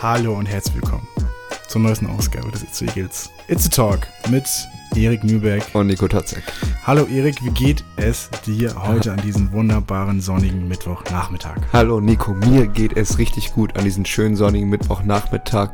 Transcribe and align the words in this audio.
Hallo 0.00 0.34
und 0.34 0.46
herzlich 0.46 0.74
willkommen 0.74 1.06
zur 1.68 1.80
neuesten 1.80 2.06
Ausgabe 2.06 2.50
des 2.50 2.62
It's 2.62 2.82
Eagles. 2.82 3.30
It's 3.48 3.66
a 3.66 3.68
Talk 3.68 4.06
mit 4.30 4.44
Erik 4.94 5.24
Mühlberg 5.24 5.62
und 5.74 5.86
Nico 5.86 6.06
Totzek. 6.06 6.42
Hallo 6.84 7.06
Erik, 7.06 7.42
wie 7.42 7.50
geht 7.50 7.84
es 7.96 8.28
dir 8.44 8.74
heute 8.76 9.12
an 9.12 9.20
diesem 9.22 9.52
wunderbaren 9.52 10.20
sonnigen 10.20 10.68
Mittwochnachmittag? 10.68 11.60
Hallo 11.72 12.00
Nico, 12.00 12.34
mir 12.34 12.66
geht 12.66 12.96
es 12.96 13.18
richtig 13.18 13.52
gut 13.52 13.76
an 13.76 13.84
diesem 13.84 14.04
schönen 14.04 14.36
sonnigen 14.36 14.68
Mittwochnachmittag, 14.68 15.70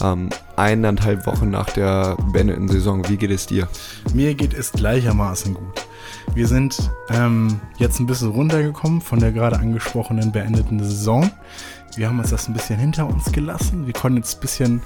ähm, 0.00 0.30
eineinhalb 0.56 1.26
Wochen 1.26 1.50
nach 1.50 1.68
der 1.70 2.16
beendeten 2.32 2.68
Saison. 2.68 3.06
Wie 3.08 3.16
geht 3.16 3.30
es 3.30 3.46
dir? 3.46 3.68
Mir 4.14 4.34
geht 4.34 4.54
es 4.54 4.72
gleichermaßen 4.72 5.54
gut. 5.54 5.86
Wir 6.34 6.48
sind 6.48 6.90
ähm, 7.10 7.60
jetzt 7.76 8.00
ein 8.00 8.06
bisschen 8.06 8.30
runtergekommen 8.30 9.00
von 9.00 9.20
der 9.20 9.32
gerade 9.32 9.58
angesprochenen 9.58 10.32
beendeten 10.32 10.78
Saison. 10.82 11.30
Wir 11.94 12.08
haben 12.08 12.18
uns 12.18 12.30
das 12.30 12.48
ein 12.48 12.54
bisschen 12.54 12.78
hinter 12.78 13.06
uns 13.06 13.30
gelassen. 13.32 13.86
Wir 13.86 13.92
konnten 13.92 14.16
jetzt 14.16 14.38
ein 14.38 14.40
bisschen 14.40 14.82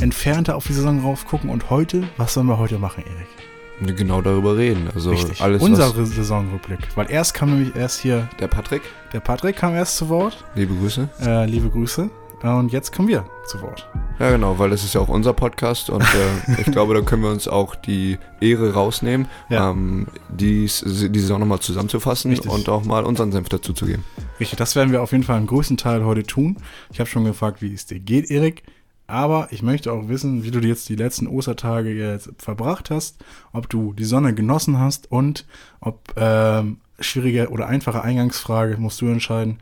entfernter 0.00 0.56
auf 0.56 0.66
die 0.66 0.72
Saison 0.72 1.00
raufgucken. 1.00 1.50
Und 1.50 1.70
heute, 1.70 2.02
was 2.16 2.34
sollen 2.34 2.48
wir 2.48 2.58
heute 2.58 2.78
machen, 2.78 3.04
Erik? 3.06 3.96
Genau 3.96 4.20
darüber 4.22 4.56
reden. 4.56 4.88
Also 4.92 5.10
Richtig. 5.10 5.40
alles. 5.40 5.62
Unsere 5.62 6.04
Saisonrückblick. 6.04 6.80
Weil 6.96 7.10
erst 7.10 7.34
kam 7.34 7.50
nämlich 7.50 7.76
erst 7.76 8.00
hier. 8.00 8.28
Der 8.40 8.48
Patrick. 8.48 8.82
Der 9.12 9.20
Patrick 9.20 9.56
kam 9.56 9.74
erst 9.74 9.98
zu 9.98 10.08
Wort. 10.08 10.44
Liebe 10.56 10.74
Grüße. 10.74 11.08
Äh, 11.20 11.46
liebe 11.46 11.70
Grüße. 11.70 12.10
Und 12.42 12.72
jetzt 12.72 12.92
kommen 12.92 13.08
wir 13.08 13.24
zu 13.46 13.60
Wort. 13.62 13.88
Ja, 14.18 14.30
genau, 14.30 14.58
weil 14.58 14.70
das 14.70 14.84
ist 14.84 14.94
ja 14.94 15.00
auch 15.00 15.08
unser 15.08 15.32
Podcast 15.32 15.90
und 15.90 16.02
äh, 16.02 16.60
ich 16.60 16.70
glaube, 16.70 16.94
da 16.94 17.00
können 17.00 17.22
wir 17.22 17.30
uns 17.30 17.48
auch 17.48 17.74
die 17.74 18.18
Ehre 18.40 18.74
rausnehmen, 18.74 19.26
ja. 19.48 19.70
ähm, 19.70 20.06
dies, 20.28 20.84
die 20.86 21.18
Saison 21.18 21.40
nochmal 21.40 21.60
zusammenzufassen 21.60 22.30
Richtig. 22.30 22.50
und 22.50 22.68
auch 22.68 22.84
mal 22.84 23.04
unseren 23.04 23.32
Senf 23.32 23.48
dazu 23.48 23.72
zu 23.72 23.86
geben. 23.86 24.04
Richtig, 24.38 24.56
das 24.56 24.76
werden 24.76 24.92
wir 24.92 25.02
auf 25.02 25.12
jeden 25.12 25.24
Fall 25.24 25.38
im 25.38 25.46
größten 25.46 25.76
Teil 25.76 26.04
heute 26.04 26.22
tun. 26.22 26.56
Ich 26.92 27.00
habe 27.00 27.10
schon 27.10 27.24
gefragt, 27.24 27.60
wie 27.62 27.72
es 27.72 27.86
dir 27.86 28.00
geht, 28.00 28.30
Erik. 28.30 28.62
Aber 29.08 29.48
ich 29.50 29.62
möchte 29.62 29.90
auch 29.90 30.08
wissen, 30.08 30.44
wie 30.44 30.50
du 30.50 30.60
jetzt 30.60 30.88
die 30.90 30.94
letzten 30.94 31.26
Ostertage 31.26 31.90
jetzt 31.94 32.30
verbracht 32.36 32.90
hast, 32.90 33.16
ob 33.52 33.68
du 33.70 33.94
die 33.94 34.04
Sonne 34.04 34.34
genossen 34.34 34.78
hast 34.78 35.10
und 35.10 35.46
ob 35.80 36.12
ähm, 36.16 36.78
schwierige 37.00 37.48
oder 37.48 37.68
einfache 37.68 38.02
Eingangsfrage 38.02 38.76
musst 38.76 39.00
du 39.00 39.06
entscheiden, 39.06 39.60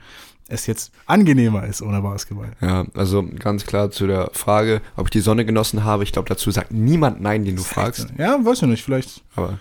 es 0.48 0.66
jetzt 0.66 0.92
angenehmer 1.06 1.64
ist 1.66 1.82
ohne 1.82 2.00
Basketball. 2.00 2.52
Ja, 2.60 2.86
also 2.94 3.26
ganz 3.38 3.66
klar 3.66 3.90
zu 3.90 4.06
der 4.06 4.30
Frage, 4.32 4.80
ob 4.96 5.06
ich 5.06 5.10
die 5.10 5.20
Sonne 5.20 5.44
genossen 5.44 5.84
habe. 5.84 6.04
Ich 6.04 6.12
glaube, 6.12 6.28
dazu 6.28 6.50
sagt 6.50 6.72
niemand 6.72 7.20
Nein, 7.20 7.44
den 7.44 7.56
du 7.56 7.62
das 7.62 7.72
fragst. 7.72 8.08
Ja, 8.16 8.38
weiß 8.44 8.62
ich 8.62 8.68
nicht, 8.68 8.84
vielleicht. 8.84 9.22
Aber 9.34 9.58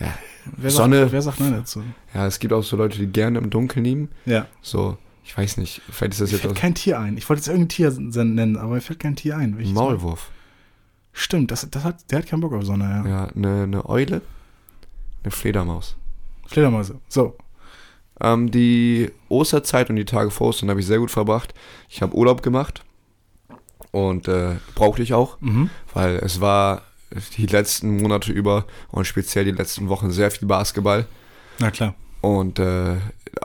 ja, 0.00 0.12
wer 0.56 0.70
Sonne. 0.70 1.00
Sagt, 1.00 1.12
wer 1.12 1.22
sagt 1.22 1.40
Nein 1.40 1.52
dazu? 1.52 1.82
Ja, 2.12 2.26
es 2.26 2.38
gibt 2.38 2.52
auch 2.52 2.62
so 2.62 2.76
Leute, 2.76 2.98
die 2.98 3.06
gerne 3.06 3.38
im 3.38 3.50
Dunkeln 3.50 3.84
lieben. 3.84 4.08
Ja. 4.24 4.46
So, 4.62 4.98
ich 5.24 5.36
weiß 5.36 5.58
nicht, 5.58 5.82
vielleicht 5.90 6.14
ist 6.14 6.20
das 6.20 6.30
mir 6.30 6.36
jetzt. 6.36 6.42
Fällt 6.42 6.56
kein 6.56 6.74
Tier 6.74 6.98
ein. 6.98 7.16
Ich 7.16 7.28
wollte 7.28 7.40
jetzt 7.40 7.48
irgendein 7.48 7.68
Tier 7.68 7.90
nennen, 8.24 8.56
aber 8.56 8.74
mir 8.74 8.80
fällt 8.80 8.98
kein 8.98 9.16
Tier 9.16 9.36
ein. 9.36 9.56
Maulwurf. 9.72 10.30
Stimmt, 11.12 11.50
das, 11.50 11.66
das 11.70 11.82
hat, 11.82 12.10
der 12.10 12.18
hat 12.18 12.26
keinen 12.26 12.40
Bock 12.40 12.52
auf 12.52 12.64
Sonne, 12.64 12.84
ja. 12.84 13.08
Ja, 13.08 13.28
eine, 13.34 13.62
eine 13.62 13.88
Eule, 13.88 14.20
eine 15.22 15.30
Fledermaus. 15.30 15.96
Fledermäuse, 16.46 17.00
so. 17.08 17.36
Ähm, 18.20 18.50
die 18.50 19.10
Osterzeit 19.28 19.90
und 19.90 19.96
die 19.96 20.04
Tage 20.04 20.30
vor 20.30 20.48
Ostern 20.48 20.70
habe 20.70 20.80
ich 20.80 20.86
sehr 20.86 20.98
gut 20.98 21.10
verbracht. 21.10 21.54
Ich 21.88 22.02
habe 22.02 22.16
Urlaub 22.16 22.42
gemacht 22.42 22.84
und 23.90 24.28
äh, 24.28 24.56
brauchte 24.74 25.02
ich 25.02 25.14
auch, 25.14 25.40
mhm. 25.40 25.70
weil 25.92 26.16
es 26.16 26.40
war 26.40 26.82
die 27.36 27.46
letzten 27.46 28.02
Monate 28.02 28.32
über 28.32 28.64
und 28.88 29.06
speziell 29.06 29.44
die 29.44 29.52
letzten 29.52 29.88
Wochen 29.88 30.10
sehr 30.10 30.30
viel 30.30 30.48
Basketball. 30.48 31.06
Na 31.58 31.70
klar. 31.70 31.94
Und 32.20 32.58
äh, 32.58 32.96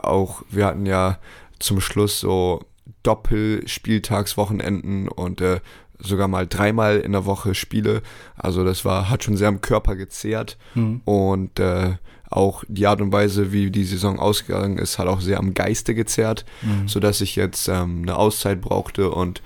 auch, 0.02 0.42
wir 0.50 0.66
hatten 0.66 0.86
ja 0.86 1.18
zum 1.58 1.80
Schluss 1.80 2.20
so 2.20 2.64
Doppelspieltagswochenenden 3.02 5.08
und 5.08 5.40
äh, 5.40 5.60
sogar 5.98 6.28
mal 6.28 6.46
dreimal 6.46 6.98
in 6.98 7.12
der 7.12 7.26
Woche 7.26 7.54
Spiele. 7.54 8.02
Also 8.36 8.64
das 8.64 8.84
war, 8.84 9.08
hat 9.08 9.24
schon 9.24 9.36
sehr 9.36 9.48
am 9.48 9.60
Körper 9.60 9.96
gezehrt. 9.96 10.58
Mhm. 10.74 11.00
Und 11.04 11.60
äh, 11.60 11.94
auch 12.36 12.64
die 12.68 12.86
Art 12.86 13.00
und 13.00 13.12
Weise, 13.12 13.52
wie 13.52 13.70
die 13.70 13.84
Saison 13.84 14.18
ausgegangen 14.18 14.78
ist, 14.78 14.98
hat 14.98 15.08
auch 15.08 15.20
sehr 15.20 15.38
am 15.38 15.54
Geiste 15.54 15.94
gezerrt, 15.94 16.44
mhm. 16.62 16.88
sodass 16.88 17.20
ich 17.20 17.36
jetzt 17.36 17.68
ähm, 17.68 18.02
eine 18.02 18.16
Auszeit 18.16 18.60
brauchte 18.60 19.10
und 19.10 19.42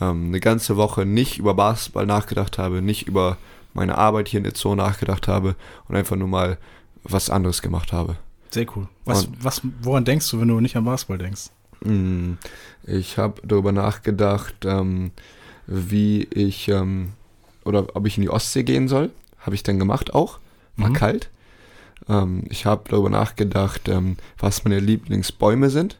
ähm, 0.00 0.26
eine 0.28 0.40
ganze 0.40 0.76
Woche 0.76 1.06
nicht 1.06 1.38
über 1.38 1.54
Basketball 1.54 2.06
nachgedacht 2.06 2.58
habe, 2.58 2.82
nicht 2.82 3.06
über 3.06 3.36
meine 3.74 3.98
Arbeit 3.98 4.28
hier 4.28 4.38
in 4.38 4.44
der 4.44 4.54
Zoo 4.56 4.74
nachgedacht 4.74 5.28
habe 5.28 5.54
und 5.88 5.96
einfach 5.96 6.16
nur 6.16 6.28
mal 6.28 6.58
was 7.02 7.30
anderes 7.30 7.62
gemacht 7.62 7.92
habe. 7.92 8.16
Sehr 8.50 8.66
cool. 8.76 8.88
Was, 9.04 9.28
was, 9.40 9.62
woran 9.80 10.04
denkst 10.04 10.28
du, 10.30 10.40
wenn 10.40 10.48
du 10.48 10.60
nicht 10.60 10.76
an 10.76 10.84
Basketball 10.84 11.18
denkst? 11.18 11.50
Mm, 11.84 12.32
ich 12.84 13.16
habe 13.16 13.40
darüber 13.44 13.72
nachgedacht, 13.72 14.54
ähm, 14.64 15.12
wie 15.66 16.24
ich 16.24 16.68
ähm, 16.68 17.12
oder 17.64 17.94
ob 17.94 18.06
ich 18.06 18.16
in 18.16 18.22
die 18.22 18.30
Ostsee 18.30 18.64
gehen 18.64 18.88
soll. 18.88 19.10
Habe 19.38 19.54
ich 19.54 19.62
dann 19.62 19.78
gemacht 19.78 20.14
auch. 20.14 20.38
War 20.76 20.90
mhm. 20.90 20.94
kalt. 20.94 21.30
Ähm, 22.10 22.44
ich 22.48 22.66
habe 22.66 22.82
darüber 22.90 23.10
nachgedacht, 23.10 23.88
ähm, 23.88 24.16
was 24.38 24.64
meine 24.64 24.80
Lieblingsbäume 24.80 25.70
sind. 25.70 25.98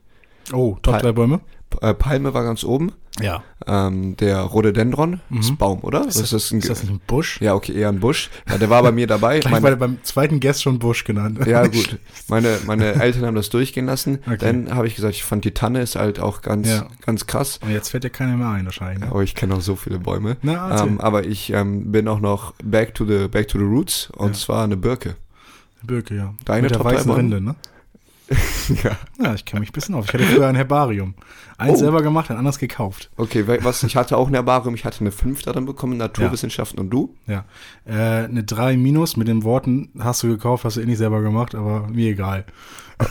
Oh, 0.52 0.76
Top 0.82 0.98
3 0.98 1.12
Bäume? 1.12 1.40
Äh, 1.80 1.94
Palme 1.94 2.34
war 2.34 2.42
ganz 2.42 2.64
oben. 2.64 2.92
Ja. 3.20 3.42
Ähm, 3.66 4.16
der 4.16 4.40
Rhododendron 4.40 5.20
Mhm. 5.28 5.40
ist 5.40 5.58
Baum, 5.58 5.80
oder? 5.82 6.06
Ist 6.06 6.20
das, 6.20 6.30
das, 6.30 6.50
ein, 6.52 6.58
ist 6.60 6.70
das 6.70 6.82
ein 6.84 7.00
Busch? 7.06 7.40
Ja, 7.40 7.54
okay, 7.54 7.72
eher 7.74 7.88
ein 7.90 8.00
Busch. 8.00 8.30
Ja, 8.48 8.56
der 8.56 8.70
war 8.70 8.82
bei 8.82 8.92
mir 8.92 9.06
dabei. 9.06 9.38
Gleich 9.40 9.52
Meine- 9.52 9.64
war 9.64 9.76
beim 9.76 10.02
zweiten 10.02 10.40
Guest 10.40 10.62
schon 10.62 10.78
Busch 10.78 11.04
genannt. 11.04 11.38
ja, 11.46 11.64
gut. 11.66 11.98
Meine, 12.28 12.58
meine 12.66 12.94
Eltern 12.94 13.26
haben 13.26 13.34
das 13.34 13.50
durchgehen 13.50 13.86
lassen. 13.86 14.20
Okay. 14.26 14.38
Dann 14.38 14.74
habe 14.74 14.86
ich 14.86 14.94
gesagt, 14.96 15.14
ich 15.16 15.22
fand 15.24 15.44
die 15.44 15.50
Tanne 15.52 15.82
ist 15.82 15.96
halt 15.96 16.18
auch 16.18 16.40
ganz, 16.40 16.68
Ja. 16.68 16.86
ganz 17.04 17.26
krass. 17.26 17.60
Und 17.62 17.70
jetzt 17.72 17.90
fällt 17.90 18.04
dir 18.04 18.10
keiner 18.10 18.36
mehr 18.36 18.48
ein 18.48 18.64
wahrscheinlich. 18.64 19.00
Ne? 19.00 19.10
Aber 19.10 19.22
ich 19.22 19.34
kenne 19.34 19.54
auch 19.54 19.60
so 19.60 19.76
viele 19.76 19.98
Bäume. 19.98 20.38
Na. 20.42 20.82
Ähm, 20.82 21.00
aber 21.00 21.24
ich 21.26 21.52
ähm, 21.52 21.92
bin 21.92 22.08
auch 22.08 22.20
noch 22.20 22.54
back 22.64 22.94
to 22.94 23.04
the 23.04 23.28
back 23.28 23.48
to 23.48 23.58
the 23.58 23.64
roots 23.64 24.08
und 24.16 24.28
Ja. 24.28 24.32
zwar 24.40 24.64
eine 24.64 24.76
Birke. 24.76 25.16
Birke, 25.82 26.14
ja. 26.16 26.34
Deine 26.44 26.62
Mit 26.62 26.70
der 26.72 26.78
Top 26.78 26.86
weißen? 26.86 27.10
Rinde, 27.10 27.40
ne? 27.40 27.54
ja. 28.84 28.96
Ja, 29.20 29.34
ich 29.34 29.44
kenne 29.44 29.60
mich 29.60 29.70
ein 29.70 29.72
bisschen 29.72 29.94
auf. 29.96 30.06
Ich 30.06 30.14
hatte 30.14 30.22
früher 30.24 30.46
ein 30.46 30.54
Herbarium. 30.54 31.14
Eins 31.58 31.74
Oh. 31.78 31.80
selber 31.80 32.00
gemacht, 32.02 32.30
ein 32.30 32.36
anderes 32.36 32.58
gekauft. 32.58 33.10
Okay, 33.16 33.44
was 33.46 33.82
ich 33.82 33.96
hatte 33.96 34.16
auch 34.16 34.28
ein 34.28 34.34
Herbarium, 34.34 34.74
ich 34.76 34.84
hatte 34.84 35.00
eine 35.00 35.10
5 35.10 35.42
darin 35.42 35.66
bekommen, 35.66 35.96
Naturwissenschaften 35.96 36.78
und 36.78 36.90
du? 36.90 37.14
Ja. 37.26 37.44
Äh, 37.84 38.24
eine 38.26 38.44
3 38.44 38.76
minus 38.76 39.16
mit 39.16 39.26
den 39.26 39.42
Worten, 39.42 39.90
hast 39.98 40.22
du 40.22 40.28
gekauft, 40.28 40.64
hast 40.64 40.76
du 40.76 40.80
eh 40.80 40.86
nicht 40.86 40.98
selber 40.98 41.22
gemacht, 41.22 41.54
aber 41.56 41.88
mir 41.88 42.10
egal. 42.10 42.44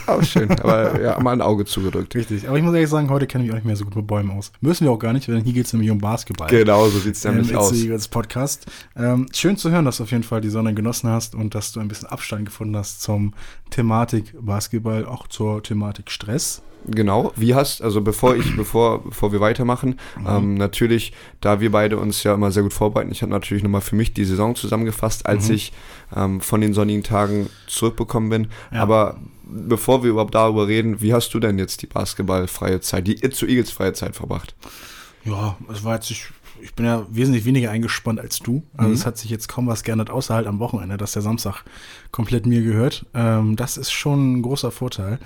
Aber 0.06 0.22
schön, 0.24 0.50
aber 0.60 1.00
ja, 1.00 1.18
mal 1.20 1.32
ein 1.32 1.40
Auge 1.42 1.64
zugedrückt. 1.64 2.14
Richtig. 2.14 2.48
Aber 2.48 2.56
ich 2.56 2.62
muss 2.64 2.74
ehrlich 2.74 2.88
sagen, 2.90 3.10
heute 3.10 3.26
kenne 3.26 3.44
ich 3.44 3.48
mich 3.48 3.52
auch 3.54 3.58
nicht 3.58 3.66
mehr 3.66 3.76
so 3.76 3.84
gut 3.84 3.96
mit 3.96 4.06
Bäumen 4.06 4.30
aus. 4.30 4.52
Müssen 4.60 4.84
wir 4.84 4.92
auch 4.92 4.98
gar 4.98 5.12
nicht, 5.12 5.26
denn 5.28 5.42
hier 5.42 5.52
geht 5.52 5.66
es 5.66 5.72
nämlich 5.72 5.90
um 5.90 5.98
Basketball. 5.98 6.48
Genau, 6.48 6.86
so 6.88 6.98
sieht 6.98 7.16
es 7.16 7.24
nämlich 7.24 7.48
It's 7.50 7.56
aus. 7.58 7.72
Eagles 7.72 8.08
Podcast. 8.08 8.66
Ähm, 8.96 9.26
schön 9.32 9.56
zu 9.56 9.70
hören, 9.70 9.84
dass 9.84 9.98
du 9.98 10.04
auf 10.04 10.10
jeden 10.10 10.22
Fall 10.24 10.40
die 10.40 10.50
Sonne 10.50 10.74
genossen 10.74 11.10
hast 11.10 11.34
und 11.34 11.54
dass 11.54 11.72
du 11.72 11.80
ein 11.80 11.88
bisschen 11.88 12.08
Abstand 12.08 12.44
gefunden 12.46 12.76
hast 12.76 13.02
zum 13.02 13.34
Thematik 13.70 14.34
Basketball, 14.40 15.04
auch 15.06 15.26
zur 15.28 15.62
Thematik 15.62 16.10
Stress. 16.10 16.62
Genau. 16.86 17.32
Wie 17.36 17.54
hast, 17.54 17.82
also 17.82 18.00
bevor 18.00 18.36
ich, 18.36 18.56
bevor, 18.56 19.04
bevor 19.04 19.32
wir 19.32 19.40
weitermachen, 19.40 19.96
Mhm. 20.18 20.26
ähm, 20.26 20.54
natürlich, 20.54 21.12
da 21.42 21.60
wir 21.60 21.70
beide 21.70 21.98
uns 21.98 22.22
ja 22.22 22.32
immer 22.32 22.50
sehr 22.52 22.62
gut 22.62 22.72
vorbereiten, 22.72 23.12
ich 23.12 23.20
habe 23.20 23.30
natürlich 23.30 23.62
nochmal 23.62 23.82
für 23.82 23.96
mich 23.96 24.14
die 24.14 24.24
Saison 24.24 24.54
zusammengefasst, 24.54 25.26
als 25.26 25.48
Mhm. 25.48 25.54
ich 25.56 25.72
ähm, 26.16 26.40
von 26.40 26.62
den 26.62 26.72
sonnigen 26.72 27.02
Tagen 27.02 27.50
zurückbekommen 27.66 28.30
bin. 28.30 28.48
Ja. 28.72 28.80
Aber 28.82 29.18
bevor 29.50 30.02
wir 30.02 30.10
überhaupt 30.10 30.34
darüber 30.34 30.66
reden, 30.68 31.00
wie 31.00 31.12
hast 31.14 31.32
du 31.34 31.40
denn 31.40 31.58
jetzt 31.58 31.82
die 31.82 31.86
basketballfreie 31.86 32.80
Zeit, 32.80 33.06
die 33.06 33.16
zu 33.30 33.46
Eagles 33.46 33.70
freie 33.70 33.92
Zeit 33.92 34.16
verbracht? 34.16 34.54
Ja, 35.24 35.56
es 35.72 35.84
war 35.84 35.94
jetzt, 35.94 36.10
ich, 36.10 36.26
ich 36.62 36.74
bin 36.74 36.86
ja 36.86 37.06
wesentlich 37.10 37.44
weniger 37.44 37.70
eingespannt 37.70 38.20
als 38.20 38.38
du. 38.38 38.62
Also 38.76 38.88
Mhm. 38.88 38.94
es 38.94 39.06
hat 39.06 39.18
sich 39.18 39.30
jetzt 39.30 39.48
kaum 39.48 39.66
was 39.66 39.82
geändert, 39.82 40.10
außer 40.10 40.34
halt 40.34 40.46
am 40.46 40.58
Wochenende, 40.58 40.96
dass 40.96 41.12
der 41.12 41.22
Samstag 41.22 41.64
komplett 42.10 42.46
mir 42.46 42.62
gehört. 42.62 43.06
Ähm, 43.14 43.56
das 43.56 43.76
ist 43.76 43.90
schon 43.92 44.38
ein 44.38 44.42
großer 44.42 44.70
Vorteil. 44.70 45.18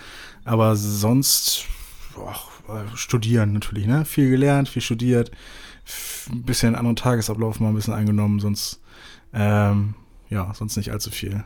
Aber 0.44 0.74
sonst, 0.76 1.64
boah, 2.14 2.34
studieren 2.94 3.52
natürlich, 3.52 3.86
ne? 3.86 4.04
Viel 4.04 4.30
gelernt, 4.30 4.68
viel 4.68 4.82
studiert, 4.82 5.30
ein 6.32 6.42
bisschen 6.42 6.74
anderen 6.74 6.96
Tagesablauf 6.96 7.60
mal 7.60 7.68
ein 7.68 7.74
bisschen 7.74 7.92
eingenommen, 7.94 8.40
sonst, 8.40 8.80
ähm, 9.34 9.94
ja, 10.30 10.52
sonst 10.54 10.76
nicht 10.76 10.90
allzu 10.90 11.10
viel. 11.10 11.44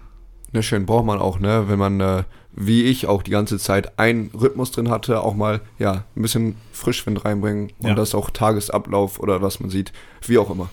Na 0.52 0.62
schön, 0.62 0.86
braucht 0.86 1.04
man 1.04 1.18
auch, 1.18 1.38
ne? 1.40 1.64
Wenn 1.68 1.78
man, 1.78 2.00
äh, 2.00 2.22
wie 2.60 2.82
ich, 2.84 3.06
auch 3.06 3.22
die 3.22 3.30
ganze 3.30 3.58
Zeit 3.58 3.98
einen 3.98 4.30
Rhythmus 4.34 4.72
drin 4.72 4.90
hatte, 4.90 5.20
auch 5.22 5.34
mal, 5.34 5.60
ja, 5.78 6.04
ein 6.16 6.22
bisschen 6.22 6.56
Frischwind 6.72 7.24
reinbringen 7.24 7.70
und 7.78 7.88
Ja. 7.88 7.94
das 7.94 8.14
auch 8.14 8.30
Tagesablauf 8.30 9.20
oder 9.20 9.40
was 9.42 9.60
man 9.60 9.70
sieht, 9.70 9.92
wie 10.26 10.38
auch 10.38 10.50
immer. 10.50 10.68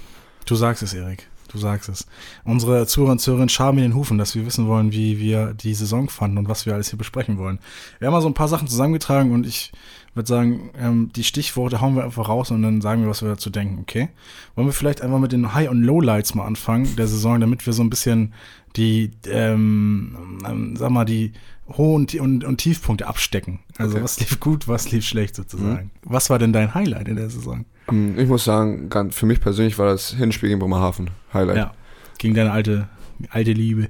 Du 0.46 0.56
sagst 0.56 0.82
es, 0.84 0.94
Erik. 0.94 1.28
du 1.52 1.60
sagst 1.60 1.88
es. 1.88 2.06
Unsere 2.44 2.86
Zuhörer 2.86 3.12
und 3.14 3.20
Zuhörerinnen 3.22 3.50
schaben 3.50 3.78
in 3.78 3.84
den 3.86 3.96
Hufen, 3.96 4.18
dass 4.18 4.36
wir 4.36 4.46
wissen 4.46 4.68
wollen, 4.68 4.92
wie 4.92 5.20
wir 5.20 5.54
die 5.54 5.74
Saison 5.74 6.10
fanden 6.10 6.38
und 6.40 6.50
was 6.50 6.66
wir 6.66 6.74
alles 6.74 6.90
hier 6.90 6.98
besprechen 6.98 7.38
wollen. 7.38 7.60
Wir 8.00 8.08
haben 8.08 8.14
mal 8.14 8.22
so 8.22 8.28
ein 8.28 8.34
paar 8.34 8.48
Sachen 8.50 8.68
zusammengetragen 8.68 9.32
und 9.32 9.46
ich 9.46 9.72
würde 10.16 10.28
sagen, 10.28 10.72
ähm, 10.78 11.12
die 11.16 11.24
Stichworte 11.24 11.80
hauen 11.82 11.96
wir 11.96 12.04
einfach 12.04 12.28
raus 12.28 12.50
und 12.52 12.62
dann 12.62 12.82
sagen 12.82 13.04
wir, 13.04 13.10
was 13.10 13.22
wir 13.22 13.30
dazu 13.30 13.50
denken, 13.50 13.80
okay? 13.80 14.10
Wollen 14.56 14.68
wir 14.68 14.74
vielleicht 14.74 15.02
einfach 15.02 15.20
mit 15.20 15.32
den 15.32 15.54
High- 15.54 15.70
und 15.70 15.82
Lowlights 15.84 16.36
mal 16.36 16.46
anfangen 16.46 16.94
der 16.98 17.08
Saison, 17.08 17.40
damit 17.40 17.66
wir 17.66 17.74
so 17.74 17.84
ein 17.84 17.90
bisschen 17.90 18.34
die, 18.76 19.12
ähm, 19.30 20.42
ähm, 20.46 20.76
sag 20.76 20.90
mal, 20.90 21.06
die 21.06 21.32
Hoch- 21.68 21.96
und, 21.96 22.14
und, 22.16 22.44
und 22.44 22.58
Tiefpunkte 22.58 23.08
abstecken. 23.08 23.60
Also 23.78 23.96
Okay. 23.96 24.04
was 24.04 24.20
lief 24.20 24.40
gut, 24.40 24.68
was 24.68 24.92
lief 24.92 25.06
schlecht 25.06 25.36
sozusagen. 25.36 25.92
Was 26.04 26.30
war 26.30 26.38
denn 26.40 26.54
dein 26.54 26.74
Highlight 26.76 27.08
in 27.08 27.16
der 27.16 27.30
Saison? 27.30 27.66
Ähm, 27.90 28.18
Ich 28.20 28.28
muss 28.28 28.46
sagen, 28.46 28.90
für 29.12 29.26
mich 29.26 29.40
persönlich 29.42 29.78
war 29.80 29.88
das 29.88 30.12
Hinspiel 30.12 30.50
gegen 30.50 30.60
Bremerhaven 30.60 31.10
Highlight. 31.34 31.58
Ja, 31.58 31.74
gegen 32.18 32.34
deine 32.36 32.52
alte, 32.52 32.88
alte 33.30 33.52
Liebe. 33.54 33.90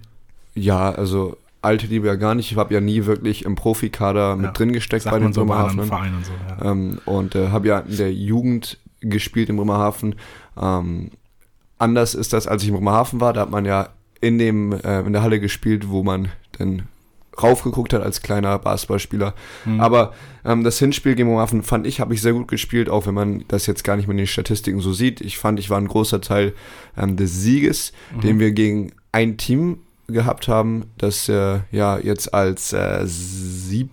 Ja, 0.54 0.92
also 0.92 1.38
alte 1.62 1.88
Liebe 1.88 2.07
ja 2.07 2.16
gar 2.16 2.33
nicht. 2.36 2.51
Ich 2.51 2.57
habe 2.57 2.74
ja 2.74 2.80
nie 2.80 3.06
wirklich 3.06 3.44
im 3.44 3.56
Profikader 3.56 4.36
mit 4.38 4.45
Ja, 4.45 4.51
drin 4.51 4.72
gesteckt 4.72 5.06
bei 5.06 5.19
den 5.19 5.33
so 5.33 5.42
Bremerhaven. 5.45 5.80
Und 5.80 5.88
so. 6.25 6.31
Ja. 6.63 6.72
Ähm, 6.72 7.00
und 7.06 7.36
äh, 7.36 7.50
habe 7.50 7.68
ja 7.68 7.80
in 7.80 7.98
der 7.98 8.13
Jugend 8.13 8.77
gespielt 9.01 9.50
in 9.50 9.57
Bremerhaven. 9.57 10.16
Ähm, 10.62 11.12
anders 11.77 12.16
ist 12.16 12.31
das, 12.33 12.48
als 12.48 12.63
ich 12.63 12.69
in 12.69 12.75
Bremerhaven 12.75 13.19
war. 13.19 13.33
Da 13.33 13.42
hat 13.42 13.50
man 13.51 13.66
ja 13.66 13.89
in, 14.22 14.38
dem, 14.38 14.72
äh, 14.72 15.01
in 15.01 15.12
der 15.13 15.22
Halle 15.24 15.39
gespielt, 15.39 15.89
wo 15.89 16.04
man 16.04 16.30
dann 16.57 16.83
raufgeguckt 17.42 17.94
hat 17.94 18.02
als 18.02 18.22
kleiner 18.22 18.58
Basketballspieler. 18.60 19.34
Mhm. 19.66 19.80
Aber 19.80 20.14
ähm, 20.44 20.64
das 20.64 20.80
Hinspiel 20.80 21.16
gegen 21.16 21.30
Bremerhaven 21.30 21.64
fand 21.64 21.88
ich, 21.88 22.00
habe 22.00 22.14
ich 22.14 22.22
sehr 22.22 22.34
gut 22.34 22.48
gespielt, 22.48 22.90
auch 22.90 23.06
wenn 23.08 23.14
man 23.14 23.44
das 23.48 23.66
jetzt 23.66 23.84
gar 23.84 23.96
nicht 23.96 24.08
mehr 24.08 24.14
in 24.14 24.18
den 24.20 24.28
Statistiken 24.28 24.80
so 24.80 24.94
sieht. 24.94 25.22
Ich 25.22 25.38
fand, 25.38 25.60
ich 25.60 25.70
war 25.70 25.78
ein 25.80 25.88
großer 25.88 26.22
Teil 26.22 26.54
ähm, 26.98 27.18
des 27.18 27.42
Sieges, 27.42 27.92
Mhm. 28.16 28.22
den 28.22 28.40
wir 28.40 28.52
gegen 28.52 28.92
ein 29.12 29.38
Team 29.38 29.80
gehabt 30.08 30.48
haben, 30.48 30.86
das 30.98 31.28
äh, 31.30 31.60
ja 31.72 31.98
jetzt 31.98 32.34
als 32.34 32.74
äh, 32.74 33.02
sieb, 33.06 33.90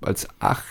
als 0.00 0.26
acht, 0.40 0.64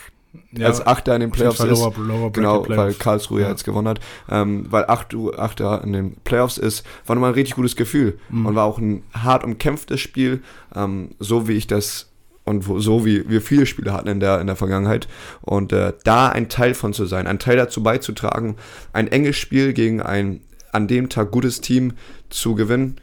ja, 0.51 0.67
als 0.67 0.85
Achter 0.85 1.15
in 1.15 1.21
den 1.21 1.31
Playoffs 1.31 1.59
ist. 1.59 1.69
Lower, 1.69 1.93
lower 1.97 2.31
Genau, 2.31 2.59
Bracket 2.59 2.69
weil 2.69 2.75
Playoff. 2.75 2.99
Karlsruhe 2.99 3.41
ja 3.41 3.49
jetzt 3.49 3.63
gewonnen 3.63 3.87
hat. 3.87 3.99
Ähm, 4.29 4.65
weil 4.69 4.85
acht, 4.85 5.15
Achter 5.37 5.83
in 5.83 5.93
den 5.93 6.15
Playoffs 6.23 6.57
ist, 6.57 6.85
war 7.05 7.15
nochmal 7.15 7.31
ein 7.31 7.35
richtig 7.35 7.55
gutes 7.55 7.75
Gefühl. 7.75 8.19
Mhm. 8.29 8.45
Und 8.45 8.55
war 8.55 8.65
auch 8.65 8.77
ein 8.77 9.03
hart 9.13 9.43
umkämpftes 9.43 9.99
Spiel, 9.99 10.41
ähm, 10.75 11.09
so 11.19 11.47
wie 11.47 11.53
ich 11.53 11.67
das 11.67 12.11
und 12.45 12.67
wo, 12.67 12.79
so 12.79 13.05
wie 13.05 13.27
wir 13.27 13.41
viele 13.41 13.65
Spiele 13.65 13.91
hatten 13.91 14.07
in 14.07 14.19
der, 14.19 14.39
in 14.39 14.47
der 14.47 14.55
Vergangenheit. 14.55 15.07
Und 15.41 15.73
äh, 15.73 15.93
da 16.03 16.29
ein 16.29 16.47
Teil 16.47 16.73
von 16.73 16.93
zu 16.93 17.05
sein, 17.05 17.27
ein 17.27 17.39
Teil 17.39 17.57
dazu 17.57 17.83
beizutragen, 17.83 18.55
ein 18.93 19.07
enges 19.07 19.35
Spiel 19.35 19.73
gegen 19.73 20.01
ein 20.01 20.41
an 20.71 20.87
dem 20.87 21.09
Tag 21.09 21.31
gutes 21.31 21.61
Team 21.61 21.93
zu 22.29 22.53
gewinnen, 22.53 22.97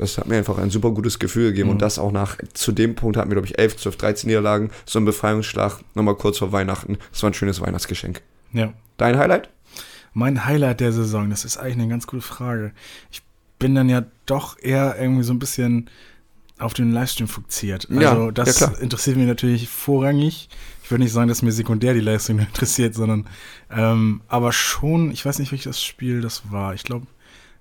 das 0.00 0.16
hat 0.16 0.26
mir 0.26 0.36
einfach 0.38 0.56
ein 0.56 0.70
super 0.70 0.92
gutes 0.92 1.18
Gefühl 1.18 1.50
gegeben. 1.50 1.68
Mhm. 1.68 1.74
Und 1.74 1.82
das 1.82 1.98
auch 1.98 2.10
nach, 2.10 2.38
zu 2.54 2.72
dem 2.72 2.94
Punkt 2.94 3.18
hatten 3.18 3.28
wir, 3.28 3.34
glaube 3.34 3.46
ich, 3.46 3.58
11, 3.58 3.76
12, 3.76 3.96
13 3.96 4.28
Niederlagen, 4.28 4.70
so 4.86 4.98
ein 4.98 5.04
Befreiungsschlag, 5.04 5.80
nochmal 5.94 6.14
kurz 6.14 6.38
vor 6.38 6.52
Weihnachten. 6.52 6.96
Das 7.12 7.22
war 7.22 7.30
ein 7.30 7.34
schönes 7.34 7.60
Weihnachtsgeschenk. 7.60 8.22
Ja. 8.52 8.72
Dein 8.96 9.18
Highlight? 9.18 9.50
Mein 10.14 10.46
Highlight 10.46 10.80
der 10.80 10.92
Saison, 10.92 11.28
das 11.28 11.44
ist 11.44 11.58
eigentlich 11.58 11.74
eine 11.74 11.88
ganz 11.88 12.06
gute 12.06 12.22
Frage. 12.22 12.72
Ich 13.10 13.22
bin 13.58 13.74
dann 13.74 13.90
ja 13.90 14.04
doch 14.24 14.58
eher 14.58 14.96
irgendwie 14.98 15.22
so 15.22 15.34
ein 15.34 15.38
bisschen 15.38 15.90
auf 16.58 16.72
den 16.72 16.92
Livestream. 16.92 17.28
Ja, 17.90 18.10
Also 18.10 18.30
das 18.30 18.58
ja, 18.60 18.68
interessiert 18.80 19.16
mich 19.16 19.26
natürlich 19.26 19.68
vorrangig. 19.68 20.48
Ich 20.82 20.90
würde 20.90 21.04
nicht 21.04 21.12
sagen, 21.12 21.28
dass 21.28 21.42
mir 21.42 21.52
sekundär 21.52 21.92
die 21.92 22.00
Leistung 22.00 22.38
interessiert, 22.40 22.94
sondern 22.94 23.26
ähm, 23.70 24.22
aber 24.28 24.52
schon, 24.52 25.10
ich 25.10 25.24
weiß 25.24 25.38
nicht, 25.38 25.52
welches 25.52 25.82
Spiel 25.82 26.22
das 26.22 26.50
war. 26.50 26.74
Ich 26.74 26.84
glaube 26.84 27.06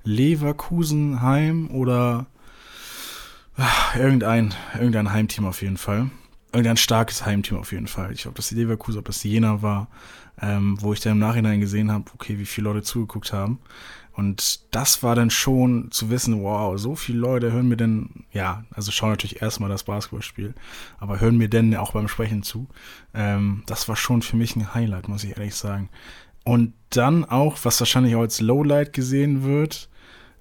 Leverkusen 0.04 1.22
Heim 1.22 1.70
oder 1.72 2.28
ah, 3.58 3.98
irgendein, 3.98 4.54
irgendein 4.74 5.12
Heimteam 5.12 5.46
auf 5.46 5.62
jeden 5.62 5.78
Fall. 5.78 6.10
Irgendein 6.52 6.78
starkes 6.78 7.26
Heimteam 7.26 7.58
auf 7.58 7.72
jeden 7.72 7.88
Fall. 7.88 8.12
Ich 8.12 8.24
glaube, 8.24 8.36
das 8.36 8.52
Leverkusen, 8.52 9.00
ob 9.00 9.06
das 9.06 9.24
Jena 9.24 9.62
war, 9.62 9.88
ähm, 10.42 10.78
wo 10.82 10.94
ich 10.94 11.00
dann 11.00 11.14
im 11.14 11.20
Nachhinein 11.20 11.60
gesehen 11.60 11.92
habe, 11.92 12.06
okay, 12.14 12.40
wie 12.40 12.46
viele 12.46 12.70
Leute 12.70 12.82
zugeguckt 12.82 13.34
haben. 13.34 13.60
Und 14.20 14.76
das 14.76 15.02
war 15.02 15.16
dann 15.16 15.30
schon 15.30 15.92
zu 15.92 16.10
wissen, 16.10 16.44
wow, 16.44 16.78
so 16.78 16.96
viele 16.96 17.20
Leute 17.20 17.54
hören 17.54 17.70
mir 17.70 17.78
denn, 17.78 18.26
ja, 18.34 18.66
also 18.72 18.92
schauen 18.92 19.12
natürlich 19.12 19.42
erstmal 19.42 19.70
das 19.70 19.86
Basketballspiel, 19.86 20.56
aber 20.98 21.22
hören 21.22 21.38
mir 21.38 21.48
denn 21.48 21.74
auch 21.78 21.94
beim 21.94 22.10
Sprechen 22.10 22.44
zu. 22.44 22.68
Ähm, 23.14 23.64
das 23.66 23.88
war 23.88 23.96
schon 23.96 24.22
für 24.22 24.36
mich 24.36 24.56
ein 24.56 24.74
Highlight, 24.74 25.08
muss 25.08 25.24
ich 25.24 25.38
ehrlich 25.38 25.56
sagen. 25.56 25.90
Und 26.44 26.74
dann 26.90 27.26
auch, 27.26 27.58
was 27.64 27.80
wahrscheinlich 27.80 28.16
auch 28.16 28.22
als 28.22 28.42
Lowlight 28.42 28.94
gesehen 28.94 29.44
wird, 29.44 29.90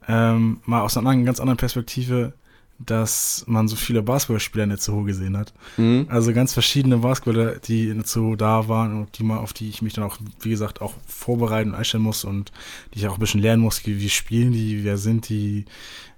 ähm, 0.06 0.60
mal 0.64 0.82
aus 0.82 0.96
einer 0.96 1.14
ganz 1.24 1.40
anderen 1.40 1.58
Perspektive, 1.58 2.32
dass 2.78 3.44
man 3.48 3.66
so 3.66 3.74
viele 3.74 4.02
Basketballspieler 4.02 4.64
in 4.64 4.70
der 4.70 4.78
Zoo 4.78 5.02
gesehen 5.02 5.36
hat. 5.36 5.52
Mhm. 5.76 6.06
Also 6.08 6.32
ganz 6.32 6.52
verschiedene 6.52 6.98
Basketballer, 6.98 7.56
die 7.56 7.88
in 7.88 7.98
der 7.98 8.06
Zoo 8.06 8.36
da 8.36 8.68
waren 8.68 9.00
und 9.00 9.18
die 9.18 9.24
mal, 9.24 9.38
auf 9.38 9.52
die 9.52 9.68
ich 9.68 9.82
mich 9.82 9.94
dann 9.94 10.04
auch, 10.04 10.18
wie 10.40 10.50
gesagt, 10.50 10.80
auch 10.80 10.94
vorbereiten 11.06 11.70
und 11.70 11.76
einstellen 11.76 12.04
muss 12.04 12.24
und 12.24 12.52
die 12.94 13.00
ich 13.00 13.08
auch 13.08 13.14
ein 13.14 13.20
bisschen 13.20 13.42
lernen 13.42 13.62
muss, 13.62 13.84
wie, 13.84 14.00
wie 14.00 14.08
spielen 14.08 14.52
die, 14.52 14.84
wer 14.84 14.96
sind 14.96 15.28
die, 15.28 15.64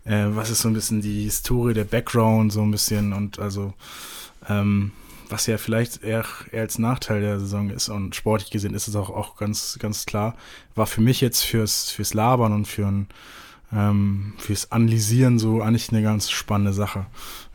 äh, 0.04 0.26
was 0.28 0.50
ist 0.50 0.60
so 0.60 0.68
ein 0.68 0.74
bisschen 0.74 1.00
die 1.00 1.24
Historie, 1.24 1.72
der 1.72 1.84
Background, 1.84 2.52
so 2.52 2.60
ein 2.62 2.70
bisschen 2.70 3.14
und 3.14 3.38
also, 3.38 3.72
ähm, 4.48 4.92
was 5.30 5.46
ja 5.46 5.58
vielleicht 5.58 6.02
eher, 6.02 6.24
eher 6.52 6.62
als 6.62 6.78
Nachteil 6.78 7.20
der 7.20 7.38
Saison 7.40 7.70
ist 7.70 7.88
und 7.88 8.14
sportlich 8.14 8.50
gesehen 8.50 8.74
ist 8.74 8.88
es 8.88 8.96
auch, 8.96 9.10
auch 9.10 9.36
ganz, 9.36 9.78
ganz 9.80 10.06
klar, 10.06 10.34
war 10.74 10.86
für 10.86 11.00
mich 11.00 11.20
jetzt 11.20 11.42
fürs, 11.42 11.90
fürs 11.90 12.14
Labern 12.14 12.52
und 12.52 12.66
für 12.66 12.86
ein, 12.86 13.08
ähm, 13.72 14.34
fürs 14.38 14.72
Analysieren 14.72 15.38
so 15.38 15.62
eigentlich 15.62 15.90
eine 15.90 16.02
ganz 16.02 16.30
spannende 16.30 16.72
Sache. 16.72 17.06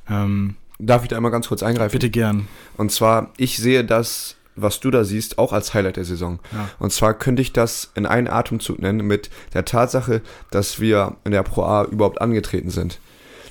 Ähm, 0.10 0.56
Darf 0.78 1.04
ich 1.04 1.10
da 1.10 1.18
einmal 1.18 1.32
ganz 1.32 1.48
kurz 1.48 1.64
eingreifen? 1.64 1.94
bitte 1.94 2.10
gern. 2.10 2.48
Und 2.78 2.92
zwar, 2.92 3.32
ich 3.38 3.58
sehe 3.58 3.86
das, 3.86 4.36
was 4.56 4.80
du 4.80 4.92
da 4.92 5.04
siehst, 5.04 5.38
auch 5.38 5.54
als 5.54 5.74
Highlight 5.74 5.98
der 5.98 6.06
Saison. 6.06 6.40
Ja. 6.52 6.70
Und 6.80 6.92
zwar 6.92 7.14
könnte 7.14 7.42
ich 7.42 7.54
das 7.54 7.92
in 7.96 8.06
einen 8.06 8.28
Atemzug 8.28 8.80
nennen 8.80 9.06
mit 9.06 9.30
der 9.54 9.66
Tatsache, 9.66 10.22
dass 10.52 10.80
wir 10.80 11.18
in 11.24 11.32
der 11.32 11.44
Pro 11.44 11.64
A 11.64 11.84
überhaupt 11.86 12.22
angetreten 12.22 12.70
sind. 12.70 13.00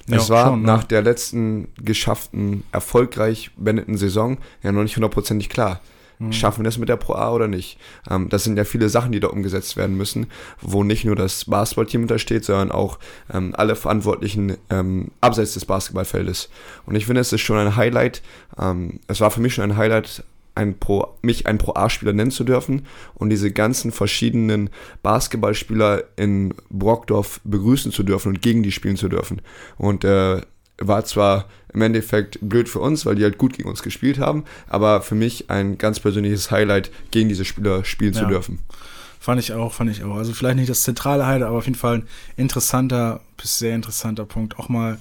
Ja, 0.09 0.17
es 0.17 0.31
war 0.31 0.49
schon, 0.49 0.61
ne? 0.61 0.67
nach 0.67 0.85
der 0.85 1.03
letzten 1.03 1.69
geschafften, 1.83 2.65
erfolgreich 2.73 3.51
beendeten 3.57 3.97
Saison 3.97 4.39
ja 4.63 4.73
noch 4.73 4.83
nicht 4.83 4.97
hundertprozentig 4.97 5.49
klar. 5.49 5.81
Mhm. 6.19 6.33
Schaffen 6.33 6.61
wir 6.61 6.65
das 6.65 6.79
mit 6.79 6.89
der 6.89 6.97
Pro 6.97 7.15
A 7.15 7.33
oder 7.33 7.49
nicht? 7.49 7.79
Ähm, 8.11 8.29
das 8.29 8.45
sind 8.45 8.57
ja 8.57 8.65
viele 8.65 8.89
Sachen, 8.89 9.13
die 9.13 9.21
da 9.21 9.29
umgesetzt 9.29 9.77
werden 9.77 9.97
müssen, 9.97 10.27
wo 10.61 10.85
nicht 10.85 11.05
nur 11.05 11.17
das 11.17 11.47
Basketballteam 11.47 12.03
hintersteht, 12.03 12.45
sondern 12.45 12.71
auch 12.71 12.99
ähm, 13.33 13.55
alle 13.57 13.77
Verantwortlichen 13.77 14.57
ähm, 14.71 15.11
abseits 15.21 15.55
des 15.55 15.65
Basketballfeldes. 15.65 16.51
Und 16.87 16.95
ich 16.95 17.07
finde, 17.07 17.21
es 17.21 17.33
ist 17.33 17.41
schon 17.41 17.59
ein 17.59 17.77
Highlight. 17.77 18.23
Ähm, 18.59 19.01
es 19.09 19.21
war 19.21 19.31
für 19.31 19.41
mich 19.41 19.55
schon 19.55 19.65
ein 19.65 19.77
Highlight, 19.77 20.25
ein 20.55 20.79
Pro, 20.79 21.17
mich 21.23 21.47
ein 21.47 21.59
Pro-A-Spieler 21.59 22.13
nennen 22.13 22.31
zu 22.31 22.45
dürfen 22.45 22.87
und 23.15 23.31
diese 23.31 23.51
ganzen 23.51 23.91
verschiedenen 23.93 24.71
Basketballspieler 25.03 26.05
in 26.17 26.55
Brockdorf 26.71 27.41
begrüßen 27.45 27.93
zu 27.93 28.03
dürfen 28.03 28.29
und 28.29 28.43
gegen 28.43 28.63
die 28.63 28.73
spielen 28.73 28.97
zu 28.97 29.09
dürfen. 29.09 29.41
Und 29.77 30.05
äh, 30.05 30.41
war 30.79 31.05
zwar 31.05 31.47
im 31.73 31.83
Endeffekt 31.83 32.39
blöd 32.41 32.69
für 32.69 32.81
uns, 32.81 33.07
weil 33.07 33.15
die 33.17 33.23
halt 33.25 33.39
gut 33.39 33.55
gegen 33.57 33.69
uns 33.69 33.83
gespielt 33.83 34.19
haben, 34.19 34.45
aber 34.69 35.03
für 35.03 35.15
mich 35.15 35.51
ein 35.51 35.79
ganz 35.79 36.01
persönliches 36.01 36.51
Highlight, 36.51 36.91
gegen 37.11 37.29
diese 37.29 37.45
Spieler 37.45 37.85
spielen 37.85 38.13
zu 38.15 38.23
Ja. 38.23 38.29
dürfen. 38.29 38.61
Fand 39.21 39.41
ich 39.41 39.53
auch, 39.55 39.73
fand 39.73 39.91
ich 39.91 40.05
auch. 40.05 40.17
Also 40.17 40.35
vielleicht 40.35 40.57
nicht 40.57 40.69
das 40.69 40.83
zentrale 40.83 41.27
Highlight, 41.27 41.49
aber 41.49 41.59
auf 41.59 41.65
jeden 41.65 41.79
Fall 41.79 41.99
ein 41.99 42.09
interessanter, 42.37 43.21
bis 43.39 43.59
sehr 43.59 43.75
interessanter 43.75 44.27
Punkt. 44.27 44.59
Auch 44.59 44.69
mal 44.69 44.99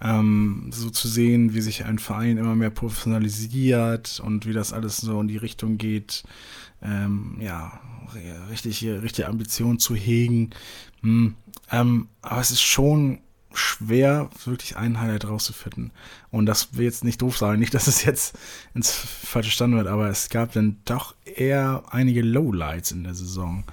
ähm, 0.00 0.70
so 0.72 0.90
zu 0.90 1.08
sehen, 1.08 1.54
wie 1.54 1.60
sich 1.60 1.84
ein 1.84 1.98
Verein 1.98 2.38
immer 2.38 2.54
mehr 2.54 2.70
professionalisiert 2.70 4.20
und 4.24 4.46
wie 4.46 4.52
das 4.52 4.72
alles 4.72 4.98
so 4.98 5.20
in 5.20 5.28
die 5.28 5.36
Richtung 5.36 5.78
geht. 5.78 6.22
Ähm, 6.82 7.36
ja, 7.40 7.80
richtig, 8.50 8.84
richtig 8.84 9.26
Ambition 9.26 9.78
zu 9.78 9.94
hegen. 9.94 10.50
Hm. 11.02 11.34
Ähm, 11.70 12.08
aber 12.22 12.40
es 12.40 12.50
ist 12.50 12.62
schon 12.62 13.20
schwer, 13.52 14.30
wirklich 14.44 14.76
ein 14.76 15.00
Highlight 15.00 15.26
rauszufinden. 15.26 15.90
Und 16.30 16.46
das 16.46 16.76
will 16.76 16.84
jetzt 16.84 17.04
nicht 17.04 17.22
doof 17.22 17.36
sagen, 17.36 17.58
nicht, 17.58 17.74
dass 17.74 17.86
es 17.86 18.04
jetzt 18.04 18.38
ins 18.74 18.92
falsche 18.92 19.50
Stand 19.50 19.74
wird, 19.74 19.86
aber 19.86 20.08
es 20.08 20.28
gab 20.28 20.52
dann 20.52 20.76
doch 20.84 21.14
eher 21.24 21.82
einige 21.90 22.22
Lowlights 22.22 22.92
in 22.92 23.04
der 23.04 23.14
Saison. 23.14 23.64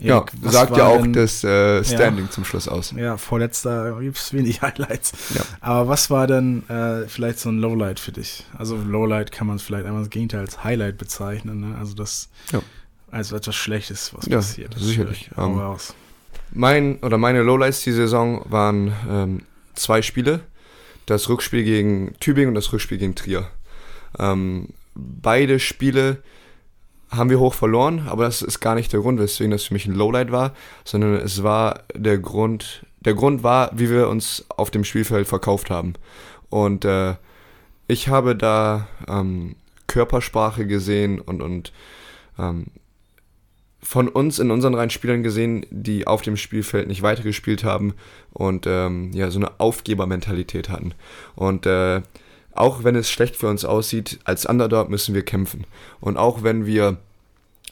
Ja, 0.00 0.18
Erik, 0.18 0.32
was 0.42 0.52
sagt 0.52 0.76
ja 0.76 0.86
auch 0.86 1.00
denn- 1.02 1.12
das 1.14 1.42
äh, 1.42 1.82
Standing 1.82 2.30
zum 2.30 2.44
Schluss 2.44 2.68
aus. 2.68 2.92
Ja, 2.96 3.16
vorletzter 3.16 3.98
gibt 4.00 4.18
es 4.18 4.32
wenig 4.34 4.60
Highlights. 4.62 5.12
Ja. 5.34 5.40
Aber 5.60 5.88
was 5.88 6.10
war 6.10 6.26
denn 6.26 6.68
äh, 6.68 7.08
vielleicht 7.08 7.38
so 7.38 7.48
ein 7.48 7.58
Lowlight 7.58 7.98
für 7.98 8.12
dich? 8.12 8.44
Also 8.58 8.76
Lowlight 8.76 9.32
kann 9.32 9.46
man 9.46 9.56
es 9.56 9.62
vielleicht 9.62 9.86
einmal 9.86 10.02
das 10.02 10.10
Gegenteil 10.10 10.40
als 10.40 10.62
Highlight 10.64 10.98
bezeichnen, 10.98 11.60
ne? 11.60 11.76
Also 11.78 11.94
das 11.94 12.28
Ja. 12.52 12.60
als 13.10 13.32
etwas 13.32 13.54
Schlechtes, 13.56 14.12
was 14.14 14.26
Ja, 14.26 14.36
passiert. 14.36 14.74
ist. 14.74 14.82
sicherlich. 14.84 15.30
Ähm, 15.38 15.58
raus. 15.58 15.94
Mein 16.52 16.98
oder 16.98 17.16
meine 17.18 17.42
Lowlights 17.42 17.80
die 17.82 17.92
Saison 17.92 18.42
waren 18.50 18.92
ähm, 19.08 19.42
zwei 19.74 20.02
Spiele. 20.02 20.40
Das 21.06 21.28
Rückspiel 21.28 21.64
gegen 21.64 22.14
Tübingen 22.20 22.48
und 22.50 22.54
das 22.54 22.72
Rückspiel 22.72 22.98
gegen 22.98 23.14
Trier. 23.14 23.48
Ähm, 24.18 24.68
beide 24.94 25.58
Spiele 25.58 26.22
haben 27.10 27.30
wir 27.30 27.38
hoch 27.38 27.54
verloren, 27.54 28.06
aber 28.08 28.24
das 28.24 28.42
ist 28.42 28.60
gar 28.60 28.74
nicht 28.74 28.92
der 28.92 29.00
Grund, 29.00 29.18
weswegen 29.20 29.50
das 29.50 29.64
für 29.64 29.74
mich 29.74 29.86
ein 29.86 29.94
Lowlight 29.94 30.32
war, 30.32 30.52
sondern 30.84 31.14
es 31.14 31.42
war 31.42 31.80
der 31.94 32.18
Grund, 32.18 32.84
der 33.00 33.14
Grund 33.14 33.42
war, 33.42 33.70
wie 33.74 33.90
wir 33.90 34.08
uns 34.08 34.44
auf 34.48 34.70
dem 34.70 34.84
Spielfeld 34.84 35.28
verkauft 35.28 35.70
haben. 35.70 35.94
Und 36.50 36.84
äh, 36.84 37.14
ich 37.86 38.08
habe 38.08 38.34
da 38.34 38.88
ähm, 39.08 39.56
Körpersprache 39.86 40.66
gesehen 40.66 41.20
und, 41.20 41.42
und 41.42 41.72
ähm, 42.38 42.66
von 43.80 44.08
uns 44.08 44.40
in 44.40 44.50
unseren 44.50 44.74
reinen 44.74 44.90
Spielern 44.90 45.22
gesehen, 45.22 45.64
die 45.70 46.08
auf 46.08 46.22
dem 46.22 46.36
Spielfeld 46.36 46.88
nicht 46.88 47.02
weitergespielt 47.02 47.62
haben 47.62 47.94
und 48.32 48.66
ähm, 48.66 49.12
ja, 49.12 49.30
so 49.30 49.38
eine 49.38 49.60
Aufgebermentalität 49.60 50.68
hatten. 50.68 50.92
Und 51.36 51.66
äh, 51.66 52.02
auch 52.58 52.84
wenn 52.84 52.96
es 52.96 53.10
schlecht 53.10 53.36
für 53.36 53.48
uns 53.48 53.64
aussieht, 53.64 54.18
als 54.24 54.46
Underdog 54.46 54.88
müssen 54.88 55.14
wir 55.14 55.24
kämpfen. 55.24 55.64
Und 56.00 56.16
auch 56.16 56.42
wenn 56.42 56.66
wir 56.66 56.98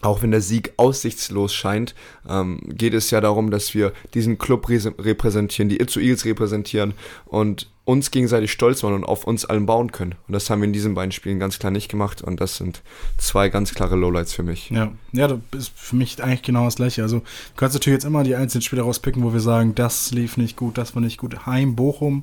auch 0.03 0.23
wenn 0.23 0.33
der 0.33 0.43
Sieg 0.43 0.75
aussichtslos 0.77 1.55
scheint, 1.55 1.95
ähm, 2.29 2.61
geht 2.65 2.93
es 2.93 3.11
ja 3.11 3.23
darum, 3.23 3.51
dass 3.51 3.73
wir 3.73 3.93
diesen 4.13 4.37
Club 4.37 4.69
repräsentieren, 4.69 5.71
die 5.71 5.81
Itzu 5.81 5.99
Eagles 5.99 6.27
repräsentieren 6.27 6.93
und 7.25 7.71
uns 7.85 8.11
gegenseitig 8.11 8.51
stolz 8.51 8.83
machen 8.83 8.95
und 8.95 9.05
auf 9.05 9.25
uns 9.25 9.45
allen 9.45 9.67
bauen 9.67 9.93
können. 9.93 10.15
Und 10.27 10.33
das 10.33 10.49
haben 10.49 10.63
wir 10.63 10.67
in 10.67 10.73
diesen 10.73 10.95
beiden 10.95 11.13
Spielen 11.13 11.39
ganz 11.39 11.59
klar 11.59 11.71
nicht 11.71 11.91
gemacht 11.91 12.23
und 12.23 12.41
das 12.41 12.57
sind 12.57 12.83
zwei 13.19 13.51
ganz 13.51 13.75
klare 13.75 13.95
Lowlights 13.95 14.33
für 14.33 14.43
mich. 14.43 14.71
Ja, 14.71 14.91
ja, 15.13 15.29
das 15.29 15.41
ist 15.53 15.73
für 15.75 15.97
mich 15.97 16.23
eigentlich 16.23 16.43
genau 16.43 16.65
das 16.65 16.77
gleiche. 16.77 17.03
Also 17.03 17.19
du 17.19 17.25
kannst 17.57 17.75
natürlich 17.75 17.97
jetzt 17.97 18.07
immer 18.07 18.25
die 18.25 18.37
einzelnen 18.37 18.63
Spiele 18.63 18.83
rauspicken, 18.83 19.23
wo 19.23 19.35
wir 19.35 19.41
sagen, 19.41 19.75
das 19.75 20.13
lief 20.13 20.39
nicht 20.39 20.57
gut, 20.57 20.79
das 20.79 20.95
war 20.95 21.03
nicht 21.03 21.19
gut. 21.19 21.45
Heim, 21.45 21.77
Bochum, 21.77 22.23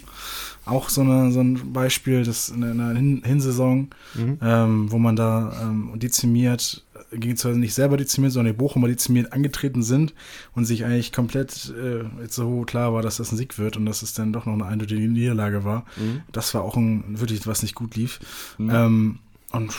auch 0.66 0.90
so, 0.90 1.02
eine, 1.02 1.32
so 1.32 1.42
ein 1.42 1.74
Beispiel, 1.74 2.24
das 2.24 2.50
in 2.50 2.64
einer 2.64 2.96
Hin 2.96 3.22
Hinsaison, 3.24 3.90
mhm. 4.16 4.40
ähm, 4.42 4.92
wo 4.92 4.98
man 4.98 5.16
da 5.16 5.54
ähm, 5.62 5.92
dezimiert 5.96 6.84
gegen 7.12 7.36
zwar 7.36 7.54
nicht 7.54 7.74
selber 7.74 7.98
dezimiert, 7.98 8.34
sondern 8.34 8.54
die 8.54 8.58
Bochumer 8.58 8.88
dezimiert 8.88 9.34
angetreten 9.34 9.84
sind 9.84 10.14
und 10.54 10.66
sich 10.66 10.86
eigentlich 10.86 11.12
komplett 11.12 11.74
äh, 11.78 12.04
jetzt 12.22 12.36
so 12.36 12.62
klar 12.62 12.94
war, 12.94 13.02
dass 13.02 13.18
das 13.18 13.32
ein 13.32 13.38
Sieg 13.38 13.58
wird 13.58 13.78
und 13.78 13.86
dass 13.86 14.02
es 14.02 14.14
dann 14.14 14.34
doch 14.34 14.46
noch 14.46 14.54
eine 14.54 14.66
eindeutige 14.66 15.02
Niederlage 15.02 15.64
war. 15.64 15.86
Mhm. 15.98 16.22
Das 16.32 16.54
war 16.54 16.64
auch 16.64 16.78
ein, 16.78 17.20
wirklich, 17.20 17.46
was 17.48 17.64
nicht 17.64 17.76
gut 17.76 17.96
lief. 17.96 18.20
Mhm. 18.58 18.70
Ähm, 18.70 19.20
und 19.52 19.74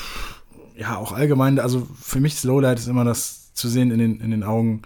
ja, 0.77 0.97
auch 0.97 1.13
allgemein, 1.13 1.59
also 1.59 1.87
für 2.01 2.21
mich 2.21 2.35
das 2.35 2.45
Lowlight 2.45 2.79
ist 2.79 2.89
immer 2.89 3.05
das 3.05 3.55
zu 3.55 3.69
sehen 3.69 3.91
in 3.91 3.99
den, 3.99 4.21
in 4.21 4.31
den 4.31 4.43
Augen 4.43 4.83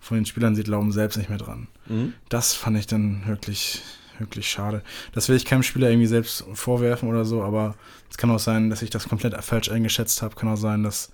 von 0.00 0.16
den 0.16 0.26
Spielern, 0.26 0.54
sie 0.54 0.62
glauben 0.62 0.92
selbst 0.92 1.18
nicht 1.18 1.28
mehr 1.28 1.38
dran. 1.38 1.68
Mhm. 1.88 2.14
Das 2.30 2.54
fand 2.54 2.78
ich 2.78 2.86
dann 2.86 3.26
wirklich, 3.26 3.82
wirklich 4.18 4.48
schade. 4.48 4.82
Das 5.12 5.28
will 5.28 5.36
ich 5.36 5.44
keinem 5.44 5.62
Spieler 5.62 5.90
irgendwie 5.90 6.06
selbst 6.06 6.44
vorwerfen 6.54 7.08
oder 7.08 7.26
so, 7.26 7.42
aber 7.42 7.74
es 8.10 8.16
kann 8.16 8.30
auch 8.30 8.38
sein, 8.38 8.70
dass 8.70 8.82
ich 8.82 8.90
das 8.90 9.08
komplett 9.08 9.34
falsch 9.44 9.70
eingeschätzt 9.70 10.22
habe. 10.22 10.34
Kann 10.34 10.48
auch 10.48 10.56
sein, 10.56 10.82
dass 10.82 11.10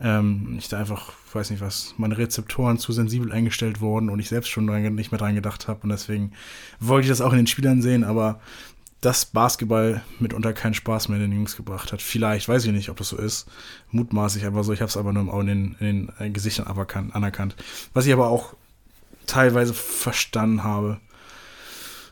ähm, 0.00 0.56
ich 0.58 0.68
da 0.68 0.78
einfach, 0.78 1.12
weiß 1.32 1.50
nicht 1.50 1.60
was, 1.60 1.94
meine 1.96 2.18
Rezeptoren 2.18 2.78
zu 2.78 2.92
sensibel 2.92 3.32
eingestellt 3.32 3.80
wurden 3.80 4.10
und 4.10 4.20
ich 4.20 4.28
selbst 4.28 4.48
schon 4.48 4.66
nicht 4.94 5.12
mehr 5.12 5.18
dran 5.18 5.34
gedacht 5.34 5.68
habe 5.68 5.80
und 5.82 5.90
deswegen 5.90 6.32
wollte 6.80 7.06
ich 7.06 7.10
das 7.10 7.20
auch 7.20 7.32
in 7.32 7.38
den 7.38 7.46
Spielern 7.46 7.82
sehen, 7.82 8.04
aber 8.04 8.40
dass 9.00 9.26
Basketball 9.26 10.02
mitunter 10.18 10.52
keinen 10.52 10.74
Spaß 10.74 11.08
mehr 11.08 11.18
in 11.18 11.30
den 11.30 11.38
Jungs 11.38 11.56
gebracht 11.56 11.92
hat. 11.92 12.02
Vielleicht, 12.02 12.48
weiß 12.48 12.64
ich 12.64 12.72
nicht, 12.72 12.88
ob 12.90 12.96
das 12.96 13.10
so 13.10 13.16
ist. 13.16 13.48
Mutmaßlich 13.92 14.44
aber 14.44 14.64
so. 14.64 14.72
Ich 14.72 14.80
habe 14.80 14.88
es 14.88 14.96
aber 14.96 15.12
nur 15.12 15.40
in 15.40 15.46
den, 15.46 15.76
in 15.78 16.12
den 16.18 16.32
Gesichtern 16.32 16.66
anerkannt. 16.66 17.54
Was 17.94 18.06
ich 18.06 18.12
aber 18.12 18.28
auch 18.28 18.54
teilweise 19.26 19.72
verstanden 19.74 20.64
habe. 20.64 20.98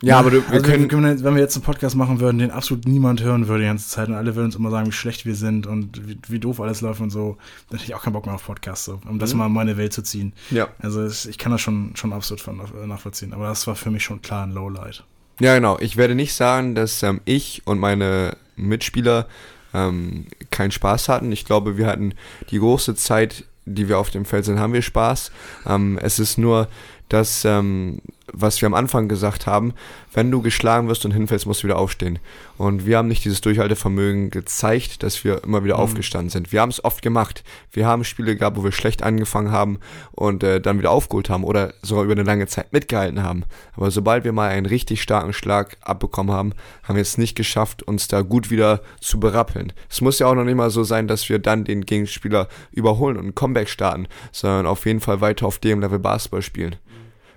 Ja, 0.03 0.19
aber 0.19 0.31
du, 0.31 0.43
wir, 0.43 0.51
also 0.51 0.67
können, 0.67 0.91
wir, 0.91 1.25
wenn 1.25 1.35
wir 1.35 1.41
jetzt 1.41 1.57
einen 1.57 1.65
Podcast 1.65 1.97
machen 1.97 2.21
würden, 2.21 2.39
den 2.39 2.51
absolut 2.51 2.87
niemand 2.87 3.23
hören 3.23 3.49
würde 3.49 3.61
die 3.61 3.69
ganze 3.69 3.89
Zeit 3.89 4.09
und 4.09 4.15
alle 4.15 4.35
würden 4.35 4.47
uns 4.47 4.57
immer 4.57 4.71
sagen, 4.71 4.87
wie 4.87 4.93
schlecht 4.93 5.27
wir 5.27 5.35
sind 5.35 5.67
und 5.67 6.09
wie, 6.09 6.19
wie 6.29 6.39
doof 6.39 6.61
alles 6.61 6.81
läuft 6.81 7.01
und 7.01 7.11
so, 7.11 7.37
dann 7.71 7.79
hätte 7.79 7.91
ich 7.91 7.95
auch 7.95 8.03
keinen 8.03 8.13
Bock 8.13 8.27
mehr 8.27 8.35
auf 8.35 8.45
Podcasts, 8.45 8.85
so, 8.85 9.01
um 9.09 9.19
das 9.19 9.33
mhm. 9.33 9.39
mal 9.39 9.47
in 9.47 9.53
meine 9.53 9.77
Welt 9.77 9.93
zu 9.93 10.03
ziehen. 10.03 10.33
Ja. 10.51 10.69
Also 10.79 11.07
ich 11.07 11.39
kann 11.39 11.53
das 11.53 11.61
schon, 11.61 11.93
schon 11.97 12.13
absolut 12.13 12.41
von, 12.41 12.61
nachvollziehen, 12.87 13.33
aber 13.33 13.47
das 13.47 13.67
war 13.67 13.75
für 13.75 13.91
mich 13.91 14.05
schon 14.05 14.23
klar 14.23 14.45
ein 14.45 14.53
Lowlight. 14.53 15.05
Ja, 15.41 15.55
genau. 15.55 15.79
Ich 15.81 15.97
werde 15.97 16.15
nicht 16.15 16.35
sagen, 16.35 16.75
dass 16.75 17.03
ähm, 17.03 17.21
ich 17.25 17.63
und 17.67 17.79
meine 17.79 18.37
Mitspieler 18.57 19.27
ähm, 19.75 20.27
keinen 20.51 20.71
Spaß 20.71 21.09
hatten. 21.09 21.31
Ich 21.33 21.45
glaube, 21.45 21.77
wir 21.77 21.87
hatten 21.87 22.15
die 22.51 22.59
große 22.59 22.95
Zeit, 22.95 23.45
die 23.67 23.89
wir 23.89 23.99
auf 23.99 24.11
dem 24.11 24.25
Feld 24.25 24.45
sind, 24.45 24.59
haben 24.59 24.73
wir 24.73 24.83
Spaß. 24.83 25.31
Ähm, 25.67 25.99
es 26.01 26.19
ist 26.19 26.39
nur, 26.39 26.69
dass 27.09 27.45
ähm, 27.45 28.01
was 28.33 28.61
wir 28.61 28.67
am 28.67 28.75
Anfang 28.75 29.09
gesagt 29.09 29.47
haben, 29.47 29.75
wenn 30.13 30.31
du 30.31 30.43
geschlagen 30.43 30.89
wirst 30.89 31.05
und 31.05 31.13
hinfällst, 31.13 31.47
musst 31.47 31.63
du 31.63 31.69
wieder 31.69 31.79
aufstehen. 31.79 32.19
Und 32.59 32.87
wir 32.87 32.99
haben 32.99 33.09
nicht 33.09 33.25
dieses 33.25 33.41
Durchhaltevermögen 33.43 34.31
gezeigt, 34.31 35.03
dass 35.03 35.25
wir 35.25 35.45
immer 35.45 35.63
wieder 35.63 35.77
mhm. 35.77 35.83
aufgestanden 35.83 36.31
sind. 36.31 36.53
Wir 36.53 36.61
haben 36.61 36.71
es 36.71 36.83
oft 36.83 37.03
gemacht. 37.03 37.45
Wir 37.71 37.87
haben 37.87 38.03
Spiele 38.05 38.37
gehabt, 38.37 38.57
wo 38.57 38.65
wir 38.65 38.73
schlecht 38.73 39.03
angefangen 39.03 39.53
haben 39.53 39.79
und 40.13 40.43
äh, 40.43 40.61
dann 40.61 40.79
wieder 40.79 40.91
aufgeholt 40.91 41.31
haben 41.31 41.45
oder 41.45 41.75
sogar 41.83 42.05
über 42.05 42.15
eine 42.15 42.23
lange 42.23 42.47
Zeit 42.47 42.73
mitgehalten 42.73 43.23
haben. 43.23 43.45
Aber 43.75 43.91
sobald 43.91 44.25
wir 44.25 44.33
mal 44.33 44.49
einen 44.49 44.67
richtig 44.67 45.03
starken 45.03 45.33
Schlag 45.33 45.77
abbekommen 45.83 46.35
haben, 46.35 46.53
haben 46.85 46.97
wir 46.97 47.03
es 47.03 47.19
nicht 47.19 47.37
geschafft, 47.37 47.83
uns 47.83 48.09
da 48.09 48.23
gut 48.23 48.51
wieder 48.51 48.81
zu 49.01 49.21
berappeln. 49.21 49.73
Es 49.91 50.01
muss 50.01 50.19
ja 50.19 50.27
auch 50.27 50.35
noch 50.35 50.45
nicht 50.45 50.57
mal 50.57 50.71
so 50.71 50.83
sein, 50.83 51.09
dass 51.09 51.29
wir 51.29 51.39
dann 51.39 51.65
den 51.65 51.83
Gegenspieler 51.83 52.49
überholen 52.73 53.17
und 53.17 53.27
ein 53.27 53.35
Comeback 53.35 53.69
starten, 53.69 54.09
sondern 54.33 54.67
auf 54.67 54.87
jeden 54.87 55.01
Fall 55.01 55.21
weiter 55.21 55.47
auf 55.47 55.59
dem 55.59 55.81
Level 55.81 55.99
Basketball 55.99 56.43
spielen. 56.43 56.77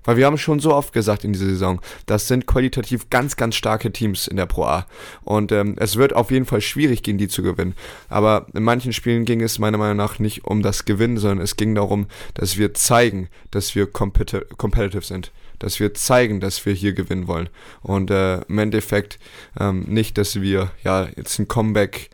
Weil 0.04 0.16
wir 0.16 0.26
haben 0.26 0.38
schon 0.38 0.60
so 0.60 0.74
oft 0.74 0.92
gesagt 0.92 1.24
in 1.24 1.32
dieser 1.32 1.46
Saison, 1.46 1.80
das 2.06 2.28
sind 2.28 2.46
qualitativ 2.46 3.10
ganz, 3.10 3.36
ganz 3.36 3.54
starke 3.54 3.92
Teams 3.92 4.26
in 4.26 4.36
der 4.36 4.46
Pro 4.46 4.64
A. 4.64 4.86
Und 5.22 5.52
ähm, 5.52 5.76
es 5.78 5.96
wird 5.96 6.14
auf 6.14 6.30
jeden 6.30 6.46
Fall 6.46 6.60
schwierig, 6.60 7.02
gegen 7.02 7.18
die 7.18 7.28
zu 7.28 7.42
gewinnen. 7.42 7.74
Aber 8.08 8.46
in 8.54 8.62
manchen 8.62 8.92
Spielen 8.92 9.24
ging 9.24 9.40
es 9.40 9.58
meiner 9.58 9.78
Meinung 9.78 9.96
nach 9.96 10.18
nicht 10.18 10.44
um 10.44 10.62
das 10.62 10.84
Gewinnen, 10.84 11.18
sondern 11.18 11.40
es 11.40 11.56
ging 11.56 11.74
darum, 11.74 12.06
dass 12.34 12.56
wir 12.56 12.74
zeigen, 12.74 13.28
dass 13.50 13.74
wir 13.74 13.86
competi 13.86 14.40
competitive 14.56 15.04
sind. 15.04 15.32
Dass 15.58 15.78
wir 15.78 15.92
zeigen, 15.92 16.40
dass 16.40 16.64
wir 16.64 16.72
hier 16.72 16.94
gewinnen 16.94 17.26
wollen. 17.26 17.50
Und 17.82 18.10
äh, 18.10 18.40
im 18.42 18.58
Endeffekt 18.58 19.18
ähm, 19.58 19.84
nicht, 19.88 20.16
dass 20.16 20.40
wir 20.40 20.70
ja 20.82 21.08
jetzt 21.16 21.38
ein 21.38 21.48
Comeback. 21.48 22.10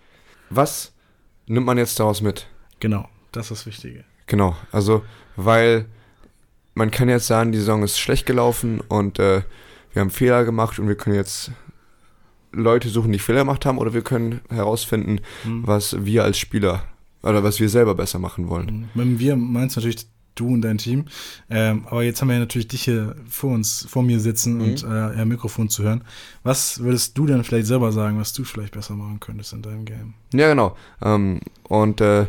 Was 0.50 0.92
nimmt 1.46 1.66
man 1.66 1.78
jetzt 1.78 2.00
daraus 2.00 2.22
mit? 2.22 2.48
Genau, 2.80 3.08
das 3.30 3.50
ist 3.50 3.60
das 3.60 3.66
Wichtige. 3.66 4.04
Genau, 4.26 4.56
also 4.72 5.04
weil 5.36 5.86
man 6.76 6.90
kann 6.90 7.08
jetzt 7.08 7.26
sagen, 7.26 7.52
die 7.52 7.58
Saison 7.58 7.82
ist 7.82 7.98
schlecht 7.98 8.26
gelaufen 8.26 8.80
und 8.86 9.18
äh, 9.18 9.42
wir 9.92 10.00
haben 10.02 10.10
Fehler 10.10 10.44
gemacht 10.44 10.78
und 10.78 10.88
wir 10.88 10.94
können 10.94 11.16
jetzt 11.16 11.50
Leute 12.52 12.90
suchen, 12.90 13.12
die 13.12 13.18
Fehler 13.18 13.40
gemacht 13.40 13.64
haben, 13.64 13.78
oder 13.78 13.94
wir 13.94 14.02
können 14.02 14.40
herausfinden, 14.50 15.20
mhm. 15.44 15.66
was 15.66 16.04
wir 16.04 16.22
als 16.22 16.38
Spieler 16.38 16.84
oder 17.22 17.42
was 17.42 17.60
wir 17.60 17.70
selber 17.70 17.94
besser 17.94 18.18
machen 18.18 18.48
wollen. 18.48 18.66
Mhm. 18.66 18.88
Wenn 18.94 19.18
wir 19.18 19.36
meinst 19.36 19.76
natürlich 19.76 20.06
du 20.34 20.48
und 20.48 20.60
dein 20.60 20.76
Team. 20.76 21.06
Ähm, 21.48 21.86
aber 21.86 22.02
jetzt 22.02 22.20
haben 22.20 22.28
wir 22.28 22.34
ja 22.34 22.40
natürlich 22.40 22.68
dich 22.68 22.82
hier 22.82 23.16
vor 23.26 23.54
uns, 23.54 23.86
vor 23.88 24.02
mir 24.02 24.20
sitzen 24.20 24.56
mhm. 24.56 24.60
und 24.60 24.82
äh, 24.84 25.16
ja, 25.16 25.24
Mikrofon 25.24 25.70
zu 25.70 25.82
hören. 25.82 26.04
Was 26.42 26.80
würdest 26.80 27.16
du 27.16 27.24
denn 27.24 27.42
vielleicht 27.42 27.68
selber 27.68 27.90
sagen, 27.90 28.18
was 28.18 28.34
du 28.34 28.44
vielleicht 28.44 28.74
besser 28.74 28.96
machen 28.96 29.18
könntest 29.18 29.54
in 29.54 29.62
deinem 29.62 29.86
Game? 29.86 30.12
Ja, 30.34 30.50
genau. 30.50 30.76
Ähm, 31.02 31.40
und 31.62 32.02
äh, 32.02 32.26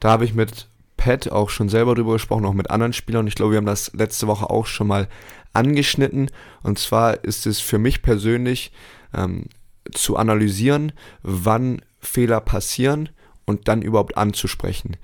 da 0.00 0.10
habe 0.10 0.26
ich 0.26 0.34
mit 0.34 0.68
Pat 0.96 1.30
auch 1.30 1.50
schon 1.50 1.68
selber 1.68 1.94
drüber 1.94 2.14
gesprochen, 2.14 2.44
auch 2.46 2.52
mit 2.52 2.70
anderen 2.70 2.92
Spielern. 2.92 3.26
Ich 3.26 3.34
glaube, 3.34 3.52
wir 3.52 3.58
haben 3.58 3.66
das 3.66 3.92
letzte 3.92 4.26
Woche 4.26 4.50
auch 4.50 4.66
schon 4.66 4.86
mal 4.86 5.08
angeschnitten. 5.52 6.30
Und 6.62 6.78
zwar 6.78 7.24
ist 7.24 7.46
es 7.46 7.60
für 7.60 7.78
mich 7.78 8.02
persönlich 8.02 8.72
ähm, 9.14 9.46
zu 9.92 10.16
analysieren, 10.16 10.92
wann 11.22 11.82
Fehler 12.00 12.40
passieren 12.40 13.08
und 13.44 13.68
dann 13.68 13.82
überhaupt 13.82 14.16
anzusprechen. 14.16 14.96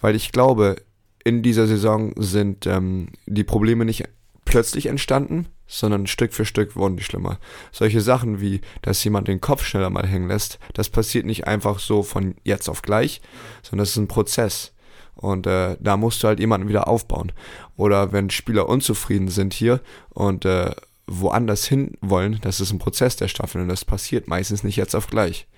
Weil 0.00 0.14
ich 0.14 0.32
glaube, 0.32 0.76
in 1.24 1.42
dieser 1.42 1.66
Saison 1.66 2.12
sind 2.16 2.66
ähm, 2.66 3.08
die 3.26 3.44
Probleme 3.44 3.84
nicht 3.84 4.04
plötzlich 4.44 4.86
entstanden, 4.86 5.48
sondern 5.66 6.06
Stück 6.06 6.32
für 6.32 6.44
Stück 6.44 6.76
wurden 6.76 6.96
die 6.96 7.02
schlimmer. 7.02 7.38
Solche 7.72 8.00
Sachen 8.00 8.40
wie, 8.40 8.60
dass 8.82 9.02
jemand 9.02 9.26
den 9.26 9.40
Kopf 9.40 9.64
schneller 9.64 9.90
mal 9.90 10.06
hängen 10.06 10.28
lässt, 10.28 10.58
das 10.74 10.88
passiert 10.88 11.26
nicht 11.26 11.46
einfach 11.46 11.80
so 11.80 12.02
von 12.02 12.36
jetzt 12.44 12.68
auf 12.68 12.82
gleich, 12.82 13.20
sondern 13.62 13.82
das 13.82 13.90
ist 13.90 13.96
ein 13.96 14.08
Prozess. 14.08 14.72
Und 15.16 15.46
äh, 15.46 15.76
da 15.80 15.96
musst 15.96 16.22
du 16.22 16.28
halt 16.28 16.40
jemanden 16.40 16.68
wieder 16.68 16.88
aufbauen. 16.88 17.32
Oder 17.76 18.12
wenn 18.12 18.30
Spieler 18.30 18.68
unzufrieden 18.68 19.28
sind 19.28 19.54
hier 19.54 19.80
und 20.10 20.44
äh, 20.44 20.72
woanders 21.06 21.66
hin 21.66 21.96
wollen, 22.00 22.38
das 22.42 22.60
ist 22.60 22.72
ein 22.72 22.78
Prozess 22.78 23.16
der 23.16 23.28
Staffel 23.28 23.62
und 23.62 23.68
das 23.68 23.84
passiert 23.84 24.28
meistens 24.28 24.62
nicht 24.62 24.76
jetzt 24.76 24.94
auf 24.94 25.06
gleich. 25.06 25.48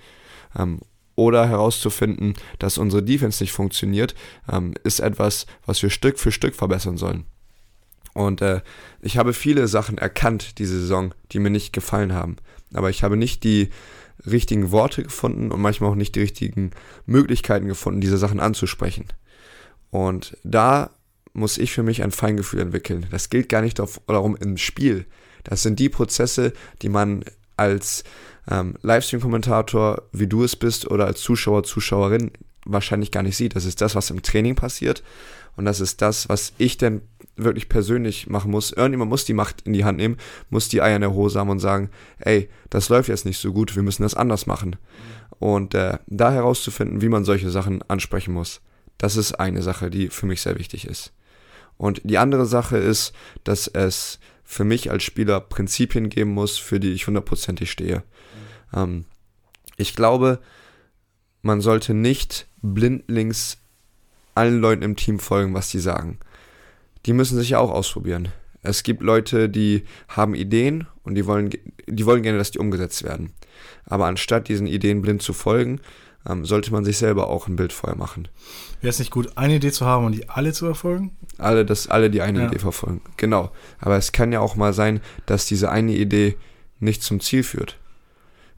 Ähm, 0.56 0.80
oder 1.16 1.48
herauszufinden, 1.48 2.34
dass 2.60 2.78
unsere 2.78 3.02
Defense 3.02 3.42
nicht 3.42 3.50
funktioniert, 3.50 4.14
ähm, 4.50 4.74
ist 4.84 5.00
etwas, 5.00 5.46
was 5.66 5.82
wir 5.82 5.90
Stück 5.90 6.20
für 6.20 6.30
Stück 6.30 6.54
verbessern 6.54 6.96
sollen. 6.96 7.24
Und 8.14 8.40
äh, 8.40 8.60
ich 9.02 9.18
habe 9.18 9.32
viele 9.32 9.66
Sachen 9.66 9.98
erkannt 9.98 10.58
diese 10.58 10.78
Saison, 10.80 11.14
die 11.32 11.40
mir 11.40 11.50
nicht 11.50 11.72
gefallen 11.72 12.12
haben. 12.12 12.36
Aber 12.72 12.90
ich 12.90 13.02
habe 13.02 13.16
nicht 13.16 13.42
die 13.42 13.70
richtigen 14.26 14.70
Worte 14.70 15.02
gefunden 15.02 15.50
und 15.50 15.60
manchmal 15.60 15.90
auch 15.90 15.96
nicht 15.96 16.14
die 16.14 16.20
richtigen 16.20 16.70
Möglichkeiten 17.06 17.66
gefunden, 17.66 18.00
diese 18.00 18.18
Sachen 18.18 18.40
anzusprechen. 18.40 19.06
Und 19.90 20.36
da 20.44 20.90
muss 21.32 21.58
ich 21.58 21.72
für 21.72 21.82
mich 21.82 22.02
ein 22.02 22.10
Feingefühl 22.10 22.60
entwickeln. 22.60 23.06
Das 23.10 23.30
gilt 23.30 23.48
gar 23.48 23.62
nicht 23.62 23.78
darum 23.78 24.36
im 24.36 24.56
Spiel. 24.56 25.06
Das 25.44 25.62
sind 25.62 25.78
die 25.78 25.88
Prozesse, 25.88 26.52
die 26.82 26.88
man 26.88 27.24
als 27.56 28.04
ähm, 28.50 28.74
Livestream-Kommentator, 28.82 30.02
wie 30.12 30.26
du 30.26 30.44
es 30.44 30.56
bist, 30.56 30.90
oder 30.90 31.06
als 31.06 31.20
Zuschauer, 31.20 31.64
Zuschauerin 31.64 32.32
wahrscheinlich 32.64 33.10
gar 33.10 33.22
nicht 33.22 33.36
sieht. 33.36 33.56
Das 33.56 33.64
ist 33.64 33.80
das, 33.80 33.94
was 33.94 34.10
im 34.10 34.22
Training 34.22 34.54
passiert. 34.54 35.02
Und 35.56 35.64
das 35.64 35.80
ist 35.80 36.02
das, 36.02 36.28
was 36.28 36.52
ich 36.58 36.76
denn 36.76 37.02
wirklich 37.36 37.68
persönlich 37.68 38.28
machen 38.28 38.50
muss. 38.50 38.72
Irgendjemand 38.72 39.10
muss 39.10 39.24
die 39.24 39.34
Macht 39.34 39.62
in 39.62 39.72
die 39.72 39.84
Hand 39.84 39.98
nehmen, 39.98 40.16
muss 40.50 40.68
die 40.68 40.82
Eier 40.82 40.96
in 40.96 41.02
der 41.02 41.14
Hose 41.14 41.38
haben 41.38 41.50
und 41.50 41.60
sagen, 41.60 41.90
ey, 42.18 42.48
das 42.70 42.88
läuft 42.88 43.08
jetzt 43.08 43.24
nicht 43.24 43.38
so 43.38 43.52
gut, 43.52 43.74
wir 43.74 43.82
müssen 43.82 44.02
das 44.02 44.14
anders 44.14 44.46
machen. 44.46 44.76
Und 45.38 45.74
äh, 45.74 45.98
da 46.06 46.32
herauszufinden, 46.32 47.00
wie 47.00 47.08
man 47.08 47.24
solche 47.24 47.50
Sachen 47.50 47.82
ansprechen 47.88 48.34
muss, 48.34 48.60
das 48.98 49.16
ist 49.16 49.34
eine 49.34 49.62
Sache, 49.62 49.90
die 49.90 50.08
für 50.08 50.26
mich 50.26 50.42
sehr 50.42 50.58
wichtig 50.58 50.86
ist. 50.86 51.12
Und 51.76 52.00
die 52.04 52.18
andere 52.18 52.46
Sache 52.46 52.76
ist, 52.76 53.12
dass 53.44 53.68
es 53.68 54.18
für 54.44 54.64
mich 54.64 54.90
als 54.90 55.04
Spieler 55.04 55.40
Prinzipien 55.40 56.08
geben 56.08 56.32
muss, 56.32 56.58
für 56.58 56.80
die 56.80 56.92
ich 56.92 57.06
hundertprozentig 57.06 57.70
stehe. 57.70 58.02
Ähm, 58.74 59.04
ich 59.76 59.94
glaube, 59.94 60.40
man 61.42 61.60
sollte 61.60 61.94
nicht 61.94 62.46
blindlings 62.60 63.58
allen 64.34 64.60
Leuten 64.60 64.82
im 64.82 64.96
Team 64.96 65.20
folgen, 65.20 65.54
was 65.54 65.70
die 65.70 65.78
sagen. 65.78 66.18
Die 67.06 67.12
müssen 67.12 67.38
sich 67.38 67.50
ja 67.50 67.58
auch 67.58 67.70
ausprobieren. 67.70 68.28
Es 68.62 68.82
gibt 68.82 69.02
Leute, 69.02 69.48
die 69.48 69.84
haben 70.08 70.34
Ideen 70.34 70.86
und 71.04 71.14
die 71.14 71.26
wollen, 71.26 71.50
die 71.86 72.06
wollen 72.06 72.22
gerne, 72.22 72.38
dass 72.38 72.50
die 72.50 72.58
umgesetzt 72.58 73.04
werden. 73.04 73.32
Aber 73.84 74.06
anstatt 74.06 74.48
diesen 74.48 74.66
Ideen 74.66 75.00
blind 75.00 75.22
zu 75.22 75.32
folgen, 75.32 75.80
ähm, 76.26 76.44
sollte 76.44 76.72
man 76.72 76.84
sich 76.84 76.98
selber 76.98 77.28
auch 77.28 77.48
ein 77.48 77.56
Bild 77.56 77.72
vorher 77.72 77.98
machen. 77.98 78.28
Wäre 78.80 78.90
es 78.90 78.98
nicht 78.98 79.10
gut, 79.10 79.36
eine 79.36 79.56
Idee 79.56 79.72
zu 79.72 79.86
haben 79.86 80.06
und 80.06 80.12
die 80.12 80.28
alle 80.28 80.52
zu 80.52 80.64
verfolgen? 80.66 81.16
Alle, 81.38 81.64
dass 81.64 81.88
alle 81.88 82.10
die 82.10 82.22
eine 82.22 82.40
ja. 82.40 82.46
Idee 82.46 82.58
verfolgen. 82.58 83.00
Genau. 83.16 83.50
Aber 83.80 83.96
es 83.96 84.12
kann 84.12 84.32
ja 84.32 84.40
auch 84.40 84.56
mal 84.56 84.72
sein, 84.72 85.00
dass 85.26 85.46
diese 85.46 85.70
eine 85.70 85.92
Idee 85.92 86.36
nicht 86.80 87.02
zum 87.02 87.20
Ziel 87.20 87.42
führt. 87.42 87.78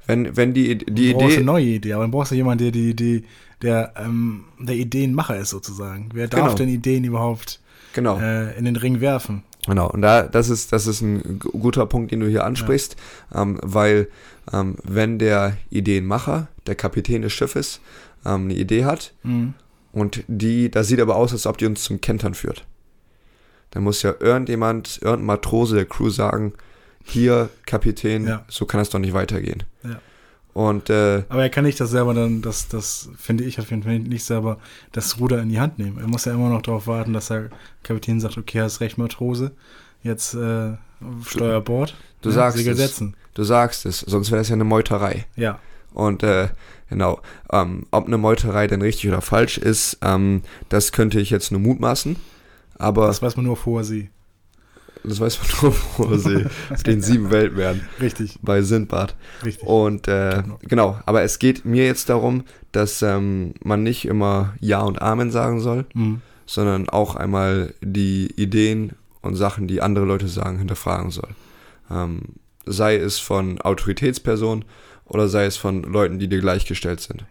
Wenn, 0.06 0.36
wenn 0.36 0.54
die, 0.54 0.78
die 0.78 1.12
du 1.12 1.20
Idee. 1.20 1.36
eine 1.36 1.44
neue 1.44 1.64
Idee, 1.64 1.92
aber 1.92 2.04
dann 2.04 2.10
brauchst 2.10 2.32
du 2.32 2.36
jemanden, 2.36 2.64
der 2.64 2.72
die 2.72 2.90
Idee, 2.90 3.24
der, 3.62 3.92
ähm, 3.96 4.44
der 4.58 4.74
Ideenmacher 4.74 5.36
ist 5.36 5.50
sozusagen. 5.50 6.10
Wer 6.12 6.28
darf 6.28 6.40
genau. 6.40 6.54
denn 6.54 6.68
Ideen 6.68 7.04
überhaupt 7.04 7.60
genau. 7.92 8.18
äh, 8.18 8.56
in 8.58 8.64
den 8.64 8.76
Ring 8.76 9.00
werfen? 9.00 9.44
Genau, 9.66 9.90
und 9.90 10.02
da, 10.02 10.22
das 10.22 10.48
ist, 10.48 10.72
das 10.72 10.86
ist 10.86 11.02
ein 11.02 11.38
guter 11.38 11.84
Punkt, 11.86 12.12
den 12.12 12.20
du 12.20 12.26
hier 12.26 12.44
ansprichst, 12.44 12.96
ja. 13.32 13.42
ähm, 13.42 13.58
weil 13.62 14.08
ähm, 14.52 14.76
wenn 14.84 15.18
der 15.18 15.56
Ideenmacher, 15.68 16.48
der 16.66 16.74
Kapitän 16.74 17.22
des 17.22 17.32
Schiffes, 17.32 17.80
ähm, 18.24 18.44
eine 18.44 18.54
Idee 18.54 18.84
hat 18.84 19.12
mhm. 19.22 19.54
und 19.92 20.24
die, 20.28 20.70
das 20.70 20.88
sieht 20.88 21.00
aber 21.00 21.16
aus, 21.16 21.32
als 21.32 21.46
ob 21.46 21.58
die 21.58 21.66
uns 21.66 21.84
zum 21.84 22.00
Kentern 22.00 22.34
führt, 22.34 22.66
dann 23.70 23.82
muss 23.82 24.02
ja 24.02 24.14
irgendjemand, 24.18 24.98
irgendein 25.02 25.26
Matrose 25.26 25.76
der 25.76 25.86
Crew 25.86 26.08
sagen, 26.08 26.54
hier, 27.04 27.50
Kapitän, 27.66 28.26
ja. 28.26 28.44
so 28.48 28.66
kann 28.66 28.80
es 28.80 28.90
doch 28.90 28.98
nicht 28.98 29.14
weitergehen. 29.14 29.64
Ja. 29.82 30.00
Und, 30.60 30.90
äh, 30.90 31.22
Aber 31.30 31.42
er 31.42 31.48
kann 31.48 31.64
nicht 31.64 31.80
das 31.80 31.88
selber 31.88 32.12
dann, 32.12 32.42
das, 32.42 32.68
das 32.68 33.08
finde 33.16 33.44
ich 33.44 33.58
auf 33.58 33.70
jeden 33.70 33.82
Fall 33.82 33.98
nicht 33.98 34.24
selber, 34.24 34.58
das 34.92 35.18
Ruder 35.18 35.40
in 35.40 35.48
die 35.48 35.58
Hand 35.58 35.78
nehmen. 35.78 35.96
Er 35.98 36.06
muss 36.06 36.26
ja 36.26 36.34
immer 36.34 36.50
noch 36.50 36.60
darauf 36.60 36.86
warten, 36.86 37.14
dass 37.14 37.28
der 37.28 37.48
Kapitän 37.82 38.20
sagt, 38.20 38.36
okay, 38.36 38.60
hast 38.60 38.82
recht, 38.82 38.98
Matrose, 38.98 39.52
jetzt 40.02 40.34
äh, 40.34 40.72
Steuerbord. 41.24 41.96
Du 42.20 42.28
ja, 42.28 42.34
sagst 42.34 42.58
Segel 42.58 42.74
es. 42.74 42.78
Setzen. 42.78 43.16
Du 43.32 43.42
sagst 43.42 43.86
es, 43.86 44.00
sonst 44.00 44.30
wäre 44.32 44.42
es 44.42 44.50
ja 44.50 44.54
eine 44.54 44.64
Meuterei. 44.64 45.24
Ja. 45.34 45.60
Und 45.94 46.22
äh, 46.22 46.48
genau, 46.90 47.22
ähm, 47.50 47.86
ob 47.90 48.06
eine 48.06 48.18
Meuterei 48.18 48.66
denn 48.66 48.82
richtig 48.82 49.08
oder 49.08 49.22
falsch 49.22 49.56
ist, 49.56 49.96
ähm, 50.02 50.42
das 50.68 50.92
könnte 50.92 51.20
ich 51.20 51.30
jetzt 51.30 51.52
nur 51.52 51.60
mutmaßen. 51.62 52.16
Aber 52.76 53.06
das 53.06 53.22
weiß 53.22 53.34
man 53.36 53.46
nur 53.46 53.64
hoher 53.64 53.84
See. 53.84 54.10
Das 55.04 55.20
weiß 55.20 55.38
man 55.40 55.62
nur 55.62 55.72
vor 55.96 56.18
See. 56.18 56.46
den 56.86 57.02
sieben 57.02 57.30
Weltmeeren. 57.30 57.82
Richtig. 58.00 58.38
Bei 58.42 58.62
Sindbad. 58.62 59.14
Richtig. 59.44 59.66
Und 59.66 60.08
äh, 60.08 60.42
genau. 60.42 60.58
genau. 60.62 61.00
aber 61.06 61.22
es 61.22 61.38
geht 61.38 61.64
mir 61.64 61.86
jetzt 61.86 62.08
darum, 62.08 62.44
dass 62.72 63.02
ähm, 63.02 63.54
man 63.62 63.82
nicht 63.82 64.06
immer 64.06 64.54
Ja 64.60 64.80
und 64.82 65.00
Amen 65.00 65.30
sagen 65.30 65.60
soll, 65.60 65.86
mhm. 65.94 66.22
sondern 66.46 66.88
auch 66.88 67.16
einmal 67.16 67.74
die 67.80 68.32
Ideen 68.36 68.92
und 69.22 69.36
Sachen, 69.36 69.66
die 69.66 69.82
andere 69.82 70.04
Leute 70.04 70.28
sagen, 70.28 70.58
hinterfragen 70.58 71.10
soll. 71.10 71.30
Ähm, 71.90 72.20
sei 72.66 72.96
es 72.96 73.18
von 73.18 73.60
Autoritätspersonen 73.60 74.64
oder 75.06 75.28
sei 75.28 75.46
es 75.46 75.56
von 75.56 75.82
Leuten, 75.82 76.18
die 76.18 76.28
dir 76.28 76.40
gleichgestellt 76.40 77.00
sind. 77.00 77.24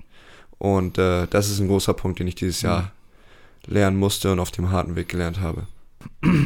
Und 0.57 0.97
äh, 0.97 1.27
das 1.29 1.49
ist 1.49 1.59
ein 1.59 1.67
großer 1.67 1.93
Punkt, 1.93 2.19
den 2.19 2.27
ich 2.27 2.35
dieses 2.35 2.61
mhm. 2.63 2.69
Jahr 2.69 2.91
lernen 3.65 3.97
musste 3.97 4.31
und 4.31 4.39
auf 4.39 4.51
dem 4.51 4.71
harten 4.71 4.95
Weg 4.95 5.09
gelernt 5.09 5.39
habe. 5.39 5.67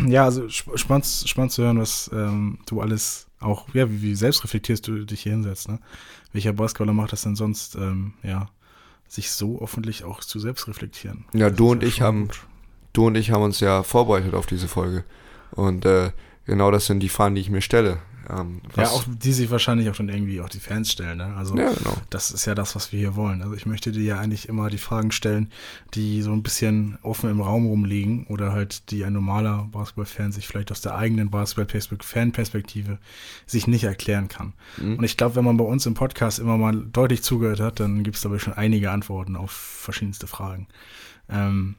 Ja, 0.07 0.25
also 0.25 0.49
spannend, 0.49 1.05
spannend 1.05 1.51
zu 1.51 1.63
hören, 1.63 1.79
was 1.79 2.09
ähm, 2.13 2.59
du 2.65 2.81
alles 2.81 3.27
auch, 3.39 3.67
ja, 3.73 3.89
wie, 3.89 4.01
wie 4.01 4.15
selbst 4.15 4.43
reflektierst 4.43 4.87
du 4.87 5.05
dich 5.05 5.21
hier 5.21 5.31
hinsetzt, 5.31 5.67
ne? 5.67 5.79
Welcher 6.31 6.53
Basketballer 6.53 6.93
macht 6.93 7.11
das 7.11 7.23
denn 7.23 7.35
sonst, 7.35 7.75
ähm, 7.75 8.13
ja, 8.23 8.47
sich 9.07 9.31
so 9.31 9.61
öffentlich 9.61 10.03
auch 10.03 10.21
zu 10.21 10.39
selbst 10.39 10.67
reflektieren? 10.67 11.25
Ja, 11.33 11.49
das 11.49 11.57
du 11.57 11.71
und 11.71 11.83
ja 11.83 11.89
ich 11.89 12.01
haben, 12.01 12.27
gut. 12.27 12.45
du 12.93 13.07
und 13.07 13.15
ich 13.15 13.31
haben 13.31 13.43
uns 13.43 13.59
ja 13.59 13.83
vorbereitet 13.83 14.33
auf 14.33 14.45
diese 14.45 14.67
Folge. 14.67 15.03
Und 15.51 15.85
äh, 15.85 16.11
genau 16.45 16.71
das 16.71 16.87
sind 16.87 16.99
die 17.01 17.09
Fahnen, 17.09 17.35
die 17.35 17.41
ich 17.41 17.49
mir 17.49 17.61
stelle. 17.61 17.99
Ähm, 18.29 18.61
ja, 18.77 18.87
auch 18.87 19.03
die 19.07 19.33
sich 19.33 19.51
wahrscheinlich 19.51 19.89
auch 19.89 19.95
dann 19.95 20.09
irgendwie 20.09 20.39
auch 20.39 20.49
die 20.49 20.59
Fans 20.59 20.91
stellen. 20.91 21.17
Ne? 21.17 21.33
Also 21.35 21.57
ja, 21.57 21.71
genau. 21.73 21.95
das 22.09 22.31
ist 22.31 22.45
ja 22.45 22.55
das, 22.55 22.75
was 22.75 22.91
wir 22.91 22.99
hier 22.99 23.15
wollen. 23.15 23.41
Also 23.41 23.53
ich 23.55 23.65
möchte 23.65 23.91
dir 23.91 24.03
ja 24.03 24.19
eigentlich 24.19 24.47
immer 24.47 24.69
die 24.69 24.77
Fragen 24.77 25.11
stellen, 25.11 25.51
die 25.93 26.21
so 26.21 26.31
ein 26.31 26.43
bisschen 26.43 26.97
offen 27.01 27.29
im 27.29 27.41
Raum 27.41 27.65
rumliegen 27.65 28.25
oder 28.27 28.53
halt 28.53 28.91
die 28.91 29.03
ein 29.03 29.13
normaler 29.13 29.67
Basketball-Fan 29.71 30.31
sich 30.31 30.47
vielleicht 30.47 30.71
aus 30.71 30.81
der 30.81 30.95
eigenen 30.95 31.29
Basketball-Fan-Perspektive 31.29 32.97
sich 33.45 33.67
nicht 33.67 33.83
erklären 33.83 34.27
kann. 34.29 34.53
Mhm. 34.77 34.97
Und 34.97 35.03
ich 35.03 35.17
glaube, 35.17 35.35
wenn 35.35 35.45
man 35.45 35.57
bei 35.57 35.65
uns 35.65 35.85
im 35.85 35.93
Podcast 35.93 36.39
immer 36.39 36.57
mal 36.57 36.75
deutlich 36.75 37.23
zugehört 37.23 37.59
hat, 37.59 37.79
dann 37.79 38.03
gibt 38.03 38.15
es 38.15 38.21
dabei 38.21 38.39
schon 38.39 38.53
einige 38.53 38.91
Antworten 38.91 39.35
auf 39.35 39.51
verschiedenste 39.51 40.27
Fragen. 40.27 40.67
Ähm, 41.29 41.75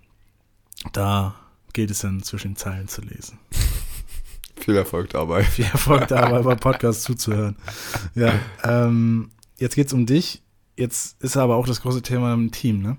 da 0.92 1.34
gilt 1.72 1.90
es 1.90 2.00
dann 2.00 2.22
zwischen 2.22 2.52
den 2.52 2.56
Zeilen 2.56 2.88
zu 2.88 3.00
lesen. 3.00 3.38
Viel 4.56 4.76
Erfolg 4.76 5.10
dabei. 5.10 5.42
Viel 5.44 5.66
Erfolg 5.66 6.08
dabei, 6.08 6.42
beim 6.42 6.58
Podcast 6.58 7.02
zuzuhören. 7.02 7.56
Ja, 8.14 8.32
ähm, 8.62 9.30
jetzt 9.58 9.74
geht's 9.74 9.92
um 9.92 10.06
dich. 10.06 10.42
Jetzt 10.76 11.22
ist 11.22 11.36
aber 11.36 11.54
auch 11.54 11.66
das 11.66 11.82
große 11.82 12.02
Thema 12.02 12.34
im 12.34 12.50
Team, 12.50 12.82
ne? 12.82 12.96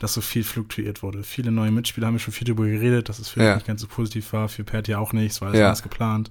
Dass 0.00 0.14
so 0.14 0.20
viel 0.20 0.42
fluktuiert 0.42 1.04
wurde. 1.04 1.22
Viele 1.22 1.52
neue 1.52 1.70
Mitspieler 1.70 2.08
haben 2.08 2.14
ja 2.14 2.18
schon 2.18 2.34
viel 2.34 2.46
darüber 2.46 2.66
geredet, 2.66 3.08
dass 3.08 3.20
es 3.20 3.28
für 3.28 3.42
ja. 3.42 3.54
nicht 3.54 3.66
ganz 3.66 3.80
so 3.80 3.86
positiv 3.86 4.32
war, 4.32 4.48
für 4.48 4.64
Pert 4.64 4.88
ja 4.88 4.98
auch 4.98 5.12
nichts, 5.12 5.40
weil 5.40 5.52
es 5.52 5.60
ja. 5.60 5.66
alles 5.66 5.84
geplant. 5.84 6.30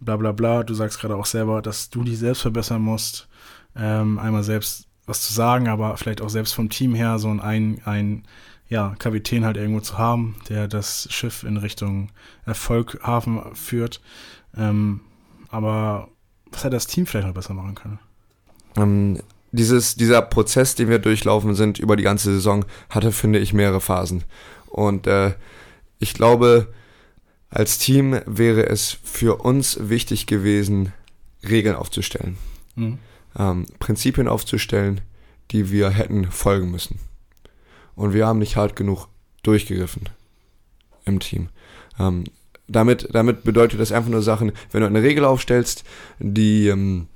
Bla 0.00 0.16
bla 0.16 0.32
bla. 0.32 0.64
Du 0.64 0.74
sagst 0.74 0.98
gerade 1.00 1.14
auch 1.14 1.26
selber, 1.26 1.62
dass 1.62 1.90
du 1.90 2.02
dich 2.02 2.18
selbst 2.18 2.42
verbessern 2.42 2.82
musst. 2.82 3.28
Ähm, 3.76 4.18
einmal 4.18 4.42
selbst 4.42 4.88
was 5.06 5.22
zu 5.22 5.32
sagen, 5.32 5.68
aber 5.68 5.96
vielleicht 5.96 6.20
auch 6.20 6.28
selbst 6.28 6.52
vom 6.52 6.68
Team 6.68 6.94
her 6.94 7.18
so 7.18 7.28
ein, 7.30 7.80
ein 7.84 8.24
ja, 8.68 8.94
Kapitän 8.98 9.44
halt 9.44 9.56
irgendwo 9.56 9.80
zu 9.80 9.96
haben, 9.96 10.36
der 10.48 10.68
das 10.68 11.08
Schiff 11.10 11.42
in 11.42 11.56
Richtung 11.56 12.10
Erfolg, 12.44 13.00
Hafen 13.02 13.54
führt. 13.54 14.00
Ähm, 14.56 15.00
aber 15.48 16.08
was 16.50 16.64
hätte 16.64 16.76
das 16.76 16.86
Team 16.86 17.06
vielleicht 17.06 17.26
noch 17.26 17.34
besser 17.34 17.54
machen 17.54 17.74
können? 17.74 17.98
Ähm, 18.76 19.18
dieses, 19.52 19.96
dieser 19.96 20.20
Prozess, 20.20 20.74
den 20.74 20.90
wir 20.90 20.98
durchlaufen 20.98 21.54
sind 21.54 21.78
über 21.78 21.96
die 21.96 22.02
ganze 22.02 22.32
Saison, 22.32 22.66
hatte, 22.90 23.12
finde 23.12 23.38
ich, 23.38 23.54
mehrere 23.54 23.80
Phasen. 23.80 24.24
Und 24.66 25.06
äh, 25.06 25.34
ich 25.98 26.12
glaube, 26.12 26.72
als 27.48 27.78
Team 27.78 28.20
wäre 28.26 28.66
es 28.66 28.98
für 29.02 29.42
uns 29.42 29.78
wichtig 29.80 30.26
gewesen, 30.26 30.92
Regeln 31.48 31.76
aufzustellen. 31.76 32.36
Mhm. 32.76 32.98
Ähm, 33.38 33.66
Prinzipien 33.78 34.28
aufzustellen, 34.28 35.00
die 35.52 35.70
wir 35.70 35.88
hätten 35.88 36.30
folgen 36.30 36.70
müssen 36.70 37.00
und 37.98 38.14
wir 38.14 38.26
haben 38.26 38.38
nicht 38.38 38.56
hart 38.56 38.76
genug 38.76 39.08
durchgegriffen 39.42 40.08
im 41.04 41.18
Team. 41.20 41.48
Ähm, 41.98 42.24
damit, 42.68 43.08
damit 43.12 43.42
bedeutet 43.42 43.80
das 43.80 43.92
einfach 43.92 44.10
nur 44.10 44.22
Sachen, 44.22 44.52
wenn 44.70 44.82
du 44.82 44.86
eine 44.86 45.02
Regel 45.02 45.24
aufstellst, 45.24 45.84
die 46.18 46.68
ähm, 46.68 47.08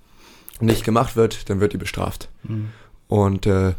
nicht 0.61 0.85
gemacht 0.85 1.15
wird, 1.15 1.49
dann 1.49 1.61
wird 1.61 1.73
die 1.73 1.79
bestraft. 1.79 2.29
Mhm. 2.43 2.71
Und 3.07 3.47
äh, 3.47 3.75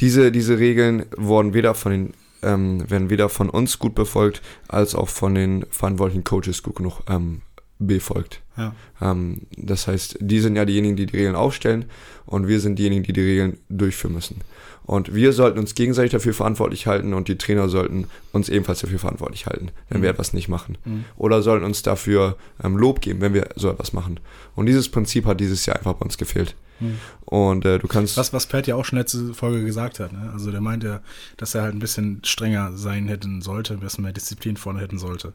diese, 0.00 0.30
diese 0.30 0.58
Regeln 0.58 1.06
wurden 1.16 1.54
weder 1.54 1.74
von 1.74 1.92
den, 1.92 2.14
ähm, 2.42 2.88
werden 2.88 3.10
weder 3.10 3.28
von 3.28 3.50
uns 3.50 3.78
gut 3.78 3.94
befolgt, 3.94 4.42
als 4.68 4.94
auch 4.94 5.08
von 5.08 5.34
den 5.34 5.64
verantwortlichen 5.70 6.24
Coaches 6.24 6.62
gut 6.62 6.76
genug 6.76 7.00
ähm, 7.08 7.42
befolgt. 7.86 8.42
Ja. 8.56 8.74
Ähm, 9.00 9.42
das 9.56 9.86
heißt, 9.86 10.18
die 10.20 10.40
sind 10.40 10.56
ja 10.56 10.64
diejenigen, 10.64 10.96
die 10.96 11.06
die 11.06 11.16
Regeln 11.16 11.36
aufstellen 11.36 11.86
und 12.26 12.48
wir 12.48 12.60
sind 12.60 12.78
diejenigen, 12.78 13.02
die 13.02 13.12
die 13.12 13.20
Regeln 13.20 13.58
durchführen 13.68 14.14
müssen. 14.14 14.40
Und 14.84 15.14
wir 15.14 15.32
sollten 15.32 15.58
uns 15.58 15.74
gegenseitig 15.74 16.10
dafür 16.10 16.34
verantwortlich 16.34 16.86
halten 16.86 17.14
und 17.14 17.28
die 17.28 17.38
Trainer 17.38 17.68
sollten 17.68 18.08
uns 18.32 18.48
ebenfalls 18.48 18.80
dafür 18.80 18.98
verantwortlich 18.98 19.46
halten, 19.46 19.70
wenn 19.88 20.00
mhm. 20.00 20.02
wir 20.02 20.10
etwas 20.10 20.32
nicht 20.32 20.48
machen. 20.48 20.76
Mhm. 20.84 21.04
Oder 21.16 21.42
sollten 21.42 21.64
uns 21.64 21.82
dafür 21.82 22.36
ähm, 22.62 22.76
Lob 22.76 23.00
geben, 23.00 23.20
wenn 23.20 23.32
wir 23.32 23.50
so 23.54 23.70
etwas 23.70 23.92
machen. 23.92 24.18
Und 24.56 24.66
dieses 24.66 24.88
Prinzip 24.88 25.24
hat 25.26 25.40
dieses 25.40 25.66
Jahr 25.66 25.76
einfach 25.76 25.94
bei 25.94 26.04
uns 26.04 26.18
gefehlt. 26.18 26.56
Mhm. 26.80 26.98
Und 27.24 27.64
äh, 27.64 27.78
du 27.78 27.86
kannst. 27.86 28.16
Was, 28.16 28.32
was 28.32 28.46
Pat 28.46 28.66
ja 28.66 28.74
auch 28.74 28.84
schon 28.84 28.98
letzte 28.98 29.34
Folge 29.34 29.64
gesagt 29.64 30.00
hat, 30.00 30.12
ne? 30.12 30.30
Also 30.32 30.50
der 30.50 30.60
meinte, 30.60 31.00
dass 31.36 31.54
er 31.54 31.62
halt 31.62 31.74
ein 31.74 31.78
bisschen 31.78 32.20
strenger 32.24 32.76
sein 32.76 33.06
hätten 33.06 33.40
sollte, 33.40 33.74
ein 33.74 33.80
bisschen 33.80 34.02
mehr 34.02 34.12
Disziplin 34.12 34.56
vorne 34.56 34.80
hätten 34.80 34.98
sollte. 34.98 35.32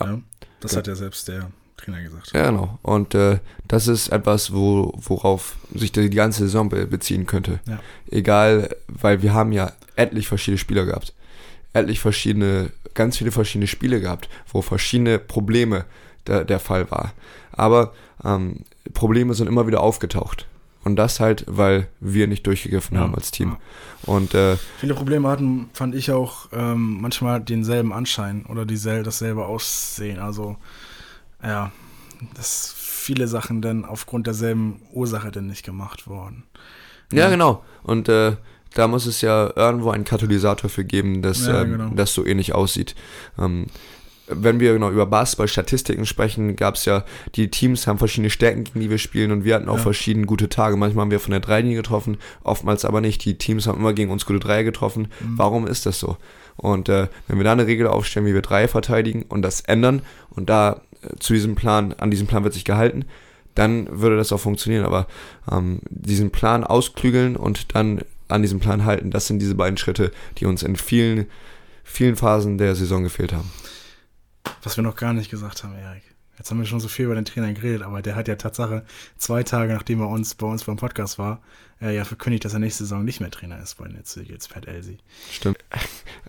Ja. 0.00 0.06
ja? 0.06 0.20
Das 0.60 0.72
ja. 0.72 0.78
hat 0.78 0.86
ja 0.86 0.94
selbst 0.94 1.28
der 1.28 1.50
Trainer 1.78 2.02
gesagt. 2.02 2.32
Ja, 2.34 2.50
genau. 2.50 2.78
Und 2.82 3.14
äh, 3.14 3.38
das 3.66 3.88
ist 3.88 4.08
etwas, 4.08 4.52
wo, 4.52 4.92
worauf 4.96 5.56
sich 5.74 5.92
die, 5.92 6.10
ganze 6.10 6.40
Saison 6.44 6.68
be 6.68 6.86
beziehen 6.86 7.26
könnte. 7.26 7.60
Ja. 7.66 7.80
Egal, 8.10 8.74
weil 8.88 9.22
wir 9.22 9.32
haben 9.32 9.52
ja 9.52 9.72
etlich 9.96 10.28
verschiedene 10.28 10.58
Spieler 10.58 10.84
gehabt. 10.84 11.14
etlich 11.72 12.00
verschiedene, 12.00 12.70
ganz 12.94 13.16
viele 13.18 13.30
verschiedene 13.30 13.66
Spiele 13.66 14.00
gehabt, 14.00 14.28
wo 14.52 14.62
verschiedene 14.62 15.18
Probleme 15.18 15.84
der, 16.26 16.44
der 16.44 16.60
Fall 16.60 16.90
war. 16.90 17.12
Aber 17.52 17.92
ähm, 18.24 18.64
Probleme 18.94 19.34
sind 19.34 19.46
immer 19.48 19.66
wieder 19.66 19.80
aufgetaucht. 19.80 20.46
Und 20.84 20.96
das 20.96 21.20
halt, 21.20 21.44
weil 21.46 21.88
wir 22.00 22.26
nicht 22.28 22.46
durchgegriffen 22.46 22.96
Ja, 22.96 23.02
haben 23.02 23.14
als 23.14 23.30
Team. 23.30 23.50
ja. 23.50 24.12
Und 24.14 24.34
äh, 24.34 24.56
Viele 24.78 24.94
Probleme 24.94 25.28
hatten, 25.28 25.68
fand 25.74 25.94
ich 25.94 26.10
auch, 26.12 26.48
ähm, 26.52 27.00
manchmal 27.00 27.40
denselben 27.40 27.92
Anschein 27.92 28.46
oder 28.46 28.64
diesel 28.64 29.02
dasselbe 29.02 29.44
Aussehen. 29.46 30.18
Also, 30.20 30.56
ja, 31.42 31.70
dass 32.34 32.74
viele 32.76 33.28
Sachen 33.28 33.62
dann 33.62 33.84
aufgrund 33.84 34.26
derselben 34.26 34.80
Ursache 34.92 35.30
dann 35.30 35.46
nicht 35.46 35.64
gemacht 35.64 36.06
wurden. 36.06 36.44
Ja, 37.12 37.24
Ja. 37.24 37.30
genau. 37.30 37.64
Und 37.82 38.08
äh, 38.08 38.36
da 38.74 38.86
muss 38.88 39.06
es 39.06 39.20
ja 39.22 39.50
irgendwo 39.56 39.90
einen 39.90 40.04
Katalysator 40.04 40.68
für 40.68 40.84
geben, 40.84 41.22
dass 41.22 41.46
Ja, 41.46 41.62
ähm, 41.62 41.72
genau. 41.72 41.90
das 41.94 42.12
so 42.12 42.26
ähnlich 42.26 42.54
aussieht. 42.54 42.94
Ähm, 43.38 43.66
wenn 44.30 44.60
wir 44.60 44.74
genau 44.74 44.90
über 44.90 45.06
Basketball-Statistiken 45.06 46.04
sprechen, 46.04 46.54
gab 46.54 46.74
es 46.74 46.84
ja, 46.84 47.04
die 47.34 47.50
Teams 47.50 47.86
haben 47.86 47.96
verschiedene 47.98 48.28
Stärken, 48.28 48.64
gegen 48.64 48.80
die 48.80 48.90
wir 48.90 48.98
spielen 48.98 49.32
und 49.32 49.44
wir 49.44 49.54
hatten 49.54 49.70
auch 49.70 49.76
Ja. 49.78 49.82
verschiedene 49.84 50.26
gute 50.26 50.50
Tage. 50.50 50.76
Manchmal 50.76 51.04
haben 51.04 51.10
wir 51.10 51.18
von 51.20 51.30
der 51.30 51.40
Dreilinie 51.40 51.76
getroffen, 51.78 52.18
oftmals 52.44 52.84
aber 52.84 53.00
nicht. 53.00 53.24
Die 53.24 53.38
Teams 53.38 53.66
haben 53.66 53.78
immer 53.78 53.94
gegen 53.94 54.10
uns 54.10 54.26
gute 54.26 54.38
Dreier 54.40 54.64
getroffen. 54.64 55.08
Mhm. 55.20 55.38
Warum 55.38 55.66
ist 55.66 55.86
das 55.86 55.98
so? 55.98 56.18
Und 56.56 56.90
äh, 56.90 57.08
wenn 57.26 57.38
wir 57.38 57.44
da 57.44 57.52
eine 57.52 57.66
Regel 57.66 57.86
aufstellen, 57.86 58.26
wie 58.26 58.34
wir 58.34 58.42
Dreier 58.42 58.68
verteidigen 58.68 59.22
und 59.22 59.40
das 59.40 59.62
ändern 59.62 60.02
und 60.28 60.50
da 60.50 60.82
zu 61.18 61.32
diesem 61.32 61.54
Plan, 61.54 61.92
an 61.94 62.10
diesem 62.10 62.26
Plan 62.26 62.44
wird 62.44 62.54
sich 62.54 62.64
gehalten, 62.64 63.04
dann 63.54 64.00
würde 64.00 64.16
das 64.16 64.32
auch 64.32 64.40
funktionieren. 64.40 64.84
Aber 64.84 65.06
ähm, 65.50 65.80
diesen 65.88 66.30
Plan 66.30 66.64
ausklügeln 66.64 67.36
und 67.36 67.74
dann 67.74 68.02
an 68.28 68.42
diesem 68.42 68.60
Plan 68.60 68.84
halten, 68.84 69.10
das 69.10 69.26
sind 69.26 69.40
diese 69.40 69.54
beiden 69.54 69.78
Schritte, 69.78 70.12
die 70.38 70.46
uns 70.46 70.62
in 70.62 70.76
vielen, 70.76 71.26
vielen 71.82 72.16
Phasen 72.16 72.58
der 72.58 72.74
Saison 72.74 73.02
gefehlt 73.02 73.32
haben. 73.32 73.50
Was 74.62 74.76
wir 74.76 74.84
noch 74.84 74.96
gar 74.96 75.12
nicht 75.12 75.30
gesagt 75.30 75.64
haben, 75.64 75.74
Erik. 75.76 76.02
Jetzt 76.38 76.50
haben 76.52 76.58
wir 76.58 76.66
schon 76.66 76.78
so 76.78 76.86
viel 76.86 77.06
über 77.06 77.16
den 77.16 77.24
Trainer 77.24 77.52
geredet, 77.52 77.82
aber 77.82 78.00
der 78.00 78.14
hat 78.14 78.28
ja 78.28 78.36
Tatsache 78.36 78.84
zwei 79.16 79.42
Tage, 79.42 79.72
nachdem 79.74 80.00
er 80.00 80.08
uns 80.08 80.36
bei 80.36 80.46
uns 80.46 80.62
beim 80.62 80.76
Podcast 80.76 81.18
war, 81.18 81.42
äh, 81.80 81.94
ja 81.96 82.04
verkündigt, 82.04 82.44
dass 82.44 82.52
er 82.52 82.60
nächste 82.60 82.84
Saison 82.84 83.04
nicht 83.04 83.20
mehr 83.20 83.30
Trainer 83.30 83.60
ist 83.60 83.76
bei 83.76 83.88
den 83.88 83.96
Eagles, 83.96 84.46
Pat 84.46 84.68
Elsie. 84.68 84.98
Stimmt. 85.32 85.58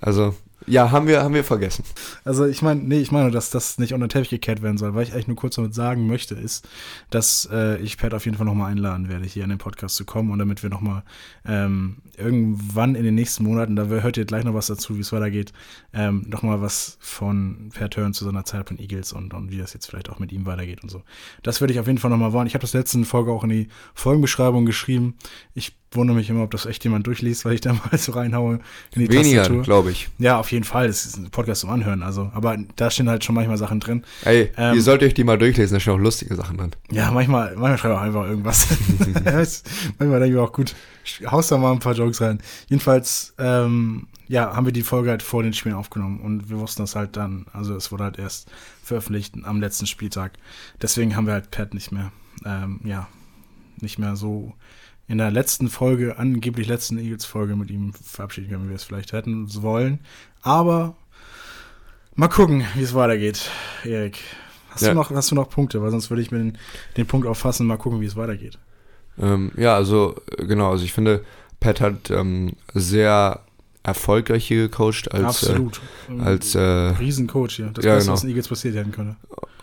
Also, 0.01 0.35
ja, 0.69 0.91
haben 0.91 1.07
wir, 1.07 1.23
haben 1.23 1.33
wir 1.33 1.43
vergessen. 1.43 1.83
Also 2.23 2.45
ich 2.45 2.61
meine, 2.61 2.81
nee, 2.81 2.99
ich 2.99 3.11
meine, 3.11 3.31
dass 3.31 3.49
das 3.49 3.77
nicht 3.77 3.93
unter 3.93 4.07
den 4.07 4.11
Teppich 4.11 4.29
gekehrt 4.29 4.61
werden 4.61 4.77
soll. 4.77 4.93
Was 4.95 5.07
ich 5.07 5.13
eigentlich 5.13 5.27
nur 5.27 5.35
kurz 5.35 5.55
damit 5.55 5.73
sagen 5.73 6.07
möchte, 6.07 6.35
ist, 6.35 6.67
dass 7.09 7.49
äh, 7.51 7.77
ich 7.79 7.97
Pat 7.97 8.13
auf 8.13 8.25
jeden 8.25 8.37
Fall 8.37 8.45
nochmal 8.45 8.71
einladen 8.71 9.09
werde, 9.09 9.25
hier 9.25 9.43
in 9.43 9.49
den 9.49 9.57
Podcast 9.57 9.95
zu 9.95 10.05
kommen 10.05 10.31
und 10.31 10.39
damit 10.39 10.63
wir 10.63 10.69
nochmal 10.69 11.03
ähm, 11.45 11.97
irgendwann 12.17 12.95
in 12.95 13.03
den 13.03 13.15
nächsten 13.15 13.43
Monaten, 13.43 13.75
da 13.75 13.85
hört 13.85 14.17
ihr 14.17 14.25
gleich 14.25 14.43
noch 14.43 14.53
was 14.53 14.67
dazu, 14.67 14.95
wie 14.97 15.01
es 15.01 15.11
weitergeht, 15.11 15.53
ähm, 15.93 16.25
nochmal 16.27 16.61
was 16.61 16.97
von 16.99 17.71
Pat 17.73 17.97
hören 17.97 18.13
zu 18.13 18.25
seiner 18.25 18.45
Zeit 18.45 18.67
von 18.67 18.77
Eagles 18.77 19.13
und, 19.13 19.33
und 19.33 19.51
wie 19.51 19.57
das 19.57 19.73
jetzt 19.73 19.87
vielleicht 19.87 20.09
auch 20.09 20.19
mit 20.19 20.31
ihm 20.31 20.45
weitergeht 20.45 20.83
und 20.83 20.89
so. 20.89 21.01
Das 21.43 21.61
würde 21.61 21.73
ich 21.73 21.79
auf 21.79 21.87
jeden 21.87 21.99
Fall 21.99 22.11
nochmal 22.11 22.33
wollen. 22.33 22.47
Ich 22.47 22.53
habe 22.53 22.61
das 22.61 22.73
letzte 22.73 23.03
Folge 23.05 23.31
auch 23.31 23.43
in 23.43 23.49
die 23.49 23.67
Folgenbeschreibung 23.93 24.65
geschrieben. 24.65 25.15
Ich 25.53 25.75
wundere 25.91 26.15
mich 26.15 26.29
immer, 26.29 26.43
ob 26.43 26.51
das 26.51 26.65
echt 26.65 26.83
jemand 26.83 27.07
durchliest, 27.07 27.45
weil 27.45 27.53
ich 27.53 27.61
da 27.61 27.73
mal 27.91 27.97
so 27.97 28.11
reinhaue 28.11 28.59
in 28.93 29.01
die 29.01 29.11
Weniger, 29.11 29.47
glaube 29.61 29.91
ich. 29.91 30.09
Ja, 30.17 30.39
auf 30.39 30.51
jeden 30.51 30.58
Fall. 30.58 30.58
Das 30.63 31.05
ist 31.05 31.17
ein 31.17 31.29
Podcast 31.29 31.61
zum 31.61 31.69
Anhören. 31.69 32.03
Also, 32.03 32.31
aber 32.33 32.57
da 32.75 32.89
stehen 32.89 33.09
halt 33.09 33.23
schon 33.23 33.35
manchmal 33.35 33.57
Sachen 33.57 33.79
drin. 33.79 34.03
Ey, 34.23 34.51
Ähm, 34.57 34.75
ihr 34.75 34.81
sollt 34.81 35.03
euch 35.03 35.13
die 35.13 35.23
mal 35.23 35.37
durchlesen, 35.37 35.75
da 35.75 35.79
stehen 35.79 35.93
auch 35.93 35.99
lustige 35.99 36.35
Sachen 36.35 36.57
drin. 36.57 36.71
Ja, 36.91 37.11
manchmal, 37.11 37.55
manchmal 37.55 37.77
schreibe 37.77 37.93
ich 37.93 37.99
auch 37.99 38.03
einfach 38.03 38.25
irgendwas. 38.25 38.67
Manchmal 39.99 40.19
denke 40.19 40.35
ich 40.35 40.41
auch 40.41 40.53
gut, 40.53 40.75
haus 41.25 41.47
da 41.47 41.57
mal 41.57 41.71
ein 41.71 41.79
paar 41.79 41.93
Jokes 41.93 42.21
rein. 42.21 42.39
Jedenfalls, 42.67 43.33
ähm, 43.37 44.07
ja, 44.27 44.55
haben 44.55 44.65
wir 44.65 44.73
die 44.73 44.83
Folge 44.83 45.09
halt 45.09 45.23
vor 45.23 45.43
den 45.43 45.53
Spielen 45.53 45.75
aufgenommen 45.75 46.19
und 46.19 46.49
wir 46.49 46.59
wussten 46.59 46.83
das 46.83 46.95
halt 46.95 47.17
dann, 47.17 47.47
also 47.51 47.75
es 47.75 47.91
wurde 47.91 48.03
halt 48.03 48.19
erst 48.19 48.49
veröffentlicht 48.83 49.35
am 49.43 49.59
letzten 49.59 49.87
Spieltag. 49.87 50.33
Deswegen 50.81 51.15
haben 51.15 51.25
wir 51.25 51.33
halt 51.33 51.51
Pat 51.51 51.73
nicht 51.73 51.91
mehr, 51.91 52.11
ähm, 52.45 52.79
ja, 52.83 53.07
nicht 53.81 53.97
mehr 53.97 54.15
so 54.15 54.53
in 55.07 55.17
der 55.17 55.31
letzten 55.31 55.69
Folge, 55.69 56.19
angeblich 56.19 56.67
letzten 56.67 56.99
Eagles-Folge 56.99 57.55
mit 57.55 57.71
ihm 57.71 57.93
verabschieden 57.93 58.49
können, 58.49 58.65
wie 58.65 58.69
wir 58.69 58.75
es 58.75 58.83
vielleicht 58.83 59.11
hätten 59.11 59.51
wollen. 59.63 60.01
Aber 60.41 60.95
mal 62.15 62.27
gucken, 62.29 62.65
wie 62.75 62.83
es 62.83 62.93
weitergeht, 62.93 63.49
Erik. 63.83 64.19
Hast, 64.69 64.83
Ja. 64.83 64.89
du 64.89 64.95
noch, 64.95 65.11
hast 65.11 65.31
du 65.31 65.35
noch 65.35 65.49
Punkte? 65.49 65.81
Weil 65.81 65.91
sonst 65.91 66.09
würde 66.09 66.21
ich 66.21 66.31
mir 66.31 66.37
den, 66.39 66.57
den 66.97 67.07
Punkt 67.07 67.27
auffassen, 67.27 67.65
mal 67.67 67.77
gucken, 67.77 68.01
wie 68.01 68.05
es 68.05 68.15
weitergeht. 68.15 68.57
Ähm, 69.21 69.51
ja, 69.57 69.75
also 69.75 70.15
äh, 70.37 70.45
genau, 70.45 70.71
also 70.71 70.83
ich 70.85 70.93
finde, 70.93 71.23
Pat 71.59 71.81
hat 71.81 72.09
ähm, 72.09 72.53
sehr 72.73 73.41
erfolgreich 73.83 74.45
hier 74.47 74.67
gecoacht 74.69 75.11
als, 75.11 75.23
Absolut. 75.25 75.81
Äh, 76.09 76.21
als 76.21 76.55
äh, 76.55 76.59
Riesencoach 76.59 77.51
hier. 77.51 77.71
Das 77.73 77.83
ja, 77.83 77.93
Beste, 77.95 78.05
genau. 78.05 78.13
was 78.13 78.23
in 78.23 78.29
Eagles 78.29 78.47
passiert 78.47 78.75
werden 78.75 78.91
könnte. 78.91 79.15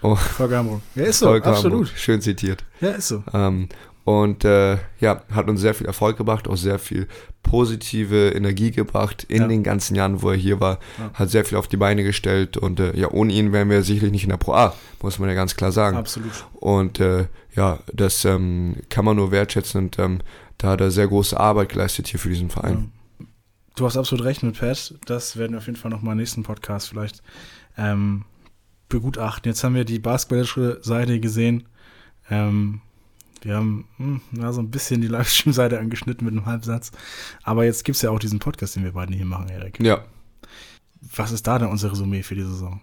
oh, 0.03 0.15
Volker 0.17 0.59
Hamburg. 0.59 0.81
Ja, 0.95 1.05
ist 1.05 1.21
so, 1.21 1.27
Volker 1.27 1.51
absolut. 1.51 1.87
Hamburg. 1.87 1.99
schön 1.99 2.21
zitiert. 2.21 2.65
Ja, 2.81 2.91
ist 2.91 3.09
so. 3.09 3.23
Ähm, 3.33 3.69
und 4.07 4.45
äh, 4.45 4.79
ja, 5.01 5.23
hat 5.33 5.49
uns 5.49 5.61
sehr 5.61 5.75
viel 5.75 5.89
Erfolg 5.89 6.17
gebracht, 6.17 6.47
auch 6.47 6.57
sehr 6.57 6.79
viel 6.79 7.09
positive 7.43 8.29
Energie 8.31 8.71
gebracht 8.71 9.25
in 9.29 9.43
Ja. 9.43 9.49
den 9.49 9.65
ganzen 9.65 9.97
Jahren, 9.97 10.23
wo 10.23 10.31
er 10.31 10.37
hier 10.37 10.61
war. 10.61 10.79
Ja. 10.99 11.11
Hat 11.15 11.29
sehr 11.31 11.45
viel 11.45 11.59
auf 11.59 11.67
die 11.67 11.77
Beine 11.77 12.05
gestellt 12.05 12.57
und 12.57 12.79
äh, 12.79 12.97
ja, 12.97 13.11
ohne 13.11 13.33
ihn 13.33 13.53
wären 13.53 13.69
wir 13.69 13.83
sicherlich 13.83 14.13
nicht 14.13 14.23
in 14.23 14.31
der 14.31 14.37
Pro 14.37 14.53
A, 14.55 14.75
muss 15.03 15.19
man 15.19 15.29
ja 15.29 15.35
ganz 15.35 15.57
klar 15.57 15.73
sagen. 15.73 15.97
Absolut. 15.97 16.47
Und 16.55 17.01
äh, 17.01 17.27
ja, 17.57 17.81
das 17.93 18.25
ähm, 18.25 18.77
kann 18.91 19.05
man 19.05 19.17
nur 19.17 19.33
wertschätzen 19.33 19.87
und 19.87 19.99
ähm, 19.99 20.21
da 20.59 20.69
hat 20.71 20.81
er 20.81 20.93
sehr 20.93 21.09
große 21.09 21.39
Arbeit 21.39 21.71
geleistet 21.71 22.07
hier 22.07 22.21
für 22.21 22.29
diesen 22.29 22.49
Verein. 22.49 22.93
Ja. 23.19 23.27
Du 23.75 23.87
hast 23.87 23.97
absolut 23.97 24.25
recht 24.25 24.45
mit 24.45 24.61
Pat. 24.61 24.95
Das 25.07 25.37
werden 25.37 25.51
wir 25.53 25.59
auf 25.59 25.67
jeden 25.67 25.77
Fall 25.79 25.91
nochmal 25.91 26.13
im 26.13 26.19
nächsten 26.19 26.45
Podcast 26.45 26.89
vielleicht 26.89 27.23
ähm, 27.77 28.25
begutachten. 28.89 29.51
Jetzt 29.51 29.65
haben 29.65 29.75
wir 29.75 29.85
die 29.85 29.99
basketballische 29.99 30.79
Seite 30.81 31.19
gesehen. 31.19 31.65
Ähm, 32.31 32.83
wir 33.43 33.57
haben 33.57 33.87
hm, 33.97 34.21
ja, 34.33 34.53
so 34.53 34.61
ein 34.61 34.71
bisschen 34.71 35.01
die 35.01 35.09
Livestream-Seite 35.09 35.79
angeschnitten 35.79 36.25
mit 36.25 36.33
einem 36.33 36.47
Halbsatz. 36.47 36.91
Aber 37.43 37.65
jetzt 37.65 37.85
gibt 37.85 37.97
es 37.97 38.03
ja 38.03 38.11
auch 38.11 38.19
diesen 38.19 38.39
Podcast, 38.39 38.77
den 38.77 38.85
wir 38.85 38.93
beiden 38.93 39.15
hier 39.15 39.27
machen, 39.27 39.49
Erik. 39.49 39.81
Ja, 39.81 40.05
Was 41.17 41.33
ist 41.33 41.47
da 41.47 41.59
denn 41.59 41.69
unser 41.69 41.93
Resümee 41.93 42.23
für 42.23 42.35
die 42.35 42.43
Saison? 42.43 42.81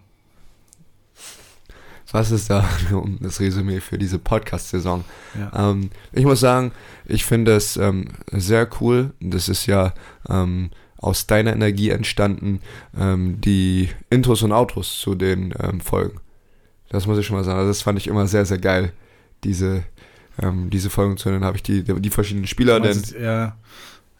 was 2.14 2.30
ist 2.30 2.48
da 2.48 2.64
das 3.20 3.40
Resümee 3.40 3.80
für 3.80 3.98
diese 3.98 4.20
Podcast-Saison? 4.20 5.04
Ja. 5.36 5.70
Ähm, 5.70 5.90
ich 6.12 6.24
muss 6.24 6.38
sagen, 6.38 6.70
ich 7.06 7.24
finde 7.24 7.56
es 7.56 7.76
ähm, 7.76 8.06
sehr 8.30 8.68
cool. 8.80 9.12
Das 9.20 9.48
ist 9.48 9.66
ja 9.66 9.94
ähm, 10.28 10.70
aus 10.96 11.26
deiner 11.26 11.52
Energie 11.52 11.90
entstanden, 11.90 12.60
ähm, 12.96 13.40
die 13.40 13.88
Intros 14.10 14.42
und 14.44 14.52
Outros 14.52 15.00
zu 15.00 15.16
den 15.16 15.52
ähm, 15.58 15.80
Folgen. 15.80 16.20
Das 16.88 17.08
muss 17.08 17.18
ich 17.18 17.26
schon 17.26 17.36
mal 17.36 17.42
sagen. 17.42 17.58
Also 17.58 17.70
das 17.70 17.82
fand 17.82 17.98
ich 17.98 18.06
immer 18.06 18.28
sehr, 18.28 18.46
sehr 18.46 18.58
geil, 18.58 18.92
diese, 19.42 19.82
ähm, 20.42 20.70
diese 20.70 20.90
Folgen 20.90 21.16
zu 21.16 21.26
hören. 21.26 21.40
Dann 21.40 21.46
habe 21.46 21.56
ich 21.56 21.62
die, 21.62 21.82
die 21.82 22.10
verschiedenen 22.10 22.46
Spieler, 22.46 22.80
denn 22.80 22.96
Meinst 22.96 23.12
ja, 23.12 23.56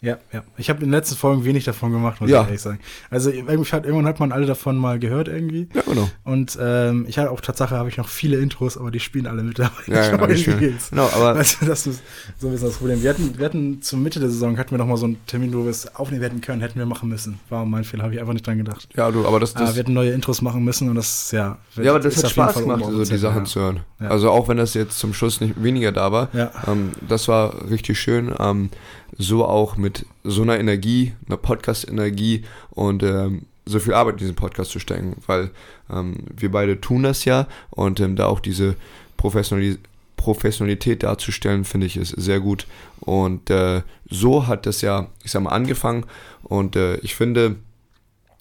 ja, 0.05 0.19
ja. 0.33 0.43
Ich 0.59 0.69
habe 0.71 0.81
in 0.81 0.87
den 0.87 0.93
letzten 0.93 1.17
Folgen 1.17 1.45
wenig 1.45 1.64
davon 1.64 1.90
gemacht, 1.93 2.21
muss 2.21 2.31
Ja. 2.31 2.43
ich 2.43 2.47
ehrlich 2.49 2.61
sagen. 2.61 2.79
Also 3.11 3.31
irgendwie 3.31 3.71
hat, 3.73 3.85
irgendwann 3.85 4.07
hat 4.07 4.21
man 4.21 4.33
alle 4.33 4.47
davon 4.47 4.77
mal 4.77 4.99
gehört 4.99 5.29
irgendwie. 5.29 5.69
ja 5.75 5.83
genau. 5.83 6.09
Und 6.25 6.59
ähm, 6.61 7.07
ich 7.09 7.19
habe 7.19 7.31
auch 7.31 7.40
Tatsache 7.40 7.75
habe 7.77 7.88
ich 7.88 7.97
noch 7.97 8.09
viele 8.09 8.37
Intros, 8.37 8.77
aber 8.77 8.90
die 8.90 9.01
spielen 9.01 9.27
alle 9.27 9.43
mit 9.43 9.59
dabei. 9.59 9.71
Ja, 9.87 10.11
genau, 10.11 10.35
spielen. 10.37 10.79
Genau, 10.90 11.09
aber 11.14 11.29
Also 11.37 11.64
das 11.67 11.87
ist 11.87 12.03
so 12.38 12.49
ein 12.49 12.53
bisschen 12.53 12.69
das 12.69 12.77
Problem. 12.77 13.03
Wir 13.03 13.11
hatten, 13.11 13.38
wir 13.38 13.45
hatten 13.45 13.81
zur 13.83 13.99
Mitte 13.99 14.21
der 14.21 14.29
Saison 14.29 14.59
hatten 14.59 14.71
wir 14.73 14.79
noch 14.79 14.87
mal 14.87 14.97
so 14.97 15.07
einen 15.07 15.25
Termin, 15.27 15.55
wo 15.55 15.62
wir 15.64 15.71
es 15.71 15.95
aufnehmen 15.97 16.23
hätten 16.23 16.40
können, 16.40 16.61
hätten 16.61 16.79
wir 16.79 16.87
machen 16.87 17.09
müssen. 17.09 17.40
War 17.49 17.64
mein 17.64 17.85
Fehler, 17.85 18.05
habe 18.05 18.14
ich 18.14 18.21
einfach 18.21 18.35
nicht 18.35 18.47
dran 18.47 18.59
gedacht. 18.59 18.88
ja, 18.97 19.11
du, 19.11 19.27
aber 19.27 19.40
das, 19.40 19.57
Aber 19.57 19.64
das 19.64 19.75
wir 19.75 19.81
hätten 19.83 19.95
neue 19.95 20.12
Intros 20.12 20.43
machen 20.43 20.62
müssen 20.64 20.88
und 20.88 20.97
das 20.97 21.31
ja. 21.31 21.59
ja, 21.77 21.90
aber 21.90 22.01
das 22.01 22.17
ist 22.17 22.25
hat 22.25 22.31
Spaß 22.33 22.55
gemacht, 22.57 22.85
so 22.85 23.05
die 23.05 23.17
Sachen 23.17 23.38
ja. 23.38 23.45
zu 23.45 23.61
hören. 23.61 23.81
Ja. 24.01 24.09
Also 24.09 24.31
auch 24.31 24.49
wenn 24.49 24.57
das 24.59 24.75
jetzt 24.75 24.99
zum 24.99 25.14
Schluss 25.14 25.40
nicht 25.40 25.62
weniger 25.62 25.93
da 25.93 26.12
war, 26.12 26.29
Ja. 26.33 26.51
Ähm, 26.67 26.93
das 27.09 27.29
war 27.29 27.71
richtig 27.71 27.99
schön. 27.99 28.35
Ähm, 28.38 28.71
so 29.16 29.44
auch 29.44 29.77
mit 29.77 30.07
so 30.24 30.42
einer 30.42 30.59
Energie, 30.59 31.12
einer 31.27 31.37
Podcast-Energie 31.37 32.44
und 32.70 33.03
ähm, 33.03 33.46
so 33.66 33.79
viel 33.79 33.94
Arbeit 33.94 34.14
in 34.14 34.18
diesen 34.18 34.35
Podcast 34.35 34.70
zu 34.70 34.79
stecken, 34.79 35.16
weil 35.27 35.50
ähm, 35.90 36.24
wir 36.37 36.50
beide 36.50 36.81
tun 36.81 37.03
das 37.03 37.24
ja 37.24 37.46
und 37.70 38.00
ähm, 38.00 38.16
da 38.16 38.27
auch 38.27 38.40
diese 38.40 38.77
Professionali 39.16 39.79
Professionalität 40.16 41.03
darzustellen, 41.03 41.64
finde 41.64 41.87
ich, 41.87 41.98
ist 41.98 42.11
sehr 42.11 42.40
gut. 42.40 42.66
Und 43.00 43.50
äh, 43.50 43.83
so 44.09 44.46
hat 44.46 44.64
das 44.64 44.81
ja, 44.81 45.09
ich 45.22 45.33
sag 45.33 45.42
mal, 45.42 45.50
angefangen 45.50 46.07
und 46.42 46.77
äh, 46.77 46.96
ich 46.98 47.14
finde, 47.14 47.57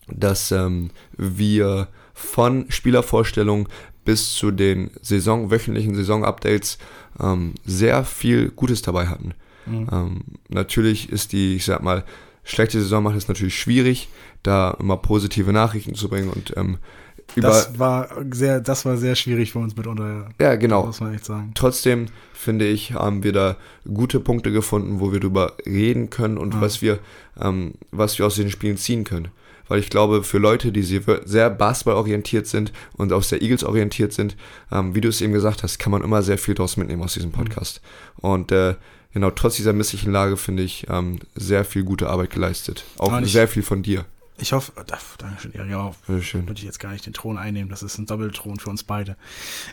dass 0.07 0.53
ähm, 0.53 0.91
wir 1.17 1.89
von 2.13 2.67
Spielervorstellungen 2.69 3.67
bis 4.05 4.33
zu 4.33 4.51
den 4.51 4.91
Saison, 5.01 5.51
wöchentlichen 5.51 5.95
Saison-Updates 5.95 6.77
ähm, 7.19 7.53
sehr 7.65 8.05
viel 8.05 8.49
Gutes 8.49 8.81
dabei 8.81 9.07
hatten. 9.07 9.33
Mhm. 9.65 9.87
Ähm, 9.91 10.21
natürlich 10.49 11.09
ist 11.09 11.31
die, 11.31 11.55
ich 11.55 11.65
sag 11.65 11.81
mal, 11.83 12.03
schlechte 12.43 12.79
Saison 12.79 13.03
macht 13.03 13.15
es 13.15 13.27
natürlich 13.27 13.57
schwierig, 13.57 14.09
da 14.43 14.75
immer 14.79 14.97
positive 14.97 15.53
Nachrichten 15.53 15.95
zu 15.95 16.09
bringen 16.09 16.29
und 16.29 16.55
ähm, 16.57 16.77
über. 17.35 17.47
Das 17.47 17.79
war 17.79 18.09
sehr, 18.31 18.59
das 18.59 18.85
war 18.85 18.97
sehr 18.97 19.15
schwierig 19.15 19.51
für 19.53 19.59
uns 19.59 19.75
mitunter. 19.75 20.29
ja, 20.39 20.55
genau. 20.55 20.85
Muss 20.85 20.99
man 20.99 21.13
echt 21.13 21.25
sagen. 21.25 21.51
Trotzdem 21.55 22.07
finde 22.33 22.67
ich, 22.67 22.93
haben 22.93 23.23
wir 23.23 23.31
da 23.31 23.55
gute 23.91 24.19
Punkte 24.19 24.51
gefunden, 24.51 24.99
wo 24.99 25.11
wir 25.13 25.19
drüber 25.19 25.53
reden 25.65 26.09
können 26.09 26.37
und 26.37 26.55
Ja. 26.55 26.61
was 26.61 26.81
wir, 26.81 26.99
ähm, 27.39 27.75
was 27.91 28.19
wir 28.19 28.25
aus 28.25 28.35
den 28.35 28.49
Spielen 28.49 28.77
ziehen 28.77 29.03
können. 29.03 29.29
weil 29.69 29.79
ich 29.79 29.89
glaube, 29.89 30.23
für 30.23 30.39
Leute, 30.39 30.73
die 30.73 30.83
sehr 30.83 31.49
basketballorientiert 31.49 32.45
sind 32.47 32.73
und 32.97 33.13
auch 33.13 33.23
sehr 33.23 33.41
Eagles 33.41 33.63
orientiert 33.63 34.11
sind, 34.11 34.35
ähm, 34.71 34.93
wie 34.93 34.99
du 34.99 35.07
es 35.07 35.21
eben 35.21 35.31
gesagt 35.31 35.63
hast, 35.63 35.79
kann 35.79 35.91
man 35.91 36.03
immer 36.03 36.21
sehr 36.21 36.37
viel 36.37 36.53
daraus 36.53 36.75
mitnehmen 36.75 37.01
aus 37.01 37.13
diesem 37.13 37.29
mhm. 37.29 37.35
Podcast. 37.35 37.81
Mhm. 38.17 38.29
Und 38.29 38.51
äh, 38.51 38.75
genau, 39.13 39.31
trotz 39.31 39.55
dieser 39.55 39.73
misslichen 39.73 40.11
Lage 40.11 40.37
finde 40.37 40.63
ich 40.63 40.87
ähm, 40.89 41.19
sehr 41.35 41.65
viel 41.65 41.83
gute 41.83 42.09
Arbeit 42.09 42.31
geleistet. 42.31 42.85
Auch 42.97 43.23
sehr 43.23 43.47
viel 43.47 43.63
von 43.63 43.83
dir. 43.83 44.05
Ich 44.39 44.51
hoffe, 44.51 44.71
oh, 44.75 44.81
danke 45.19 45.41
schön, 45.41 45.53
Erik, 45.53 45.69
ja, 45.69 45.93
schön. 46.21 46.47
würde 46.47 46.57
ich 46.59 46.65
jetzt 46.65 46.79
gar 46.79 46.91
nicht 46.91 47.05
den 47.05 47.13
Thron 47.13 47.37
einnehmen, 47.37 47.69
das 47.69 47.83
ist 47.83 47.99
ein 47.99 48.07
Doppelthron 48.07 48.59
für 48.59 48.71
uns 48.71 48.83
beide. 48.83 49.15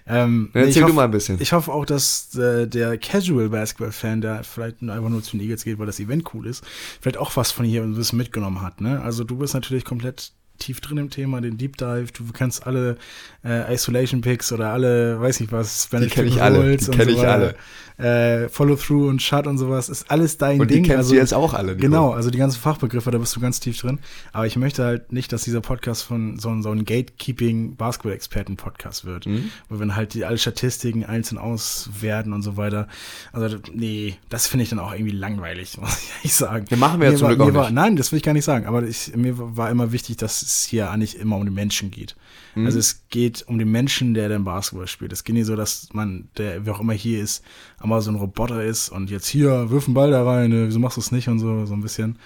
Ähm, 0.07 0.50
ja, 0.55 0.61
erzähl 0.61 0.83
nee, 0.83 0.88
du 0.88 0.94
mal 0.94 1.05
ein 1.05 1.11
bisschen. 1.11 1.40
Ich 1.40 1.53
hoffe 1.53 1.72
auch, 1.72 1.87
dass 1.87 2.35
äh, 2.37 2.68
der 2.68 2.98
Casual 2.98 3.48
Basketball-Fan, 3.48 4.20
der 4.20 4.44
vielleicht 4.44 4.83
einfach 4.83 5.09
nur 5.09 5.22
zu 5.22 5.33
den 5.33 5.40
Eagles 5.40 5.64
geht, 5.64 5.79
weil 5.79 5.87
das 5.87 5.98
Event 5.98 6.35
cool 6.35 6.46
ist, 6.46 6.62
vielleicht 7.00 7.16
auch 7.16 7.35
was 7.37 7.53
von 7.53 7.64
hier 7.64 7.83
ein 7.83 7.94
bisschen 7.94 8.18
mitgenommen 8.18 8.61
hat. 8.61 8.81
Ne? 8.83 9.00
Also 9.00 9.24
du 9.24 9.37
bist 9.37 9.55
natürlich 9.55 9.85
komplett 9.85 10.33
tief 10.60 10.80
drin 10.80 10.98
im 10.98 11.10
Thema, 11.10 11.40
den 11.40 11.58
Deep 11.58 11.76
Dive. 11.76 12.12
Du 12.12 12.24
kennst 12.32 12.66
alle 12.66 12.96
äh, 13.44 13.74
Isolation 13.74 14.20
Picks 14.20 14.52
oder 14.52 14.70
alle, 14.70 15.20
weiß 15.20 15.40
nicht 15.40 15.52
was, 15.52 15.84
Spanish 15.84 16.14
die 16.14 16.22
ich 16.22 16.40
alle. 16.40 16.76
Die 16.76 16.86
kenne 16.86 17.12
so 17.12 17.18
ich 17.18 17.26
alle 17.26 17.54
äh, 18.00 18.48
Follow-Through 18.48 19.08
und 19.08 19.22
Shut 19.22 19.46
und 19.46 19.58
sowas, 19.58 19.88
ist 19.88 20.10
alles 20.10 20.38
dein 20.38 20.60
und 20.60 20.70
Ding. 20.70 20.78
Und 20.78 20.84
die 20.84 20.88
kennst 20.88 20.98
also, 20.98 21.12
du 21.12 21.18
jetzt 21.18 21.34
auch 21.34 21.54
alle. 21.54 21.72
Nico. 21.72 21.82
Genau, 21.82 22.12
also 22.12 22.30
die 22.30 22.38
ganzen 22.38 22.60
Fachbegriffe, 22.60 23.10
da 23.10 23.18
bist 23.18 23.36
du 23.36 23.40
ganz 23.40 23.60
tief 23.60 23.78
drin. 23.78 23.98
Aber 24.32 24.46
ich 24.46 24.56
möchte 24.56 24.84
halt 24.84 25.12
nicht, 25.12 25.32
dass 25.32 25.42
dieser 25.42 25.60
Podcast 25.60 26.04
von 26.04 26.38
so, 26.38 26.62
so 26.62 26.70
ein 26.70 26.84
Gatekeeping-Basketball-Experten-Podcast 26.84 29.04
wird, 29.04 29.26
mhm. 29.26 29.50
wo 29.68 29.78
wir 29.78 29.94
halt 29.94 30.14
die 30.14 30.24
alle 30.24 30.38
Statistiken 30.38 31.04
einzeln 31.04 31.38
auswerten 31.38 32.32
und 32.32 32.42
so 32.42 32.56
weiter. 32.56 32.88
Also 33.32 33.58
nee, 33.72 34.16
das 34.28 34.46
finde 34.46 34.62
ich 34.62 34.70
dann 34.70 34.78
auch 34.78 34.92
irgendwie 34.92 35.16
langweilig, 35.16 35.76
muss 35.80 36.02
ich 36.02 36.10
ehrlich 36.16 36.34
sagen. 36.34 36.64
Wir 36.68 36.78
machen 36.78 37.00
wir 37.00 37.10
ja 37.10 37.16
zum 37.16 37.28
Glück 37.28 37.40
auch 37.40 37.54
war, 37.54 37.64
nicht. 37.64 37.74
Nein, 37.74 37.96
das 37.96 38.12
will 38.12 38.16
ich 38.16 38.22
gar 38.22 38.32
nicht 38.32 38.44
sagen, 38.44 38.66
aber 38.66 38.84
ich, 38.84 39.14
mir 39.14 39.34
war 39.36 39.70
immer 39.70 39.92
wichtig, 39.92 40.16
dass 40.16 40.40
es 40.50 40.64
hier 40.64 40.90
eigentlich 40.90 41.16
immer 41.18 41.36
um 41.36 41.44
den 41.44 41.54
Menschen 41.54 41.90
geht. 41.90 42.16
Mhm. 42.54 42.66
Also 42.66 42.78
es 42.78 43.02
geht 43.08 43.44
um 43.46 43.58
den 43.58 43.70
Menschen, 43.70 44.14
der 44.14 44.28
den 44.28 44.44
Basketball 44.44 44.86
spielt. 44.86 45.12
Es 45.12 45.24
geht 45.24 45.34
nicht 45.34 45.46
so, 45.46 45.56
dass 45.56 45.88
man, 45.92 46.28
der, 46.36 46.66
wer 46.66 46.74
auch 46.74 46.80
immer 46.80 46.92
hier 46.92 47.20
ist, 47.20 47.44
einmal 47.78 48.00
so 48.00 48.10
ein 48.10 48.16
Roboter 48.16 48.62
ist 48.62 48.88
und 48.88 49.10
jetzt 49.10 49.28
hier, 49.28 49.70
wirf 49.70 49.86
einen 49.86 49.94
Ball 49.94 50.10
da 50.10 50.24
rein, 50.24 50.50
ne, 50.50 50.66
wieso 50.66 50.78
machst 50.78 50.96
du 50.96 51.00
es 51.00 51.12
nicht 51.12 51.28
und 51.28 51.38
so, 51.38 51.66
so 51.66 51.74
ein 51.74 51.82
bisschen. 51.82 52.18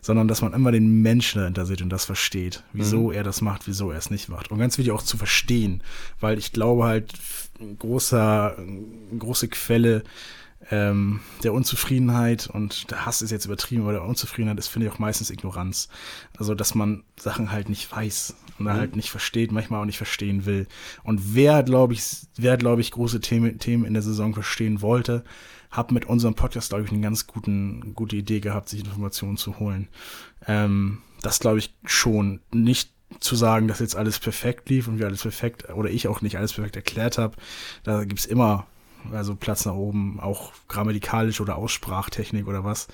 Sondern 0.00 0.28
dass 0.28 0.42
man 0.42 0.52
immer 0.52 0.70
den 0.70 1.00
Menschen 1.00 1.40
dahinter 1.40 1.64
sieht 1.64 1.80
und 1.80 1.88
das 1.88 2.04
versteht, 2.04 2.62
wieso 2.74 3.04
mhm. 3.04 3.12
er 3.12 3.22
das 3.22 3.40
macht, 3.40 3.66
wieso 3.66 3.90
er 3.90 3.96
es 3.96 4.10
nicht 4.10 4.28
macht. 4.28 4.50
Und 4.50 4.58
ganz 4.58 4.76
wichtig 4.76 4.92
auch 4.92 5.02
zu 5.02 5.16
verstehen, 5.16 5.82
weil 6.20 6.36
ich 6.38 6.52
glaube 6.52 6.84
halt, 6.84 7.14
großer, 7.78 8.56
eine 8.58 9.18
große 9.18 9.48
Quelle 9.48 10.02
ähm, 10.70 11.20
der 11.42 11.52
Unzufriedenheit 11.52 12.46
und 12.46 12.90
der 12.90 13.04
Hass 13.04 13.22
ist 13.22 13.30
jetzt 13.30 13.44
übertrieben, 13.44 13.82
aber 13.82 13.92
der 13.92 14.04
Unzufriedenheit 14.04 14.58
ist, 14.58 14.68
finde 14.68 14.86
ich, 14.86 14.92
auch 14.92 14.98
meistens 14.98 15.30
Ignoranz. 15.30 15.88
Also, 16.38 16.54
dass 16.54 16.74
man 16.74 17.04
Sachen 17.18 17.52
halt 17.52 17.68
nicht 17.68 17.90
weiß 17.90 18.34
und 18.58 18.66
mhm. 18.66 18.72
halt 18.72 18.96
nicht 18.96 19.10
versteht, 19.10 19.52
manchmal 19.52 19.80
auch 19.80 19.86
nicht 19.86 19.98
verstehen 19.98 20.46
will. 20.46 20.66
Und 21.02 21.34
wer, 21.34 21.62
glaube 21.62 21.92
ich, 21.92 22.02
wer, 22.36 22.56
glaube 22.56 22.80
ich, 22.80 22.90
große 22.92 23.20
Themen, 23.20 23.58
Themen 23.58 23.84
in 23.84 23.94
der 23.94 24.02
Saison 24.02 24.34
verstehen 24.34 24.80
wollte, 24.80 25.24
hat 25.70 25.92
mit 25.92 26.06
unserem 26.06 26.34
Podcast, 26.34 26.70
glaube 26.70 26.84
ich, 26.84 26.90
eine 26.90 27.00
ganz 27.00 27.26
guten, 27.26 27.94
gute 27.94 28.16
Idee 28.16 28.40
gehabt, 28.40 28.68
sich 28.68 28.80
Informationen 28.80 29.36
zu 29.36 29.58
holen. 29.58 29.88
Ähm, 30.46 30.98
das 31.20 31.40
glaube 31.40 31.58
ich 31.58 31.74
schon. 31.84 32.40
Nicht 32.52 32.90
zu 33.20 33.36
sagen, 33.36 33.68
dass 33.68 33.80
jetzt 33.80 33.96
alles 33.96 34.18
perfekt 34.18 34.68
lief 34.68 34.88
und 34.88 34.98
wir 34.98 35.06
alles 35.06 35.22
perfekt, 35.22 35.68
oder 35.70 35.90
ich 35.90 36.08
auch 36.08 36.20
nicht 36.20 36.38
alles 36.38 36.52
perfekt 36.52 36.76
erklärt 36.76 37.18
habe. 37.18 37.36
Da 37.82 38.04
gibt's 38.04 38.24
immer 38.24 38.66
also 39.12 39.34
Platz 39.34 39.64
nach 39.66 39.74
oben, 39.74 40.18
auch 40.20 40.52
grammatikalisch 40.68 41.40
oder 41.40 41.56
Aussprachtechnik 41.56 42.46
oder 42.46 42.64
was. 42.64 42.88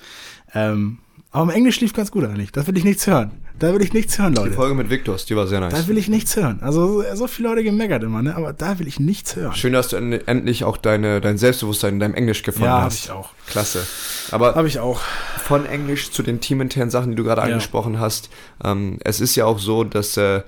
Ähm, 0.53 0.99
aber 1.31 1.43
im 1.43 1.49
Englisch 1.49 1.79
lief 1.79 1.93
ganz 1.93 2.11
gut 2.11 2.25
eigentlich. 2.25 2.51
Da 2.51 2.67
will 2.67 2.77
ich 2.77 2.83
nichts 2.83 3.07
hören. 3.07 3.31
Da 3.57 3.73
will 3.73 3.81
ich 3.81 3.93
nichts 3.93 4.17
hören, 4.17 4.33
Leute. 4.33 4.49
Die 4.49 4.55
Folge 4.55 4.75
mit 4.75 4.89
Victus, 4.89 5.25
die 5.25 5.35
war 5.35 5.47
sehr 5.47 5.59
nice. 5.59 5.71
Da 5.71 5.87
will 5.87 5.97
ich 5.97 6.09
nichts 6.09 6.35
hören. 6.35 6.59
Also 6.61 7.03
so 7.13 7.27
viele 7.27 7.49
Leute 7.49 7.63
gemeckert 7.63 8.03
immer, 8.03 8.21
ne? 8.21 8.35
Aber 8.35 8.53
da 8.53 8.79
will 8.79 8.87
ich 8.87 8.99
nichts 8.99 9.35
hören. 9.35 9.53
Schön, 9.53 9.71
dass 9.71 9.89
du 9.89 9.97
endlich 9.97 10.63
auch 10.63 10.77
deine, 10.77 11.21
dein 11.21 11.37
Selbstbewusstsein 11.37 11.93
in 11.93 11.99
deinem 11.99 12.15
Englisch 12.15 12.43
gefunden 12.43 12.65
ja, 12.65 12.81
hast. 12.81 13.07
Ja, 13.07 13.13
habe 13.13 13.21
ich 13.21 13.27
auch. 13.27 13.47
Klasse. 13.47 13.87
Aber 14.31 14.55
habe 14.55 14.67
ich 14.67 14.79
auch. 14.79 14.99
Von 15.43 15.65
Englisch 15.65 16.11
zu 16.11 16.23
den 16.23 16.41
teaminternen 16.41 16.89
Sachen, 16.89 17.11
die 17.11 17.15
du 17.15 17.23
gerade 17.23 17.41
ja. 17.41 17.47
angesprochen 17.47 17.99
hast. 17.99 18.29
Ähm, 18.63 18.97
es 19.03 19.21
ist 19.21 19.35
ja 19.35 19.45
auch 19.45 19.59
so, 19.59 19.83
dass 19.83 20.17
äh, 20.17 20.41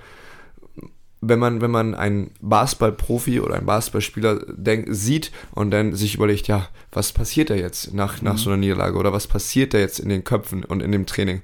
wenn 1.28 1.40
man, 1.40 1.62
wenn 1.62 1.72
man 1.72 1.96
einen 1.96 2.32
Basketballprofi 2.42 3.40
oder 3.40 3.56
einen 3.56 3.66
Basketballspieler 3.66 4.46
denk, 4.48 4.88
sieht 4.90 5.32
und 5.52 5.72
dann 5.72 5.96
sich 5.96 6.16
überlegt, 6.16 6.48
ja, 6.48 6.68
was 6.92 7.14
passiert 7.14 7.50
da 7.50 7.56
jetzt 7.56 7.94
nach, 7.94 8.22
nach 8.22 8.34
mhm. 8.34 8.38
so 8.38 8.50
einer 8.50 8.58
Niederlage 8.58 8.98
oder 8.98 9.14
was 9.14 9.28
passiert 9.28 9.74
da 9.74 9.78
jetzt 9.78 10.00
in 10.00 10.10
den 10.10 10.24
Köpfen 10.24 10.64
und 10.64 10.82
in 10.82 10.92
dem 10.92 11.06
Training? 11.06 11.42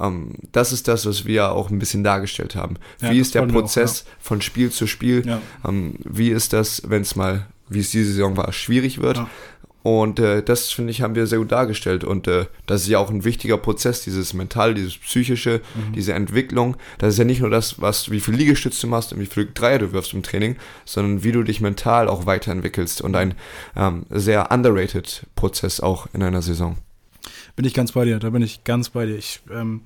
Ähm, 0.00 0.34
das 0.52 0.72
ist 0.72 0.88
das, 0.88 1.06
was 1.06 1.24
wir 1.24 1.52
auch 1.52 1.70
ein 1.70 1.78
bisschen 1.78 2.04
dargestellt 2.04 2.56
haben. 2.56 2.76
Ja, 3.00 3.10
wie 3.10 3.18
ist 3.18 3.34
der 3.34 3.42
Prozess 3.42 4.02
auch, 4.02 4.06
ja. 4.06 4.16
von 4.20 4.40
Spiel 4.40 4.70
zu 4.70 4.86
Spiel? 4.86 5.22
Ja. 5.26 5.40
Ähm, 5.66 5.94
wie 6.04 6.30
ist 6.30 6.52
das, 6.52 6.82
wenn 6.86 7.02
es 7.02 7.16
mal, 7.16 7.46
wie 7.68 7.80
es 7.80 7.90
diese 7.90 8.12
Saison 8.12 8.36
war, 8.36 8.52
schwierig 8.52 9.00
wird? 9.00 9.20
Und 9.84 10.18
äh, 10.18 10.42
das, 10.42 10.70
finde 10.70 10.92
ich, 10.92 11.02
haben 11.02 11.14
wir 11.14 11.26
sehr 11.26 11.38
gut 11.38 11.52
dargestellt. 11.52 12.04
Und 12.04 12.26
äh, 12.26 12.46
das 12.64 12.80
ist 12.80 12.88
ja 12.88 12.98
auch 12.98 13.10
ein 13.10 13.22
wichtiger 13.22 13.58
Prozess, 13.58 14.00
dieses 14.00 14.32
Mental, 14.32 14.72
dieses 14.72 14.96
Psychische, 14.96 15.60
mhm. 15.74 15.92
diese 15.92 16.14
Entwicklung. 16.14 16.78
Das 16.96 17.12
ist 17.12 17.18
ja 17.18 17.26
nicht 17.26 17.42
nur 17.42 17.50
das, 17.50 17.82
was, 17.82 18.10
wie 18.10 18.20
viel 18.20 18.32
Liegestütze 18.32 18.80
du 18.80 18.86
machst 18.86 19.12
und 19.12 19.20
wie 19.20 19.26
viel 19.26 19.46
Dreier 19.52 19.80
du 19.80 19.92
wirfst 19.92 20.14
im 20.14 20.22
Training, 20.22 20.56
sondern 20.86 21.22
wie 21.22 21.32
du 21.32 21.42
dich 21.42 21.60
mental 21.60 22.08
auch 22.08 22.24
weiterentwickelst 22.24 23.02
und 23.02 23.14
ein 23.14 23.34
ähm, 23.76 24.06
sehr 24.08 24.50
underrated 24.50 25.26
Prozess 25.36 25.80
auch 25.80 26.06
in 26.14 26.22
einer 26.22 26.40
Saison. 26.40 26.78
Bin 27.54 27.66
ich 27.66 27.74
ganz 27.74 27.92
bei 27.92 28.06
dir, 28.06 28.18
da 28.18 28.30
bin 28.30 28.40
ich 28.40 28.64
ganz 28.64 28.88
bei 28.88 29.04
dir. 29.04 29.18
Ich 29.18 29.40
ähm, 29.52 29.82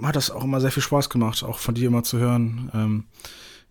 hat 0.00 0.14
das 0.14 0.30
auch 0.30 0.44
immer 0.44 0.60
sehr 0.60 0.70
viel 0.70 0.82
Spaß 0.84 1.10
gemacht, 1.10 1.42
auch 1.42 1.58
von 1.58 1.74
dir 1.74 1.88
immer 1.88 2.04
zu 2.04 2.18
hören. 2.18 2.70
Ähm, 2.72 3.04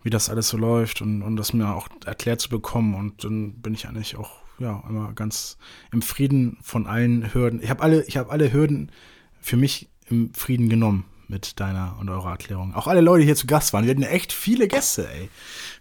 wie 0.03 0.09
das 0.09 0.29
alles 0.29 0.49
so 0.49 0.57
läuft 0.57 1.01
und, 1.01 1.21
und 1.21 1.35
das 1.37 1.53
mir 1.53 1.73
auch 1.73 1.87
erklärt 2.05 2.39
zu 2.41 2.49
bekommen. 2.49 2.95
Und 2.95 3.23
dann 3.23 3.53
bin 3.53 3.73
ich 3.73 3.87
eigentlich 3.87 4.15
auch 4.15 4.46
ja, 4.59 4.83
immer 4.89 5.13
ganz 5.13 5.57
im 5.91 6.01
Frieden 6.01 6.57
von 6.61 6.87
allen 6.87 7.33
Hürden. 7.33 7.61
Ich 7.61 7.69
habe 7.69 7.83
alle, 7.83 8.03
ich 8.05 8.17
habe 8.17 8.31
alle 8.31 8.51
Hürden 8.51 8.91
für 9.39 9.57
mich 9.57 9.89
im 10.09 10.33
Frieden 10.33 10.69
genommen 10.69 11.05
mit 11.27 11.59
deiner 11.59 11.95
und 11.99 12.09
eurer 12.09 12.31
Erklärung. 12.31 12.73
Auch 12.73 12.87
alle 12.87 13.01
Leute, 13.01 13.21
die 13.21 13.25
hier 13.25 13.35
zu 13.35 13.47
Gast 13.47 13.73
waren. 13.73 13.85
Wir 13.85 13.91
hatten 13.91 14.03
echt 14.03 14.31
viele 14.31 14.67
Gäste, 14.67 15.07
ey. 15.09 15.29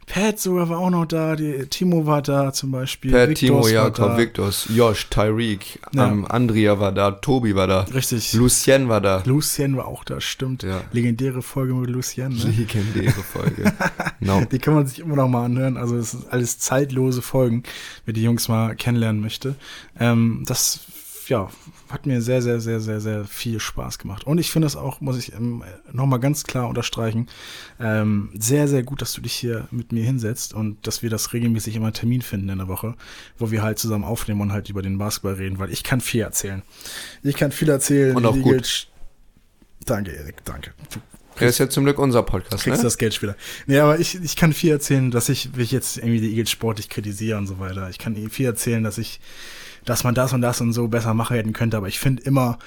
Pat 0.06 0.38
sogar 0.38 0.68
war 0.68 0.78
auch 0.78 0.90
noch 0.90 1.04
da, 1.04 1.34
die, 1.34 1.66
Timo 1.66 2.06
war 2.06 2.22
da 2.22 2.52
zum 2.52 2.70
Beispiel. 2.70 3.10
Pat, 3.10 3.28
Victors 3.28 3.40
Timo, 3.40 3.68
Jakob, 3.68 4.16
Victos, 4.16 4.68
Josh, 4.72 5.08
Tyreek, 5.10 5.80
ja. 5.92 6.06
ähm, 6.06 6.24
Andrea 6.26 6.78
war 6.78 6.92
da, 6.92 7.10
Tobi 7.10 7.56
war 7.56 7.66
da. 7.66 7.80
Richtig. 7.92 8.32
Lucien 8.32 8.88
war 8.88 9.00
da. 9.00 9.22
Lucien 9.26 9.76
war 9.76 9.86
auch 9.86 10.04
da, 10.04 10.20
stimmt. 10.20 10.62
Ja. 10.62 10.82
Legendäre 10.92 11.42
Folge 11.42 11.74
mit 11.74 11.90
Lucien. 11.90 12.36
Ne? 12.36 12.54
Legendäre 12.56 13.10
Folge. 13.10 13.72
no. 14.20 14.44
Die 14.44 14.60
kann 14.60 14.74
man 14.74 14.86
sich 14.86 15.00
immer 15.00 15.16
noch 15.16 15.28
mal 15.28 15.44
anhören. 15.44 15.76
Also 15.76 15.96
es 15.96 16.12
sind 16.12 16.30
alles 16.30 16.60
zeitlose 16.60 17.20
Folgen, 17.20 17.64
wer 18.04 18.14
die 18.14 18.22
Jungs 18.22 18.46
mal 18.46 18.76
kennenlernen 18.76 19.20
möchte. 19.20 19.56
Ähm, 19.98 20.44
das 20.46 20.80
ja, 21.28 21.48
hat 21.88 22.06
mir 22.06 22.20
sehr, 22.20 22.42
sehr, 22.42 22.60
sehr, 22.60 22.80
sehr, 22.80 23.00
sehr 23.00 23.24
viel 23.24 23.60
Spaß 23.60 23.98
gemacht. 23.98 24.24
Und 24.24 24.38
ich 24.38 24.50
finde 24.50 24.66
es 24.66 24.76
auch, 24.76 25.00
muss 25.00 25.18
ich 25.18 25.32
ähm, 25.32 25.62
nochmal 25.92 26.20
ganz 26.20 26.44
klar 26.44 26.68
unterstreichen, 26.68 27.28
ähm, 27.80 28.30
sehr, 28.38 28.68
sehr 28.68 28.82
gut, 28.82 29.02
dass 29.02 29.12
du 29.12 29.20
dich 29.20 29.32
hier 29.32 29.68
mit 29.70 29.92
mir 29.92 30.04
hinsetzt 30.04 30.54
und 30.54 30.86
dass 30.86 31.02
wir 31.02 31.10
das 31.10 31.32
regelmäßig 31.32 31.76
immer 31.76 31.86
einen 31.86 31.94
Termin 31.94 32.22
finden 32.22 32.48
in 32.48 32.58
der 32.58 32.68
Woche, 32.68 32.94
wo 33.38 33.50
wir 33.50 33.62
halt 33.62 33.78
zusammen 33.78 34.04
aufnehmen 34.04 34.40
und 34.40 34.52
halt 34.52 34.68
über 34.68 34.82
den 34.82 34.98
Basketball 34.98 35.34
reden, 35.34 35.58
weil 35.58 35.70
ich 35.70 35.84
kann 35.84 36.00
viel 36.00 36.22
erzählen. 36.22 36.62
Ich 37.22 37.36
kann 37.36 37.52
viel 37.52 37.68
erzählen. 37.68 38.16
Und 38.16 38.26
auch 38.26 38.38
gut. 38.38 38.88
Danke, 39.84 40.12
Erik, 40.12 40.44
danke. 40.44 40.72
Er 41.38 41.48
ist 41.48 41.58
ja 41.58 41.68
zum 41.68 41.84
Glück 41.84 41.98
unser 41.98 42.22
Podcast, 42.22 42.64
kriegst 42.64 42.78
ne? 42.78 42.84
das 42.84 42.96
Geld 42.96 43.14
später. 43.14 43.36
Nee, 43.66 43.78
aber 43.78 44.00
ich, 44.00 44.20
ich 44.22 44.36
kann 44.36 44.52
viel 44.52 44.70
erzählen, 44.70 45.10
dass 45.10 45.28
ich, 45.28 45.50
wie 45.54 45.62
ich 45.62 45.70
jetzt 45.70 45.98
irgendwie 45.98 46.20
die 46.20 46.30
Eagles 46.30 46.50
sportlich 46.50 46.88
kritisiere 46.88 47.36
und 47.38 47.46
so 47.46 47.58
weiter. 47.58 47.90
Ich 47.90 47.98
kann 47.98 48.16
viel 48.30 48.46
erzählen, 48.46 48.82
dass 48.82 48.96
ich 48.96 49.20
dass 49.86 50.04
man 50.04 50.14
das 50.14 50.34
und 50.34 50.42
das 50.42 50.60
und 50.60 50.74
so 50.74 50.88
besser 50.88 51.14
machen 51.14 51.36
hätten 51.36 51.54
könnte. 51.54 51.78
Aber 51.78 51.88
ich 51.88 51.98
finde 51.98 52.22
immer 52.24 52.58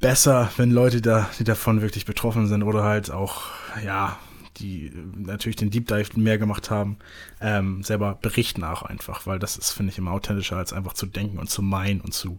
besser, 0.00 0.50
wenn 0.56 0.72
Leute 0.72 1.00
da, 1.00 1.28
die 1.38 1.44
davon 1.44 1.82
wirklich 1.82 2.04
betroffen 2.04 2.48
sind 2.48 2.64
oder 2.64 2.82
halt 2.82 3.10
auch, 3.12 3.44
ja, 3.84 4.18
die 4.56 4.90
natürlich 5.14 5.56
den 5.56 5.70
Deep 5.70 5.86
Dive 5.86 6.18
mehr 6.18 6.38
gemacht 6.38 6.70
haben, 6.70 6.96
ähm, 7.40 7.82
selber 7.82 8.18
berichten 8.20 8.64
auch 8.64 8.82
einfach, 8.82 9.26
weil 9.26 9.38
das 9.38 9.56
ist, 9.56 9.72
finde 9.72 9.92
ich, 9.92 9.98
immer 9.98 10.12
authentischer, 10.12 10.56
als 10.56 10.72
einfach 10.72 10.94
zu 10.94 11.06
denken 11.06 11.38
und 11.38 11.50
zu 11.50 11.62
meinen 11.62 12.00
und 12.00 12.14
zu, 12.14 12.38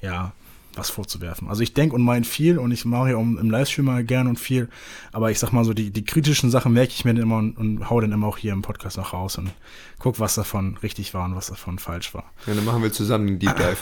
ja, 0.00 0.32
was 0.76 0.90
vorzuwerfen. 0.90 1.48
Also 1.48 1.62
ich 1.62 1.74
denke 1.74 1.94
und 1.94 2.02
meine 2.02 2.24
viel 2.24 2.58
und 2.58 2.70
ich 2.70 2.84
mache 2.84 3.10
ja 3.10 3.18
im 3.18 3.50
Livestream 3.50 3.86
mal 3.86 4.04
gern 4.04 4.26
und 4.26 4.38
viel, 4.38 4.68
aber 5.12 5.30
ich 5.30 5.38
sag 5.38 5.52
mal 5.52 5.64
so, 5.64 5.72
die, 5.72 5.90
die 5.90 6.04
kritischen 6.04 6.50
Sachen 6.50 6.72
merke 6.72 6.92
ich 6.92 7.04
mir 7.04 7.14
dann 7.14 7.22
immer 7.22 7.38
und, 7.38 7.56
und 7.56 7.90
hau 7.90 8.00
dann 8.00 8.12
immer 8.12 8.26
auch 8.26 8.38
hier 8.38 8.52
im 8.52 8.62
Podcast 8.62 8.96
noch 8.96 9.12
raus 9.12 9.38
und 9.38 9.52
guck, 9.98 10.20
was 10.20 10.34
davon 10.34 10.76
richtig 10.82 11.14
war 11.14 11.24
und 11.24 11.36
was 11.36 11.48
davon 11.48 11.78
falsch 11.78 12.14
war. 12.14 12.24
Ja, 12.46 12.54
dann 12.54 12.64
machen 12.64 12.82
wir 12.82 12.92
zusammen 12.92 13.26
den 13.26 13.38
Deep 13.38 13.56
Dive. 13.56 13.78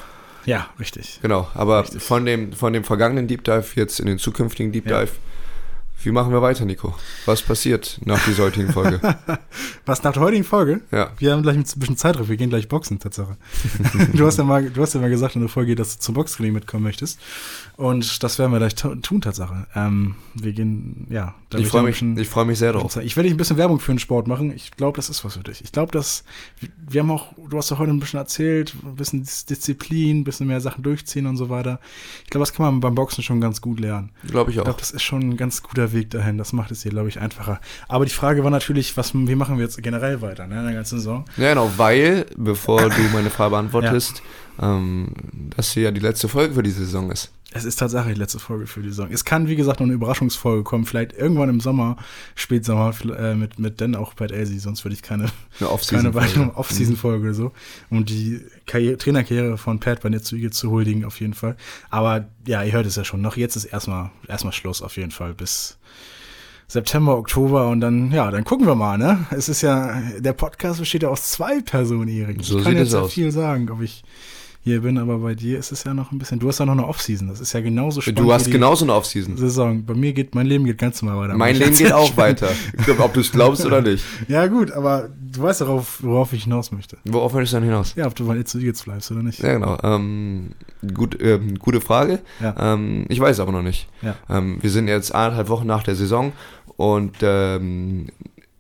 Ja, 0.47 0.69
richtig. 0.79 1.21
Genau, 1.23 1.49
aber 1.55 1.83
richtig. 1.83 2.03
von 2.03 2.27
dem 2.27 2.53
von 2.53 2.73
dem 2.73 2.85
vergangenen 2.85 3.27
Deep 3.27 3.45
Dive 3.45 3.65
jetzt 3.77 3.99
in 3.99 4.07
den 4.07 4.19
zukünftigen 4.19 4.73
Deep 4.73 4.87
Dive, 4.87 5.13
Wie 6.03 6.11
machen 6.11 6.33
wir 6.33 6.43
weiter, 6.43 6.65
Nico? 6.67 6.95
Was 7.25 7.41
passiert 7.41 7.99
nach 8.05 8.23
dieser 8.27 8.45
heutigen 8.45 8.71
Folge? 8.71 9.01
Was 9.87 10.03
nach 10.03 10.13
der 10.13 10.23
heutigen 10.23 10.45
Folge? 10.45 10.81
Ja. 10.91 11.11
Wir 11.19 11.33
haben 11.33 11.43
gleich 11.43 11.57
ein 11.57 11.63
bisschen 11.63 11.97
Zeitdruck, 11.97 12.29
wir 12.29 12.37
gehen 12.37 12.51
gleich 12.51 12.69
boxen, 12.69 12.99
Tatsache. 12.99 13.37
du, 14.13 14.27
hast 14.27 14.37
ja 14.39 14.45
mal, 14.45 14.69
du 14.69 14.83
hast 14.83 14.95
ja 14.95 15.01
mal 15.01 15.09
gesagt 15.09 15.35
in 15.35 15.41
der 15.41 15.49
Folge, 15.49 15.75
dass 15.75 15.97
du 15.97 16.03
zum 16.03 16.15
Boxtraining 16.15 16.53
mitkommen 16.53 16.83
möchtest. 16.83 17.19
Und 17.77 18.23
das 18.23 18.39
werden 18.39 18.53
wir 18.53 18.59
gleich 18.59 18.75
tun, 18.75 19.21
Tatsache. 19.21 19.67
Ähm, 19.75 20.17
wir 20.35 20.53
gehen, 20.53 21.07
ja. 21.11 21.35
Da 21.51 21.59
ich 21.59 21.69
freue 21.69 21.83
mich, 21.83 22.03
ich 22.03 22.37
mich 22.37 22.59
sehr 22.59 22.73
drauf. 22.73 22.97
Ich 22.97 23.17
werde 23.17 23.29
dich 23.29 23.35
ein 23.35 23.39
bisschen 23.39 23.57
Werbung 23.57 23.81
für 23.81 23.93
den 23.93 23.99
Sport 23.99 24.27
machen. 24.27 24.53
Ich 24.55 24.73
glaube, 24.73 24.97
das 24.97 25.09
ist 25.09 25.25
was 25.25 25.35
für 25.35 25.43
dich. 25.43 25.63
Ich 25.63 25.73
glaube, 25.73 25.93
dass, 25.93 26.25
wir 26.89 27.01
haben 27.01 27.11
auch, 27.11 27.33
du 27.49 27.57
hast 27.57 27.71
doch 27.71 27.79
heute 27.79 27.91
ein 27.91 28.01
bisschen 28.01 28.19
erzählt, 28.19 28.75
ein 28.83 28.97
bisschen 28.97 29.23
Disziplin, 29.23 30.21
ein 30.21 30.25
bisschen 30.25 30.47
mehr 30.47 30.61
Sachen 30.61 30.83
durchziehen 30.83 31.27
und 31.27 31.37
so 31.37 31.49
weiter. 31.49 31.81
Ich 32.25 32.31
glaube, 32.31 32.43
das 32.43 32.53
kann 32.53 32.67
man 32.67 32.81
beim 32.81 32.95
Boxen 32.95 33.23
schon 33.23 33.41
ganz 33.41 33.61
gut 33.61 33.81
lernen. 33.81 34.11
Glaube 34.27 34.51
ich 34.51 34.59
auch. 34.59 34.63
Ich 34.63 34.65
glaube, 34.65 34.81
das 34.81 34.91
ist 34.91 35.03
schon 35.03 35.23
ein 35.23 35.37
ganz 35.37 35.63
guter 35.63 35.84
Weg 35.93 36.11
dahin. 36.11 36.39
Das 36.39 36.53
macht 36.53 36.71
es 36.71 36.83
hier, 36.83 36.91
glaube 36.91 37.09
ich, 37.09 37.21
einfacher. 37.21 37.61
Aber 37.89 38.05
die 38.05 38.13
Frage 38.13 38.45
war 38.45 38.51
natürlich, 38.51 38.97
was, 38.97 39.15
wie 39.15 39.35
machen 39.35 39.57
wir 39.59 39.65
jetzt 39.65 39.83
generell 39.83 40.21
weiter, 40.21 40.47
ne, 40.47 40.59
in 40.59 40.65
der 40.65 40.75
ganzen 40.75 40.99
Saison? 40.99 41.25
Ja, 41.37 41.51
genau, 41.51 41.71
weil, 41.77 42.27
bevor 42.37 42.81
du 42.89 43.01
meine 43.13 43.31
Frage 43.31 43.51
beantwortest, 43.51 44.19
ja. 44.19 44.25
Ähm, 44.61 45.09
das 45.57 45.73
hier 45.73 45.85
ja 45.85 45.91
die 45.91 46.01
letzte 46.01 46.29
Folge 46.29 46.55
für 46.55 46.63
die 46.63 46.71
Saison 46.71 47.11
ist. 47.11 47.31
Es 47.57 47.65
ist 47.65 47.77
tatsächlich 47.77 48.15
die 48.15 48.21
letzte 48.21 48.41
Folge 48.41 48.67
für 48.67 48.83
die 48.83 48.89
Saison. 48.89 49.09
Es 49.13 49.25
kann, 49.25 49.47
wie 49.47 49.55
gesagt, 49.55 49.79
noch 49.79 49.87
eine 49.87 49.95
Überraschungsfolge 49.95 50.65
kommen. 50.65 50.87
Vielleicht 50.87 51.13
irgendwann 51.13 51.49
im 51.49 51.61
Sommer, 51.61 51.97
Spätsommer, 52.35 52.93
äh, 53.17 53.37
mit, 53.37 53.61
mit 53.61 53.81
Dan 53.81 53.95
auch 53.95 54.17
Pat 54.17 54.33
Elsie. 54.33 54.59
Sonst 54.59 54.85
würde 54.85 54.95
ich 54.95 55.03
keine, 55.03 55.27
keine 55.89 56.15
weitere 56.15 56.51
Off-Season-Folge 56.55 57.19
mhm. 57.19 57.25
oder 57.25 57.35
so. 57.35 57.53
Um 57.91 58.05
die 58.05 58.41
Karriere, 58.67 58.97
Trainerkarriere 58.97 59.57
von 59.57 59.79
Pat 59.79 60.03
bei 60.03 60.11
zu 60.19 60.35
Eagles 60.35 60.57
zu 60.57 60.69
huldigen, 60.73 61.05
auf 61.05 61.21
jeden 61.21 61.35
Fall. 61.35 61.57
Aber 61.91 62.27
ja, 62.45 62.65
ihr 62.65 62.73
hört 62.73 62.87
es 62.87 62.97
ja 62.97 63.05
schon. 63.05 63.21
Noch 63.21 63.37
jetzt 63.37 63.55
ist 63.55 63.67
erstmal, 63.67 64.11
erstmal 64.27 64.53
Schluss, 64.53 64.83
auf 64.83 64.97
jeden 64.97 65.13
Fall. 65.13 65.33
Bis 65.33 65.79
September, 66.67 67.17
Oktober 67.17 67.69
und 67.69 67.81
dann, 67.81 68.11
ja, 68.11 68.33
dann 68.33 68.43
gucken 68.43 68.67
wir 68.67 68.75
mal, 68.75 68.99
ne? 68.99 69.27
Es 69.31 69.49
ist 69.49 69.63
ja, 69.63 70.03
der 70.19 70.33
Podcast 70.33 70.81
besteht 70.81 71.05
ja 71.05 71.09
aus 71.09 71.31
zwei 71.31 71.61
Personen, 71.61 72.09
Erik. 72.09 72.43
So 72.43 72.59
ich 72.59 72.65
kann 72.65 72.77
jetzt 72.77 72.93
ja 72.93 73.07
viel 73.07 73.31
sagen, 73.31 73.71
ob 73.71 73.81
ich 73.81 74.03
hier 74.65 74.81
bin, 74.81 74.97
aber 74.97 75.19
bei 75.19 75.35
dir 75.35 75.59
ist 75.59 75.73
es 75.73 75.85
ja 75.85 75.93
noch 75.93 76.11
ein 76.11 76.19
bisschen. 76.19 76.39
Du 76.39 76.49
hast 76.49 76.59
ja 76.59 76.65
noch 76.65 76.73
eine 76.73 76.87
Offseason. 76.87 77.29
Das 77.29 77.39
ist 77.39 77.53
ja 77.53 77.61
genauso 77.61 78.01
spannend. 78.01 78.19
Du 78.19 78.33
hast 78.33 78.51
genauso 78.51 78.87
eine 78.87 78.95
Offseason. 78.95 79.37
Saison. 79.37 79.85
Bei 79.85 79.93
mir 79.93 80.15
geht, 80.15 80.35
mein 80.35 80.47
Leben 80.47 80.65
geht 80.65 80.79
ganz 80.79 81.03
normal 81.03 81.21
weiter. 81.21 81.37
Mein 81.37 81.55
Leben 81.57 81.77
geht 81.77 81.93
auch 81.93 82.17
weiter. 82.17 82.49
Ob 82.99 83.13
du 83.13 83.21
es 83.21 83.31
glaubst 83.31 83.67
oder 83.67 83.83
nicht. 83.83 84.03
Ja, 84.27 84.47
gut, 84.47 84.71
aber 84.71 85.11
du 85.21 85.43
weißt 85.43 85.61
darauf, 85.61 86.03
worauf 86.03 86.33
ich 86.33 86.45
hinaus 86.45 86.73
möchte. 86.73 86.97
Worauf 87.05 87.35
möchtest 87.35 87.53
du 87.53 87.57
dann 87.59 87.65
hinaus? 87.65 87.95
Ja, 87.95 88.07
ob 88.07 88.15
du 88.15 88.25
mal 88.25 88.39
jetzt, 88.39 88.55
jetzt 88.55 88.85
bleibst 88.85 89.11
oder 89.11 89.23
nicht. 89.23 89.41
Ja, 89.41 89.53
genau. 89.53 89.77
Ähm, 89.83 90.53
gut, 90.95 91.21
äh, 91.21 91.39
gute 91.59 91.83
Frage. 91.83 92.21
Ja. 92.41 92.55
Ähm, 92.59 93.05
ich 93.11 93.21
weiß 93.21 93.41
aber 93.41 93.53
noch 93.53 93.63
nicht. 93.63 93.87
Ja. 94.01 94.17
Ähm, 94.31 94.59
wir 94.63 94.71
sind 94.71 94.89
jetzt 94.89 95.15
anderthalb 95.15 95.51
Wochen 95.51 95.67
nach 95.67 95.83
der 95.83 95.95
Saison 95.95 96.33
und 96.77 97.17
ähm, 97.21 98.07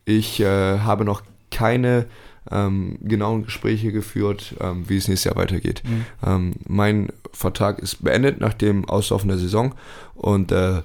ich 0.04 0.40
äh, 0.40 0.80
habe 0.80 1.06
noch 1.06 1.22
keine 1.50 2.06
ähm, 2.50 2.98
genauen 3.02 3.44
Gespräche 3.44 3.92
geführt, 3.92 4.54
ähm, 4.60 4.88
wie 4.88 4.96
es 4.96 5.08
nächstes 5.08 5.24
Jahr 5.24 5.36
weitergeht. 5.36 5.82
Mhm. 5.84 6.06
Ähm, 6.24 6.52
mein 6.66 7.08
Vertrag 7.32 7.78
ist 7.78 8.04
beendet 8.04 8.40
nach 8.40 8.54
dem 8.54 8.88
Auslaufen 8.88 9.28
der 9.28 9.38
Saison 9.38 9.74
und 10.14 10.52
äh, 10.52 10.82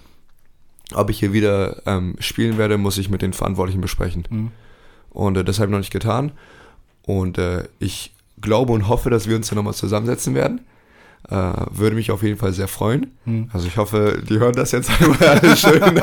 ob 0.94 1.10
ich 1.10 1.20
hier 1.20 1.34
wieder 1.34 1.82
ähm, 1.86 2.16
spielen 2.20 2.58
werde, 2.58 2.78
muss 2.78 2.98
ich 2.98 3.10
mit 3.10 3.22
den 3.22 3.34
Verantwortlichen 3.34 3.82
besprechen. 3.82 4.24
Mhm. 4.30 4.52
Und 5.12 5.38
äh, 5.38 5.44
das 5.44 5.60
habe 5.60 5.68
ich 5.68 5.72
noch 5.72 5.80
nicht 5.80 5.94
getan. 5.94 6.32
Und 7.06 7.38
äh, 7.38 7.66
ich 7.80 8.14
glaube 8.42 8.74
und 8.74 8.88
hoffe, 8.88 9.10
dass 9.10 9.28
wir 9.28 9.36
uns 9.36 9.50
dann 9.50 9.58
nochmal 9.58 9.74
zusammensetzen 9.74 10.34
werden. 10.36 10.62
Äh, 11.30 11.52
würde 11.72 11.96
mich 11.96 12.12
auf 12.12 12.24
jeden 12.24 12.38
Fall 12.38 12.54
sehr 12.54 12.68
freuen. 12.68 13.12
Mhm. 13.26 13.50
Also 13.52 13.68
ich 13.68 13.78
hoffe, 13.78 14.24
die 14.28 14.40
hören 14.40 14.56
das 14.56 14.72
jetzt 14.72 14.90
alle 15.00 15.58
schön. 15.58 15.82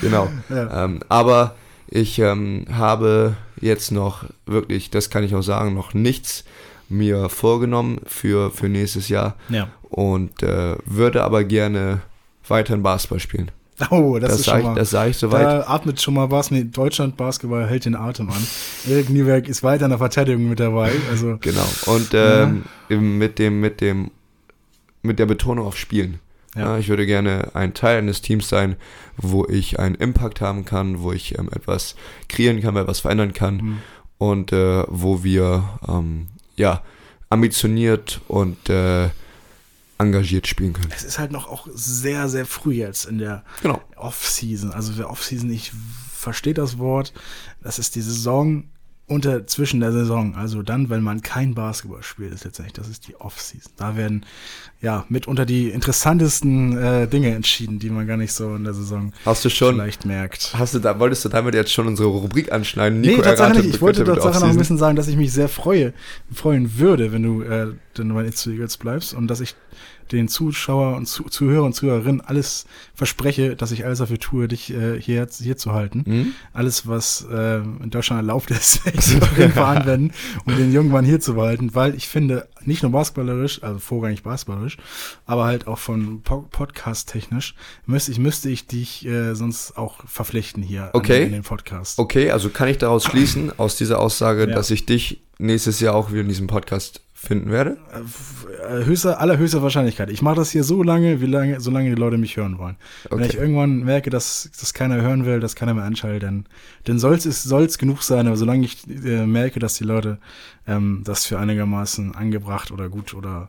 genau. 0.00 0.28
Ja. 0.48 0.84
Ähm, 0.84 1.00
aber 1.08 1.54
ich 1.90 2.18
ähm, 2.18 2.66
habe 2.70 3.36
jetzt 3.60 3.90
noch 3.90 4.24
wirklich, 4.46 4.90
das 4.90 5.10
kann 5.10 5.24
ich 5.24 5.34
auch 5.34 5.42
sagen, 5.42 5.74
noch 5.74 5.94
nichts 5.94 6.44
mir 6.88 7.28
vorgenommen 7.28 8.00
für, 8.06 8.50
für 8.50 8.68
nächstes 8.68 9.08
Jahr. 9.08 9.36
Ja. 9.48 9.68
Und 9.90 10.42
äh, 10.42 10.76
würde 10.84 11.22
aber 11.24 11.44
gerne 11.44 12.00
weiterhin 12.46 12.82
Basketball 12.82 13.20
spielen. 13.20 13.50
Oh, 13.90 14.18
das, 14.18 14.30
das 14.30 14.40
ist 14.40 14.46
schon 14.46 14.58
ich, 14.58 14.64
mal. 14.64 14.74
Das 14.74 14.90
sage 14.90 15.10
ich 15.10 15.16
soweit. 15.16 15.44
Da 15.44 15.68
atmet 15.68 16.00
schon 16.00 16.14
mal 16.14 16.32
was. 16.32 16.50
Nee, 16.50 16.64
Deutschland 16.64 17.16
Basketball 17.16 17.68
hält 17.68 17.84
den 17.84 17.94
Atem 17.94 18.28
an. 18.28 18.44
Erik 18.90 19.08
Nieberg 19.08 19.46
ist 19.48 19.62
weiter 19.62 19.84
in 19.84 19.90
der 19.90 19.98
Verteidigung 19.98 20.48
mit 20.48 20.58
dabei. 20.58 20.90
Also, 21.10 21.38
genau. 21.40 21.64
Und 21.86 22.10
ähm, 22.12 22.64
ja. 22.88 22.96
mit 22.96 23.38
dem, 23.38 23.60
mit 23.60 23.80
dem, 23.80 24.10
mit 25.02 25.20
der 25.20 25.26
Betonung 25.26 25.64
auf 25.64 25.76
Spielen. 25.76 26.18
Ja. 26.58 26.78
ich 26.78 26.88
würde 26.88 27.06
gerne 27.06 27.50
ein 27.54 27.74
Teil 27.74 27.98
eines 27.98 28.22
Teams 28.22 28.48
sein, 28.48 28.76
wo 29.16 29.46
ich 29.46 29.78
einen 29.78 29.94
Impact 29.94 30.40
haben 30.40 30.64
kann, 30.64 31.00
wo 31.00 31.12
ich 31.12 31.38
ähm, 31.38 31.48
etwas 31.52 31.94
kreieren 32.28 32.60
kann, 32.60 32.76
etwas 32.76 33.00
verändern 33.00 33.32
kann 33.32 33.56
mhm. 33.56 33.78
und 34.18 34.52
äh, 34.52 34.84
wo 34.88 35.24
wir 35.24 35.78
ähm, 35.86 36.28
ja 36.56 36.82
ambitioniert 37.30 38.20
und 38.28 38.68
äh, 38.68 39.08
engagiert 39.98 40.46
spielen 40.46 40.72
können. 40.72 40.92
Es 40.94 41.04
ist 41.04 41.18
halt 41.18 41.32
noch 41.32 41.48
auch 41.48 41.66
sehr, 41.72 42.28
sehr 42.28 42.46
früh 42.46 42.74
jetzt 42.74 43.06
in 43.06 43.18
der 43.18 43.44
genau. 43.62 43.82
Off-Season. 43.96 44.72
Also 44.72 44.92
der 44.92 45.10
Off-Season, 45.10 45.50
ich 45.50 45.72
verstehe 46.12 46.54
das 46.54 46.78
Wort, 46.78 47.12
das 47.62 47.78
ist 47.78 47.96
die 47.96 48.02
Saison 48.02 48.64
unter 49.08 49.46
zwischen 49.46 49.80
der 49.80 49.90
Saison, 49.90 50.34
also 50.36 50.62
dann, 50.62 50.90
wenn 50.90 51.02
man 51.02 51.22
kein 51.22 51.54
Basketball 51.54 52.02
spielt, 52.02 52.32
ist 52.32 52.44
letztendlich, 52.44 52.74
das 52.74 52.88
ist 52.88 53.08
die 53.08 53.16
Off-Season. 53.16 53.72
Da 53.76 53.96
werden 53.96 54.24
ja 54.82 55.06
mitunter 55.08 55.46
die 55.46 55.70
interessantesten 55.70 56.76
äh, 56.76 57.08
Dinge 57.08 57.34
entschieden, 57.34 57.78
die 57.78 57.88
man 57.88 58.06
gar 58.06 58.18
nicht 58.18 58.32
so 58.32 58.54
in 58.54 58.64
der 58.64 58.74
Saison 58.74 59.12
hast 59.24 59.44
du 59.44 59.48
schon, 59.48 59.74
vielleicht 59.74 60.04
merkt. 60.04 60.54
Hast 60.56 60.74
du 60.74 60.78
da, 60.78 61.00
wolltest 61.00 61.24
du 61.24 61.30
damit 61.30 61.54
jetzt 61.54 61.72
schon 61.72 61.86
unsere 61.86 62.08
Rubrik 62.08 62.52
anschneiden? 62.52 63.00
Nico 63.00 63.16
nee, 63.16 63.22
tatsächlich 63.22 63.64
nicht. 63.64 63.74
Ich 63.76 63.80
wollte 63.80 64.04
tatsächlich 64.04 64.40
noch 64.42 64.50
ein 64.50 64.58
bisschen 64.58 64.78
sagen, 64.78 64.96
dass 64.96 65.08
ich 65.08 65.16
mich 65.16 65.32
sehr 65.32 65.48
freue, 65.48 65.94
freuen 66.32 66.78
würde, 66.78 67.10
wenn 67.10 67.22
du 67.22 67.42
äh, 67.42 67.68
dann 67.94 68.14
bei 68.14 68.24
Eagles 68.24 68.76
bleibst 68.76 69.14
und 69.14 69.28
dass 69.28 69.40
ich 69.40 69.54
den 70.12 70.28
Zuschauer 70.28 70.96
und 70.96 71.06
Zu 71.06 71.24
Zuhörer 71.24 71.64
und 71.64 71.74
Zuhörerinnen 71.74 72.20
alles 72.20 72.66
verspreche, 72.94 73.56
dass 73.56 73.70
ich 73.70 73.84
alles 73.84 73.98
dafür 73.98 74.18
tue, 74.18 74.48
dich 74.48 74.72
äh, 74.72 75.00
hier, 75.00 75.26
hier 75.38 75.56
zu 75.56 75.72
halten. 75.72 76.04
Mhm. 76.06 76.32
Alles, 76.52 76.86
was 76.86 77.26
äh, 77.30 77.58
in 77.58 77.90
Deutschland 77.90 78.20
erlaubt 78.20 78.50
ist, 78.50 78.80
anwenden, 79.56 80.12
um 80.44 80.56
den 80.56 80.72
jungen 80.72 80.90
Mann 80.90 81.04
hier 81.04 81.20
zu 81.20 81.34
behalten, 81.34 81.74
weil 81.74 81.94
ich 81.94 82.08
finde, 82.08 82.48
nicht 82.64 82.82
nur 82.82 82.92
basketballerisch, 82.92 83.62
also 83.62 83.78
vorrangig 83.78 84.22
basketballerisch, 84.22 84.76
aber 85.26 85.44
halt 85.44 85.66
auch 85.66 85.78
von 85.78 86.22
po 86.22 86.42
Podcast-technisch, 86.50 87.54
müsste 87.86 88.12
ich, 88.12 88.18
müsste 88.18 88.48
ich 88.50 88.66
dich 88.66 89.06
äh, 89.06 89.34
sonst 89.34 89.76
auch 89.76 90.04
verpflichten 90.06 90.62
hier 90.62 90.90
okay. 90.92 91.24
in 91.24 91.32
den 91.32 91.42
Podcast. 91.42 91.98
Okay, 91.98 92.30
also 92.30 92.48
kann 92.48 92.68
ich 92.68 92.78
daraus 92.78 93.04
schließen, 93.04 93.52
aus 93.58 93.76
dieser 93.76 94.00
Aussage, 94.00 94.48
ja. 94.48 94.54
dass 94.54 94.70
ich 94.70 94.86
dich 94.86 95.22
nächstes 95.38 95.80
Jahr 95.80 95.94
auch 95.94 96.10
wieder 96.10 96.22
in 96.22 96.28
diesem 96.28 96.46
Podcast 96.46 97.00
finden 97.20 97.50
werde? 97.50 97.78
Äh, 98.68 98.84
höchster, 98.84 99.20
allerhöchster 99.20 99.60
Wahrscheinlichkeit. 99.60 100.08
Ich 100.10 100.22
mache 100.22 100.36
das 100.36 100.50
hier 100.52 100.62
so 100.62 100.84
lange, 100.84 101.20
wie 101.20 101.26
lange, 101.26 101.60
solange 101.60 101.90
die 101.90 102.00
Leute 102.00 102.16
mich 102.16 102.36
hören 102.36 102.58
wollen. 102.58 102.76
Okay. 103.06 103.18
Wenn 103.18 103.28
ich 103.28 103.36
irgendwann 103.36 103.84
merke, 103.84 104.08
dass 104.08 104.48
das 104.58 104.72
keiner 104.72 105.02
hören 105.02 105.26
will, 105.26 105.40
dass 105.40 105.56
keiner 105.56 105.74
mehr 105.74 105.84
anschaltet, 105.84 106.22
dann, 106.22 106.46
dann 106.84 106.98
soll 107.00 107.14
es 107.14 107.24
soll's 107.42 107.78
genug 107.78 108.02
sein. 108.02 108.28
Aber 108.28 108.36
solange 108.36 108.64
ich 108.64 108.86
äh, 108.88 109.26
merke, 109.26 109.58
dass 109.58 109.74
die 109.74 109.84
Leute 109.84 110.18
ähm, 110.66 111.02
das 111.04 111.26
für 111.26 111.40
einigermaßen 111.40 112.14
angebracht 112.14 112.70
oder 112.70 112.88
gut 112.88 113.14
oder 113.14 113.48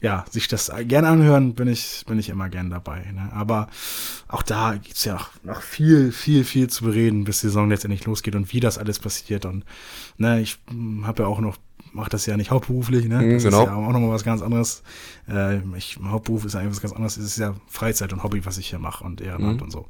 ja, 0.00 0.24
sich 0.28 0.48
das 0.48 0.70
gerne 0.86 1.08
anhören, 1.08 1.54
bin 1.54 1.68
ich, 1.68 2.04
bin 2.06 2.18
ich 2.18 2.28
immer 2.28 2.48
gern 2.48 2.68
dabei. 2.68 3.10
Ne? 3.12 3.30
Aber 3.32 3.68
auch 4.28 4.42
da 4.42 4.74
gibt's 4.74 5.04
ja 5.04 5.18
noch 5.44 5.62
viel, 5.62 6.12
viel, 6.12 6.44
viel 6.44 6.68
zu 6.68 6.84
bereden, 6.84 7.24
bis 7.24 7.40
die 7.40 7.46
Saison 7.46 7.70
letztendlich 7.70 8.04
losgeht 8.04 8.34
und 8.34 8.52
wie 8.52 8.60
das 8.60 8.76
alles 8.76 8.98
passiert. 8.98 9.46
Und 9.46 9.64
ne, 10.18 10.42
ich 10.42 10.58
hm, 10.68 11.06
habe 11.06 11.22
ja 11.22 11.28
auch 11.28 11.40
noch 11.40 11.56
mache 11.94 12.10
das 12.10 12.26
ja 12.26 12.36
nicht 12.36 12.50
hauptberuflich, 12.50 13.06
ne? 13.06 13.22
Mhm, 13.22 13.34
das 13.34 13.44
genau. 13.44 13.62
ist 13.62 13.66
ja 13.68 13.74
auch 13.74 13.92
nochmal 13.92 14.10
was 14.10 14.24
ganz 14.24 14.42
anderes. 14.42 14.82
Äh, 15.28 15.58
ich, 15.76 15.98
Hauptberuf 16.04 16.44
ist 16.44 16.54
eigentlich 16.56 16.72
was 16.72 16.80
ganz 16.80 16.92
anderes. 16.92 17.16
Es 17.16 17.24
ist 17.24 17.38
ja 17.38 17.54
Freizeit 17.68 18.12
und 18.12 18.22
Hobby, 18.22 18.44
was 18.44 18.58
ich 18.58 18.68
hier 18.68 18.78
mache 18.78 19.04
und 19.04 19.20
Ehrenamt 19.20 19.58
mhm. 19.58 19.62
und 19.62 19.70
so. 19.70 19.86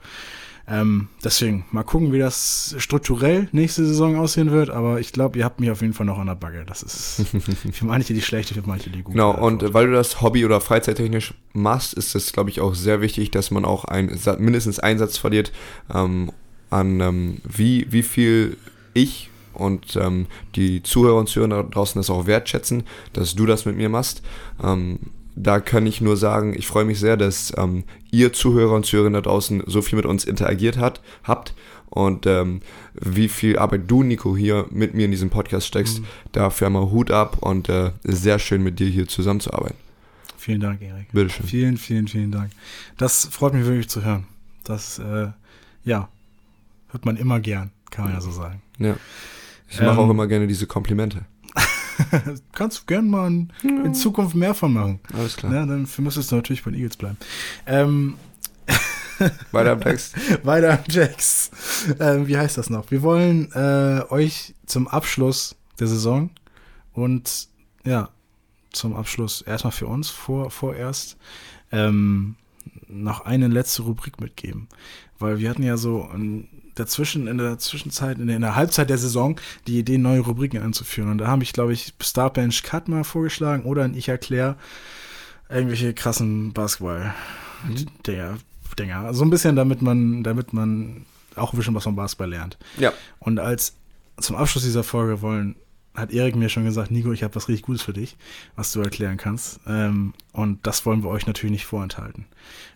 Ähm, 0.66 1.08
deswegen, 1.22 1.66
mal 1.72 1.82
gucken, 1.82 2.12
wie 2.12 2.18
das 2.18 2.74
strukturell 2.78 3.48
nächste 3.52 3.84
Saison 3.84 4.16
aussehen 4.16 4.50
wird, 4.50 4.70
aber 4.70 4.98
ich 4.98 5.12
glaube, 5.12 5.38
ihr 5.38 5.44
habt 5.44 5.60
mich 5.60 5.70
auf 5.70 5.82
jeden 5.82 5.92
Fall 5.92 6.06
noch 6.06 6.18
an 6.18 6.26
der 6.26 6.36
Bagge. 6.36 6.64
Das 6.66 6.82
ist 6.82 7.26
für 7.72 7.84
manche 7.84 8.14
die 8.14 8.22
schlechte, 8.22 8.54
für 8.54 8.62
manche 8.64 8.88
die 8.88 9.02
gute. 9.02 9.12
Genau, 9.12 9.32
und 9.32 9.54
Antwort. 9.54 9.74
weil 9.74 9.86
du 9.88 9.92
das 9.92 10.22
Hobby- 10.22 10.44
oder 10.44 10.62
Freizeittechnisch 10.62 11.34
machst, 11.52 11.92
ist 11.92 12.14
es, 12.14 12.32
glaube 12.32 12.48
ich, 12.48 12.60
auch 12.60 12.74
sehr 12.74 13.02
wichtig, 13.02 13.30
dass 13.30 13.50
man 13.50 13.66
auch 13.66 13.84
ein, 13.84 14.18
mindestens 14.38 14.78
einen 14.78 14.98
Satz 14.98 15.18
verliert 15.18 15.52
ähm, 15.92 16.32
an 16.70 17.00
ähm, 17.00 17.36
wie, 17.44 17.86
wie 17.90 18.02
viel 18.02 18.56
ich 18.94 19.28
und 19.54 19.96
ähm, 19.96 20.26
die 20.54 20.82
Zuhörer 20.82 21.18
und 21.18 21.28
Zuhörer 21.28 21.64
draußen 21.64 21.98
das 21.98 22.10
auch 22.10 22.26
wertschätzen, 22.26 22.84
dass 23.12 23.34
du 23.34 23.46
das 23.46 23.64
mit 23.64 23.76
mir 23.76 23.88
machst. 23.88 24.22
Ähm, 24.62 24.98
da 25.36 25.58
kann 25.58 25.86
ich 25.86 26.00
nur 26.00 26.16
sagen, 26.16 26.54
ich 26.56 26.66
freue 26.66 26.84
mich 26.84 27.00
sehr, 27.00 27.16
dass 27.16 27.52
ähm, 27.56 27.84
ihr 28.10 28.32
Zuhörer 28.32 28.74
und 28.74 28.86
Zuhörerinnen 28.86 29.22
da 29.22 29.28
draußen 29.28 29.64
so 29.66 29.82
viel 29.82 29.96
mit 29.96 30.06
uns 30.06 30.24
interagiert 30.24 30.78
hat, 30.78 31.00
habt 31.24 31.54
und 31.94 32.26
ähm, 32.26 32.60
wie 32.94 33.28
viel 33.28 33.58
Arbeit 33.58 33.82
du, 33.86 34.02
Nico, 34.02 34.36
hier 34.36 34.66
mit 34.70 34.94
mir 34.94 35.04
in 35.04 35.10
diesem 35.10 35.30
Podcast 35.30 35.66
steckst. 35.66 36.00
Mhm. 36.00 36.06
Dafür 36.32 36.66
einmal 36.66 36.90
Hut 36.90 37.10
ab 37.10 37.38
und 37.40 37.68
äh, 37.68 37.92
sehr 38.02 38.38
schön 38.38 38.62
mit 38.62 38.80
dir 38.80 38.88
hier 38.88 39.06
zusammenzuarbeiten. 39.06 39.76
Vielen 40.36 40.60
Dank, 40.60 40.82
Erik. 40.82 41.12
Bitteschön. 41.12 41.46
Vielen, 41.46 41.76
vielen, 41.78 42.08
vielen 42.08 42.32
Dank. 42.32 42.50
Das 42.96 43.26
freut 43.26 43.54
mich 43.54 43.64
wirklich 43.64 43.88
zu 43.88 44.04
hören. 44.04 44.26
Das, 44.64 44.98
äh, 44.98 45.28
ja, 45.84 46.08
hört 46.90 47.04
man 47.04 47.16
immer 47.16 47.40
gern, 47.40 47.70
kann 47.90 48.06
man 48.06 48.14
ja 48.14 48.20
so 48.20 48.30
sagen. 48.30 48.60
Ja. 48.78 48.96
Ich 49.68 49.80
mache 49.80 49.92
Ähm, 49.92 49.98
auch 49.98 50.10
immer 50.10 50.26
gerne 50.26 50.46
diese 50.46 50.66
Komplimente. 50.66 51.24
Kannst 52.52 52.80
du 52.80 52.82
gern 52.86 53.08
mal 53.08 53.28
in, 53.28 53.52
in 53.62 53.94
Zukunft 53.94 54.34
mehr 54.34 54.54
von 54.54 54.72
machen. 54.72 55.00
Alles 55.12 55.36
klar. 55.36 55.52
Ja, 55.52 55.66
dann 55.66 55.88
müsstest 55.98 56.32
du 56.32 56.36
natürlich 56.36 56.64
bei 56.64 56.70
den 56.70 56.80
Eagles 56.80 56.96
bleiben. 56.96 57.16
Ähm, 57.66 58.14
Weiter 59.52 59.72
am 59.72 59.80
Text. 59.80 60.16
weiter 60.44 60.72
am 60.72 60.84
Jacks. 60.88 61.50
Ähm, 62.00 62.26
wie 62.26 62.36
heißt 62.36 62.58
das 62.58 62.68
noch? 62.68 62.90
Wir 62.90 63.02
wollen 63.02 63.50
äh, 63.52 64.02
euch 64.10 64.54
zum 64.66 64.88
Abschluss 64.88 65.54
der 65.78 65.86
Saison 65.86 66.30
und 66.92 67.48
ja, 67.84 68.08
zum 68.72 68.96
Abschluss 68.96 69.42
erstmal 69.42 69.72
für 69.72 69.86
uns 69.86 70.10
vor, 70.10 70.50
vorerst 70.50 71.16
ähm, 71.70 72.36
noch 72.88 73.24
eine 73.24 73.48
letzte 73.48 73.82
Rubrik 73.82 74.20
mitgeben. 74.20 74.68
Weil 75.18 75.38
wir 75.38 75.48
hatten 75.50 75.62
ja 75.62 75.76
so 75.76 76.08
in 76.12 76.48
dazwischen, 76.74 77.26
in 77.26 77.38
der 77.38 77.58
Zwischenzeit, 77.58 78.18
in 78.18 78.26
der, 78.26 78.36
in 78.36 78.42
der 78.42 78.56
Halbzeit 78.56 78.90
der 78.90 78.98
Saison, 78.98 79.40
die 79.66 79.78
Idee, 79.78 79.98
neue 79.98 80.20
Rubriken 80.20 80.60
einzuführen. 80.60 81.10
Und 81.10 81.18
da 81.18 81.26
habe 81.28 81.42
ich, 81.42 81.52
glaube 81.52 81.72
ich, 81.72 81.94
Starbench 82.00 82.62
Cut 82.62 82.88
mal 82.88 83.04
vorgeschlagen 83.04 83.64
oder 83.64 83.84
ein 83.84 83.94
Ich 83.94 84.08
erkläre 84.08 84.56
irgendwelche 85.48 85.94
krassen 85.94 86.52
Basketball. 86.52 87.14
Der 88.06 88.38
Dinger. 88.78 89.14
So 89.14 89.24
ein 89.24 89.30
bisschen, 89.30 89.56
damit 89.56 89.82
man, 89.82 90.22
damit 90.22 90.52
man 90.52 91.06
auch 91.36 91.52
ein 91.52 91.56
bisschen 91.56 91.74
was 91.74 91.84
vom 91.84 91.96
Basketball 91.96 92.30
lernt. 92.30 92.58
Ja. 92.78 92.92
Und 93.18 93.38
als 93.38 93.74
zum 94.20 94.36
Abschluss 94.36 94.64
dieser 94.64 94.84
Folge 94.84 95.22
wollen, 95.22 95.56
hat 95.94 96.12
Erik 96.12 96.34
mir 96.34 96.48
schon 96.48 96.64
gesagt, 96.64 96.90
Nico, 96.90 97.12
ich 97.12 97.22
habe 97.22 97.34
was 97.36 97.48
richtig 97.48 97.66
Gutes 97.66 97.82
für 97.82 97.92
dich, 97.92 98.16
was 98.56 98.72
du 98.72 98.80
erklären 98.80 99.16
kannst. 99.16 99.60
Ähm, 99.66 100.12
und 100.32 100.66
das 100.66 100.84
wollen 100.86 101.04
wir 101.04 101.10
euch 101.10 101.26
natürlich 101.26 101.52
nicht 101.52 101.66
vorenthalten. 101.66 102.26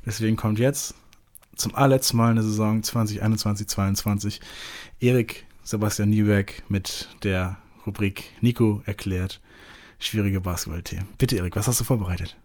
Deswegen 0.06 0.36
kommt 0.36 0.58
jetzt 0.58 0.94
zum 1.58 1.74
allerletzten 1.74 2.16
Mal 2.16 2.30
in 2.30 2.36
der 2.36 2.44
Saison 2.44 2.80
2021-22 2.82 4.40
Erik 5.00 5.44
Sebastian 5.64 6.10
Niebeck 6.10 6.62
mit 6.68 7.08
der 7.22 7.58
Rubrik 7.86 8.24
Nico 8.40 8.82
erklärt 8.86 9.40
schwierige 9.98 10.40
Basketballthemen. 10.40 11.06
Bitte, 11.18 11.36
Erik, 11.36 11.56
was 11.56 11.68
hast 11.68 11.80
du 11.80 11.84
vorbereitet? 11.84 12.36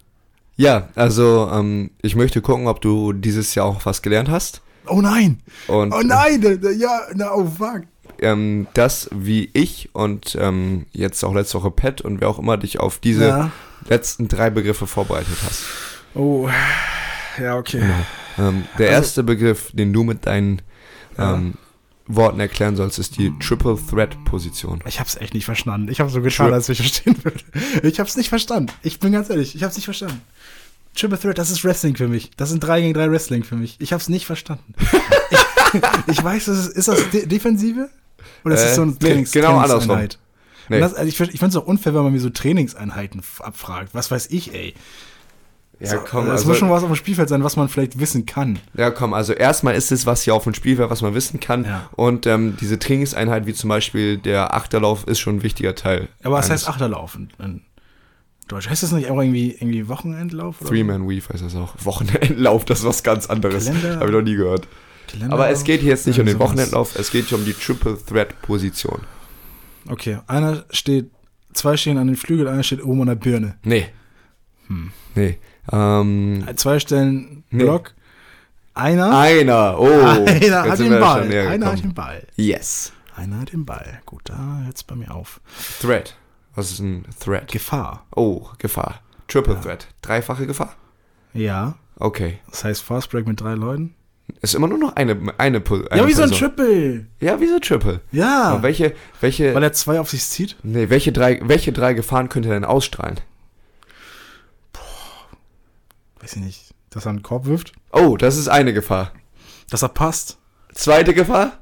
Ja, 0.55 0.89
also 0.95 1.49
ähm, 1.51 1.91
ich 2.01 2.16
möchte 2.16 2.41
gucken, 2.41 2.68
ob 2.68 2.82
du 2.82 3.14
dieses 3.14 3.55
Jahr 3.55 3.66
auch 3.66 3.86
was 3.86 4.01
gelernt 4.01 4.30
hast. 4.30 4.61
Oh 4.88 5.01
nein! 5.01 5.39
Und 5.68 5.93
Oh 5.93 6.01
nein! 6.03 6.41
da- 6.41 6.70
Ja, 6.72 7.01
na, 7.16 7.32
oh 7.34 7.45
fuck! 7.47 7.84
ähm, 8.20 8.68
das, 8.74 9.09
wie 9.11 9.49
ich 9.53 9.89
und 9.93 10.38
ähm, 10.39 10.86
jetzt 10.91 11.24
auch 11.24 11.34
letzte 11.34 11.57
Woche 11.59 11.72
Pat 11.72 12.01
und 12.01 12.22
wer 12.22 12.30
auch 12.30 12.38
immer 12.39 12.57
dich 12.57 12.80
auf 12.80 12.99
diese 12.99 13.28
Ja. 13.28 13.51
letzten 13.88 14.28
drei 14.28 14.49
Begriffe 14.49 14.86
vorbereitet 14.88 15.38
hast. 15.45 15.64
Oh, 16.16 16.47
ja, 17.41 17.57
okay. 17.57 17.82
Ähm, 18.38 18.64
der 18.78 18.90
Also- 18.90 19.02
erste 19.02 19.24
Begriff, 19.24 19.72
den 19.74 19.94
du 19.94 20.04
mit 20.04 20.26
deinen 20.26 20.62
ähm, 21.18 21.54
Worten 22.08 22.40
erklären 22.40 22.76
sollst, 22.76 23.00
ist 23.00 23.18
die 23.18 23.32
Triple 23.40 23.78
Threat 23.90 24.18
Position. 24.26 24.82
Ich 24.88 25.00
hab's 25.00 25.16
echt 25.16 25.34
nicht 25.34 25.46
verstanden. 25.46 25.90
Ich 25.90 26.00
habe 26.00 26.10
so 26.10 26.22
getan, 26.22 26.48
Tri- 26.50 26.54
als 26.54 26.68
ich 26.70 26.80
verstehen 26.80 27.16
würde. 27.24 27.40
Ich 27.88 28.00
hab's 28.00 28.18
nicht 28.18 28.30
verstanden. 28.30 28.72
Ich 28.82 29.00
bin 29.00 29.12
ganz 29.14 29.30
ehrlich, 29.30 29.56
ich 29.56 29.64
hab's 29.64 29.76
nicht 29.76 29.86
verstanden. 29.86 30.22
Triple 30.96 31.20
Threat, 31.20 31.38
das 31.38 31.50
ist 31.50 31.64
Wrestling 31.64 31.96
für 31.96 32.08
mich. 32.08 32.32
Das 32.38 32.50
sind 32.50 32.60
3 32.60 32.82
gegen 32.82 32.94
3 32.94 33.10
Wrestling 33.12 33.44
für 33.44 33.56
mich. 33.56 33.78
Ich 33.80 33.94
hab's 33.94 34.10
nicht 34.10 34.26
verstanden. 34.26 34.74
ich, 35.32 36.18
ich 36.18 36.24
weiß, 36.24 36.46
das 36.46 36.68
ist, 36.68 36.78
ist 36.78 36.88
das 36.88 37.10
De 37.12 37.26
Defensive? 37.26 37.90
Oder 38.46 38.56
ist 38.56 38.64
das 38.64 38.72
Äh, 38.74 38.76
so 38.76 38.82
eine 38.84 38.92
nee, 38.92 38.98
Trainings 39.00 39.32
genau 39.32 39.58
andersrum. 39.58 39.80
Trainingseinheit? 39.90 40.20
Nee. 40.70 40.80
Das, 40.80 40.94
also 40.94 41.08
ich 41.08 41.20
ich 41.20 41.40
finde 41.40 41.48
es 41.48 41.56
auch 41.56 41.66
unfair, 41.66 41.94
wenn 41.94 42.04
man 42.04 42.14
mir 42.14 42.20
so 42.20 42.30
Trainingseinheiten 42.30 43.22
abfragt. 43.40 43.90
Was 43.94 44.12
weiß 44.12 44.28
ich, 44.32 44.54
ey. 44.54 44.74
Ja, 45.80 45.97
komm, 45.97 46.28
das 46.28 46.41
also, 46.41 46.49
muss 46.49 46.57
schon 46.57 46.69
was 46.69 46.84
auf 46.84 46.89
dem 46.89 46.95
Spielfeld 46.95 47.28
sein, 47.28 47.43
was 47.43 47.55
man 47.57 47.67
vielleicht 47.67 47.99
wissen 47.99 48.26
kann. 48.26 48.59
ja, 48.76 48.89
komm, 48.91 49.13
also 49.13 49.34
erstmal 49.34 49.76
ist 49.76 49.91
es, 49.91 50.05
was 50.05 50.24
hier 50.24 50.34
auf 50.34 50.43
dem 50.43 50.53
Spiel 50.53 50.78
wäre, 50.78 50.89
was 50.89 51.01
man 51.01 51.13
wissen 51.13 51.39
kann. 51.39 51.65
Ja. 51.65 51.89
Und 51.95 52.26
ähm, 52.26 52.55
diese 52.61 52.80
Trainingseinheit, 52.80 53.45
wie 53.47 53.53
zum 53.53 53.69
Beispiel 53.69 54.17
der 54.17 54.53
Achterlauf, 54.53 55.05
ist 55.07 55.19
schon 55.19 55.38
ein 55.38 55.43
wichtiger 55.43 55.76
Teil. 55.76 56.07
Aber 56.24 56.36
was 56.36 56.49
heißt 56.49 56.69
Achterlauf 56.69 57.15
in, 57.15 57.30
in 57.43 57.61
Deutsch? 58.47 58.69
Heißt 58.69 58.84
das 58.84 58.91
nicht 58.93 59.09
auch 59.09 59.19
irgendwie, 59.19 59.51
irgendwie 59.51 59.88
Wochenendlauf? 59.89 60.59
Three-Man-Weave 60.65 61.34
heißt 61.34 61.43
das 61.43 61.55
auch. 61.55 61.74
Wochenendlauf, 61.84 62.63
das 62.65 62.80
ist 62.80 62.86
was 62.86 63.03
ganz 63.03 63.28
anderes. 63.28 63.69
Habe 63.69 64.05
ich 64.05 64.11
noch 64.11 64.21
nie 64.21 64.36
gehört. 64.36 64.67
Kalender- 65.07 65.34
Aber 65.34 65.49
es 65.49 65.63
geht 65.63 65.82
hier 65.82 65.89
jetzt 65.89 66.07
nicht 66.07 66.19
um 66.19 66.26
den 66.26 66.38
sowas. 66.38 66.49
Wochenendlauf, 66.49 66.95
es 66.97 67.11
geht 67.11 67.26
hier 67.26 67.38
um 67.38 67.45
die 67.45 67.53
Triple 67.53 67.97
Threat 68.05 68.41
Position. 68.41 69.01
Okay, 69.89 70.19
einer 70.28 70.63
steht, 70.69 71.11
zwei 71.53 71.76
stehen 71.76 71.97
an 71.97 72.07
den 72.07 72.15
Flügeln, 72.15 72.47
einer 72.47 72.63
steht 72.63 72.84
oben 72.84 73.01
an 73.01 73.07
der 73.07 73.15
Birne. 73.15 73.57
Nee. 73.63 73.88
Nee. 75.16 75.38
Ähm, 75.72 76.43
Zwei 76.55 76.80
stellen 76.80 77.43
Nee. 77.49 77.64
Block. 77.64 77.93
Einer, 78.74 79.16
einer. 79.18 79.80
Oh. 79.80 79.86
einer 80.26 80.64
hat 80.64 80.80
den 80.80 80.99
Ball. 80.99 81.24
Einer 81.32 81.47
hat 81.68 81.76
gekommen. 81.76 81.82
den 81.82 81.93
Ball. 81.93 82.28
Yes. 82.36 82.91
Einer 83.16 83.41
hat 83.41 83.53
den 83.53 83.66
Ball. 83.66 84.01
Gut, 84.05 84.24
da 84.26 84.61
hört 84.66 84.76
es 84.76 84.84
bei 84.84 84.95
mir 84.95 85.14
auf. 85.14 85.39
Threat. 85.82 86.16
Was 86.55 86.72
ist 86.72 86.80
ein 86.80 87.05
Threat? 87.20 87.51
Gefahr. 87.51 88.05
Oh, 88.16 88.47
Gefahr. 88.57 89.01
Triple 89.28 89.59
Threat. 89.61 89.88
Dreifache 90.01 90.47
Gefahr? 90.47 90.76
Ja, 91.34 91.76
Okay. 91.99 92.39
das 92.49 92.64
heißt 92.64 92.82
Fast 92.82 93.11
Break 93.11 93.28
mit 93.28 93.39
drei 93.39 93.53
Leuten. 93.53 93.93
Ist 94.41 94.55
immer 94.55 94.68
nur 94.68 94.78
noch 94.80 94.95
eine, 94.95 95.14
eine, 95.38 95.57
eine 95.59 95.64
ja, 95.95 96.07
wie 96.07 96.14
so 96.14 96.24
ein. 96.24 96.32
Triple. 96.32 97.05
Ja, 97.20 97.39
wie 97.39 97.47
so 97.47 97.55
ein 97.55 97.61
Triple. 97.61 98.01
Ja, 98.11 98.43
Aber 98.45 98.64
welche, 98.64 98.93
welche, 99.22 99.53
weil 99.53 99.64
er 99.64 99.74
zwei 99.74 99.99
auf 99.99 100.09
sich 100.09 100.24
zieht. 100.26 100.55
nee, 100.64 100.89
welche 100.89 101.11
drei, 101.11 101.39
welche 101.43 101.72
drei 101.72 101.93
Gefahren 101.93 102.30
könnte 102.30 102.49
er 102.49 102.55
denn 102.55 102.66
ausstrahlen? 102.66 103.20
Weiß 106.24 106.38
ich 106.38 106.41
nicht. 106.41 106.74
Dass 106.89 107.05
er 107.05 107.09
einen 107.09 107.21
Korb 107.21 107.45
wirft. 107.45 107.74
Oh, 107.91 108.15
das 108.15 108.38
ist 108.38 108.47
eine 108.47 108.74
Gefahr. 108.74 109.11
Dass 109.69 109.82
er 109.82 109.89
passt. 109.89 110.38
Zweite 110.74 111.13
Gefahr? 111.13 111.61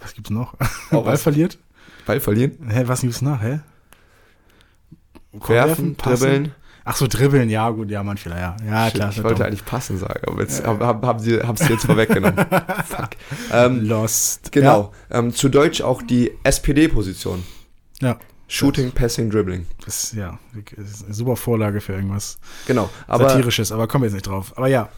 Was 0.00 0.14
gibt's 0.14 0.30
noch? 0.30 0.54
Oh, 0.90 1.02
Ball 1.02 1.12
was? 1.12 1.22
verliert. 1.22 1.58
Ball 2.06 2.18
verlieren. 2.18 2.70
Hä, 2.70 2.84
was 2.86 3.02
gibt's 3.02 3.20
nach, 3.20 3.42
hä? 3.42 3.60
Korb 5.32 5.50
Werfen, 5.50 5.96
passen? 5.96 6.18
dribbeln. 6.18 6.54
Ach 6.86 6.96
so, 6.96 7.06
dribbeln, 7.08 7.50
ja, 7.50 7.68
gut, 7.68 7.90
ja, 7.90 8.02
manchmal, 8.02 8.38
ja. 8.38 8.56
Ja, 8.64 8.90
klar. 8.90 9.10
ich 9.10 9.22
wollte 9.22 9.38
dumm. 9.38 9.46
eigentlich 9.48 9.64
passen 9.66 9.98
sagen, 9.98 10.20
aber 10.26 10.40
jetzt 10.40 10.64
hab, 10.64 10.80
hab, 10.80 11.04
haben 11.04 11.18
sie 11.18 11.40
haben 11.42 11.56
sie 11.58 11.72
jetzt 11.72 11.84
vorweggenommen. 11.86 12.46
Fuck. 12.86 13.10
Ähm, 13.52 13.84
Lost. 13.84 14.50
genau. 14.52 14.92
Ähm, 15.10 15.34
zu 15.34 15.50
Deutsch 15.50 15.82
auch 15.82 16.00
die 16.00 16.32
SPD-Position. 16.44 17.44
Ja. 18.00 18.18
Shooting, 18.48 18.92
Passing, 18.92 19.28
Dribbling. 19.30 19.66
Das 19.84 20.04
ist, 20.04 20.12
ja, 20.14 20.38
das 20.76 20.90
ist 20.90 21.04
eine 21.06 21.14
super 21.14 21.36
Vorlage 21.36 21.80
für 21.80 21.94
irgendwas 21.94 22.38
Genau. 22.66 22.88
Aber 23.08 23.28
Satirisches, 23.28 23.72
aber 23.72 23.88
kommen 23.88 24.02
wir 24.02 24.06
jetzt 24.08 24.14
nicht 24.14 24.26
drauf. 24.26 24.52
Aber 24.56 24.68
ja, 24.68 24.88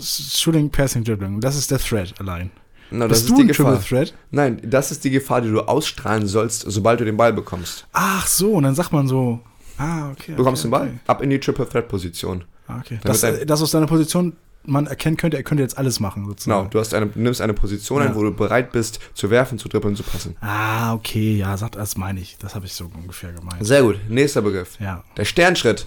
Shooting, 0.00 0.70
Passing, 0.70 1.04
Dribbling, 1.04 1.40
das 1.40 1.56
ist 1.56 1.70
der 1.70 1.78
Thread 1.78 2.14
allein. 2.18 2.50
na, 2.90 3.06
das 3.06 3.18
Bist 3.20 3.30
ist 3.30 3.30
du 3.38 3.42
die 3.42 3.48
Gefahr. 3.48 3.72
Triple 3.78 3.86
Threat? 3.88 4.14
Nein, 4.30 4.60
das 4.64 4.90
ist 4.90 5.04
die 5.04 5.10
Gefahr, 5.10 5.40
die 5.42 5.50
du 5.50 5.60
ausstrahlen 5.60 6.26
sollst, 6.26 6.64
sobald 6.66 7.00
du 7.00 7.04
den 7.04 7.16
Ball 7.16 7.32
bekommst. 7.32 7.86
Ach 7.92 8.26
so, 8.26 8.52
und 8.52 8.62
dann 8.64 8.74
sagt 8.74 8.92
man 8.92 9.06
so, 9.06 9.40
ah, 9.78 10.10
okay. 10.10 10.32
Du 10.32 10.36
bekommst 10.38 10.64
okay, 10.64 10.68
den 10.68 10.70
Ball, 10.70 10.88
Okay. 10.88 10.98
ab 11.06 11.22
in 11.22 11.30
die 11.30 11.38
Triple 11.40 11.68
Threat 11.68 11.88
Position. 11.88 12.44
Ah, 12.66 12.78
okay. 12.78 12.98
Das, 13.04 13.20
das 13.20 13.60
aus 13.62 13.70
deiner 13.72 13.86
Position 13.86 14.32
man 14.66 14.86
erkennen 14.86 15.16
könnte, 15.16 15.36
er 15.36 15.42
könnte 15.42 15.62
jetzt 15.62 15.76
alles 15.78 16.00
machen, 16.00 16.22
Genau, 16.22 16.30
sozusagen. 16.32 16.70
du 16.70 16.78
hast 16.78 16.94
eine, 16.94 17.10
nimmst 17.14 17.40
eine 17.40 17.54
Position 17.54 18.02
Ja. 18.02 18.08
ein, 18.08 18.14
wo 18.14 18.22
du 18.22 18.32
bereit 18.32 18.72
bist 18.72 19.00
zu 19.14 19.30
werfen, 19.30 19.58
zu 19.58 19.68
dribbeln, 19.68 19.94
zu 19.96 20.02
passen. 20.02 20.36
Ah, 20.40 20.94
okay, 20.94 21.36
ja, 21.36 21.56
sagt, 21.56 21.76
das 21.76 21.96
meine 21.96 22.20
ich. 22.20 22.36
Das 22.38 22.54
habe 22.54 22.66
ich 22.66 22.72
so 22.74 22.90
ungefähr 22.94 23.32
gemeint. 23.32 23.64
Sehr 23.64 23.82
gut. 23.82 23.98
Nächster 24.08 24.42
Begriff. 24.42 24.78
Ja, 24.80 25.04
Der 25.16 25.24
Sternschritt. 25.24 25.86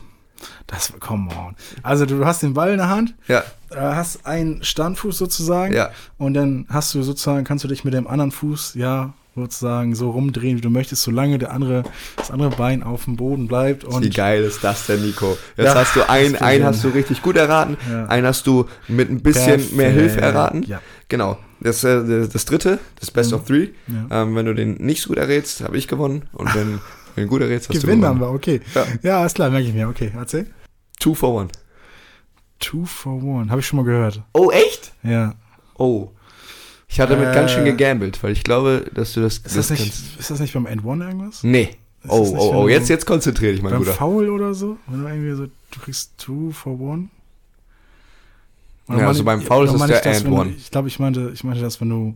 das, 0.67 0.93
come 0.99 1.29
on. 1.35 1.55
Also 1.81 2.05
du 2.05 2.23
hast 2.25 2.43
den 2.43 2.53
Ball 2.53 2.71
in 2.71 2.77
der 2.77 2.89
Hand, 2.89 3.15
Ja, 3.27 3.39
äh, 3.71 3.75
hast 3.79 4.25
einen 4.27 4.63
Standfuß 4.63 5.17
sozusagen 5.17 5.73
ja. 5.73 5.89
und 6.19 6.35
dann 6.35 6.65
hast 6.69 6.93
du 6.93 7.01
sozusagen, 7.01 7.43
kannst 7.43 7.63
du 7.63 7.67
dich 7.67 7.83
mit 7.83 7.93
dem 7.95 8.07
anderen 8.07 8.31
Fuß, 8.31 8.75
ja, 8.75 9.13
sozusagen 9.41 9.95
so 9.95 10.09
rumdrehen, 10.11 10.57
wie 10.57 10.61
du 10.61 10.69
möchtest, 10.69 11.03
solange 11.03 11.37
der 11.37 11.51
andere, 11.51 11.83
das 12.15 12.31
andere 12.31 12.49
Bein 12.49 12.83
auf 12.83 13.05
dem 13.05 13.15
Boden 13.15 13.47
bleibt 13.47 13.83
und 13.83 14.03
Wie 14.03 14.09
geil 14.09 14.43
ist 14.43 14.63
das 14.63 14.85
denn, 14.87 15.01
Nico? 15.05 15.37
Jetzt 15.55 15.65
Ja, 15.67 15.75
hast 15.75 15.95
du 15.95 16.09
ein, 16.09 16.33
das 16.33 16.41
ein 16.41 16.49
bin 16.53 16.61
ich. 16.61 16.65
hast 16.67 16.83
du 16.83 16.87
richtig 16.89 17.21
gut 17.21 17.37
erraten, 17.37 17.77
Ja. 17.89 18.05
einen 18.07 18.25
hast 18.27 18.45
du 18.47 18.65
mit 18.87 19.09
ein 19.09 19.21
bisschen 19.21 19.61
mehr 19.75 19.91
Perfekt. 19.91 19.99
Hilfe 19.99 20.21
erraten. 20.21 20.63
Ja. 20.63 20.81
Genau. 21.07 21.37
Das, 21.59 21.83
äh, 21.83 22.05
das, 22.05 22.29
das 22.29 22.45
dritte, 22.45 22.79
das 22.99 23.09
Best 23.11 23.33
of 23.33 23.45
Three. 23.45 23.69
Ähm, 24.11 24.35
wenn 24.35 24.45
du 24.45 24.53
den 24.53 24.73
nicht 24.75 25.01
so 25.01 25.09
gut 25.09 25.17
errätst, 25.17 25.61
habe 25.61 25.77
ich 25.77 25.87
gewonnen. 25.87 26.23
Und 26.33 26.53
wenn 26.53 26.79
wenn 27.15 27.23
du 27.25 27.29
gut 27.29 27.41
errätst, 27.41 27.69
hast 27.69 27.81
Gewinn 27.81 28.01
du 28.01 28.07
haben 28.07 28.19
gewonnen. 28.19 28.31
wir, 28.33 28.35
okay. 28.35 28.61
Ja. 28.75 28.85
Ja, 29.01 29.25
ist 29.25 29.35
klar, 29.35 29.49
merke 29.49 29.67
ich 29.67 29.73
mir. 29.73 29.87
Okay, 29.89 30.11
erzähl. 30.15 30.45
Two 30.99 31.15
for 31.15 31.33
one. 31.33 31.47
Two 32.59 32.85
for 32.85 33.13
one, 33.23 33.49
habe 33.49 33.59
ich 33.61 33.67
schon 33.67 33.77
mal 33.77 33.85
gehört. 33.85 34.21
Oh, 34.33 34.49
echt? 34.51 34.91
Ja. 35.03 35.33
Oh. 35.77 36.09
Ich 36.89 36.99
hatte 36.99 37.13
damit 37.15 37.29
Äh, 37.29 37.33
ganz 37.33 37.51
schön 37.51 37.65
gegambelt, 37.65 38.21
weil 38.23 38.31
ich 38.31 38.43
glaube, 38.43 38.89
dass 38.93 39.13
du 39.13 39.21
das. 39.21 39.37
Ist 39.39 39.55
das, 39.57 39.69
nicht, 39.69 39.93
ist 40.19 40.29
das 40.31 40.39
nicht 40.39 40.53
beim 40.53 40.65
End 40.65 40.83
One 40.85 41.03
irgendwas? 41.05 41.43
Nee. 41.43 41.77
Ist 42.03 42.09
Oh, 42.11 42.21
das 42.23 42.29
oh, 42.33 42.53
oh, 42.55 42.63
du 42.63 42.69
jetzt, 42.69 42.89
jetzt 42.89 43.05
konzentrier 43.05 43.51
dich, 43.51 43.61
mein 43.61 43.71
beim 43.71 43.81
Bruder. 43.81 43.93
Foul 43.93 44.29
oder 44.29 44.53
so? 44.53 44.77
Wenn 44.87 45.01
du 45.03 45.07
irgendwie 45.07 45.33
so, 45.35 45.45
du 45.45 45.79
kriegst 45.81 46.17
two 46.17 46.51
for 46.51 46.79
one? 46.79 47.09
Ja, 48.87 49.07
also 49.07 49.25
beim 49.25 49.41
Foul 49.41 49.65
ist 49.65 49.71
oder 49.73 49.83
es 49.83 49.87
der 49.87 50.01
das, 50.01 50.17
and 50.17 50.25
wenn 50.25 50.31
du- 50.31 50.39
one. 50.39 50.49
Ich 50.51 50.71
glaube, 50.71 50.87
ich 50.87 50.97
meinte, 50.99 51.31
ich 51.33 51.43
meinte 51.43 51.61
das, 51.61 51.81
wenn 51.81 51.89
du 51.89 52.15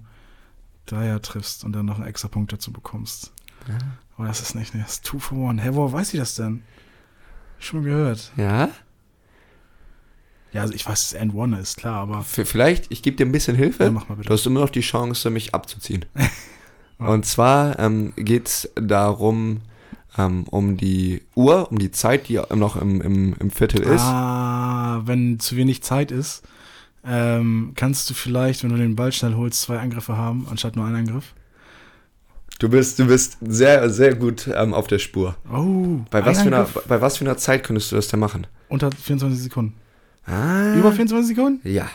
Dreier 0.86 1.22
triffst 1.22 1.66
und 1.66 1.74
dann 1.74 1.86
noch 1.86 1.98
einen 2.00 2.08
extra 2.08 2.30
Punkt 2.30 2.54
dazu 2.54 2.72
bekommst. 2.72 3.34
Ja. 3.68 3.78
Aber 4.18 4.28
das 4.28 4.42
ist 4.42 4.56
nicht, 4.56 4.74
nee, 4.74 4.82
das 4.82 4.94
ist 4.94 5.06
two 5.06 5.20
for 5.20 5.38
one. 5.38 5.62
Hä, 5.62 5.70
woher 5.74 5.92
weiß 5.92 6.14
ich 6.14 6.20
das 6.20 6.36
denn? 6.36 6.64
Schon 7.60 7.84
gehört. 7.84 8.32
Ja? 8.38 8.70
Ja, 10.54 10.62
also 10.62 10.74
ich 10.74 10.86
weiß, 10.88 11.10
dass 11.10 11.20
And 11.20 11.34
One 11.34 11.58
ist, 11.58 11.78
klar, 11.78 12.02
aber. 12.02 12.24
Vielleicht, 12.24 12.92
ich 12.92 13.02
gebe 13.02 13.16
dir 13.16 13.26
ein 13.26 13.32
bisschen 13.32 13.56
Hilfe. 13.56 13.86
Ja, 13.86 13.92
mach 13.92 14.10
mal 14.10 14.16
bitte. 14.16 14.28
Du 14.28 14.34
hast 14.34 14.46
immer 14.46 14.60
noch 14.60 14.70
die 14.70 14.82
Chance, 14.82 15.30
mich 15.30 15.54
abzuziehen. 15.54 16.06
Und 16.98 17.26
zwar 17.26 17.80
ähm, 17.80 18.14
geht 18.16 18.48
es 18.48 18.70
darum, 18.76 19.62
ähm, 20.18 20.44
um 20.50 20.78
die 20.78 21.24
Uhr, 21.36 21.72
um 21.72 21.80
die 21.80 21.92
Zeit, 21.92 22.28
die 22.28 22.40
noch 22.54 22.76
im, 22.76 23.02
im, 23.02 23.36
im 23.40 23.50
Viertel 23.50 23.82
ist. 23.82 24.02
Ah, 24.02 25.02
wenn 25.06 25.40
zu 25.40 25.56
wenig 25.56 25.82
Zeit 25.82 26.12
ist, 26.12 26.44
ähm, 27.04 27.72
kannst 27.76 28.10
du 28.10 28.14
vielleicht, 28.14 28.64
wenn 28.64 28.70
du 28.70 28.78
den 28.78 28.96
Ball 28.96 29.12
schnell 29.12 29.36
holst, 29.36 29.62
zwei 29.62 29.80
Angriffe 29.80 30.16
haben, 30.16 30.46
anstatt 30.50 30.76
nur 30.76 30.86
einen 30.86 30.98
Angriff? 30.98 31.34
Du 32.60 32.70
bist, 32.70 33.00
du 33.00 33.08
bist 33.08 33.38
sehr, 33.42 33.90
sehr 33.90 34.14
gut 34.14 34.48
ähm, 34.54 34.76
auf 34.76 34.86
der 34.86 35.00
Spur. 35.00 35.36
Oh, 35.52 36.02
Bei 36.12 36.24
was, 36.24 36.42
für 36.42 36.48
einer, 36.48 36.68
bei 36.88 37.02
was 37.02 37.18
für 37.18 37.26
einer 37.26 37.38
Zeit 37.38 37.64
könntest 37.64 37.92
du 37.92 37.96
das 37.96 38.10
denn 38.10 38.20
machen? 38.20 38.46
Unter 38.70 38.92
24 38.92 39.42
Sekunden. 39.42 39.74
Ah. 40.26 40.76
Über 40.76 40.92
24 40.92 41.36
Sekunden? 41.36 41.68
Ja. 41.68 41.90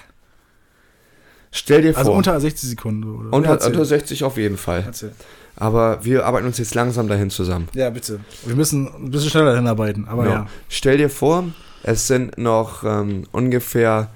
Stell 1.52 1.82
dir 1.82 1.96
Also 1.96 2.10
vor. 2.10 2.18
unter 2.18 2.38
60 2.38 2.68
Sekunden. 2.70 3.04
Oder? 3.04 3.32
unter, 3.32 3.50
erzähl. 3.50 3.70
unter 3.72 3.84
60 3.84 4.24
auf 4.24 4.36
jeden 4.36 4.56
Fall. 4.56 4.82
Erzähl. 4.86 5.12
Aber 5.56 6.04
wir 6.04 6.26
arbeiten 6.26 6.46
uns 6.46 6.58
jetzt 6.58 6.74
langsam 6.74 7.08
dahin 7.08 7.30
zusammen. 7.30 7.68
Ja, 7.72 7.88
bitte. 7.88 8.20
Wir 8.44 8.56
müssen 8.56 8.88
ein 8.94 9.10
bisschen 9.10 9.30
schneller 9.30 9.56
hinarbeiten, 9.56 10.06
aber 10.06 10.24
Genau. 10.24 10.34
ja. 10.34 10.46
Stell 10.68 10.98
dir 10.98 11.08
vor, 11.08 11.44
es 11.82 12.06
sind 12.08 12.36
noch 12.36 12.84
ähm, 12.84 13.24
ungefähr 13.32 14.10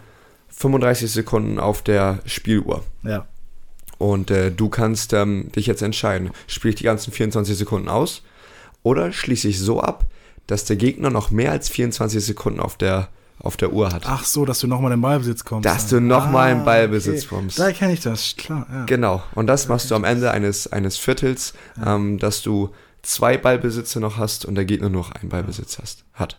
35 0.50 1.10
Sekunden 1.10 1.58
auf 1.58 1.80
der 1.82 2.18
Spieluhr. 2.26 2.84
Ja. 3.04 3.26
Und 3.96 4.30
äh, 4.30 4.50
du 4.50 4.68
kannst 4.68 5.14
ähm, 5.14 5.50
dich 5.52 5.66
jetzt 5.66 5.80
entscheiden, 5.82 6.30
spiele 6.46 6.70
ich 6.70 6.76
die 6.76 6.84
ganzen 6.84 7.10
24 7.12 7.56
Sekunden 7.56 7.88
aus 7.88 8.22
oder 8.82 9.12
schließe 9.12 9.48
ich 9.48 9.58
so 9.58 9.80
ab, 9.80 10.06
dass 10.46 10.64
der 10.66 10.76
Gegner 10.76 11.08
noch 11.10 11.30
mehr 11.30 11.52
als 11.52 11.68
24 11.70 12.22
Sekunden 12.22 12.60
auf 12.60 12.76
der, 12.76 13.08
auf 13.40 13.56
der 13.56 13.72
Uhr 13.72 13.92
hat. 13.92 14.02
Ach 14.06 14.24
so, 14.24 14.44
dass 14.44 14.60
du 14.60 14.66
nochmal 14.66 14.92
in 14.92 14.98
den 14.98 15.02
Ballbesitz 15.02 15.44
kommst. 15.44 15.66
Dass 15.66 15.88
dann. 15.88 16.00
du 16.02 16.14
noch 16.14 16.30
mal 16.30 16.52
in 16.52 16.60
Ah, 16.60 16.64
Ballbesitz 16.64 17.24
okay. 17.24 17.34
kommst. 17.34 17.58
Da 17.58 17.72
kenne 17.72 17.92
ich 17.94 18.00
das, 18.00 18.34
klar. 18.36 18.66
Ja. 18.70 18.84
Genau, 18.84 19.22
und 19.34 19.46
das 19.46 19.66
machst 19.68 19.90
du 19.90 19.94
am 19.94 20.04
Ende 20.04 20.30
eines, 20.30 20.66
eines 20.70 20.96
Viertels, 20.98 21.54
ähm, 21.84 22.18
dass 22.18 22.42
du 22.42 22.70
zwei 23.02 23.36
Ballbesitze 23.38 23.98
noch 23.98 24.18
hast 24.18 24.44
und 24.44 24.54
der 24.54 24.64
Gegner 24.66 24.88
nur 24.90 25.00
noch 25.02 25.12
einen 25.12 25.30
Ballbesitz 25.30 25.78
hast, 25.80 26.04
hat. 26.14 26.38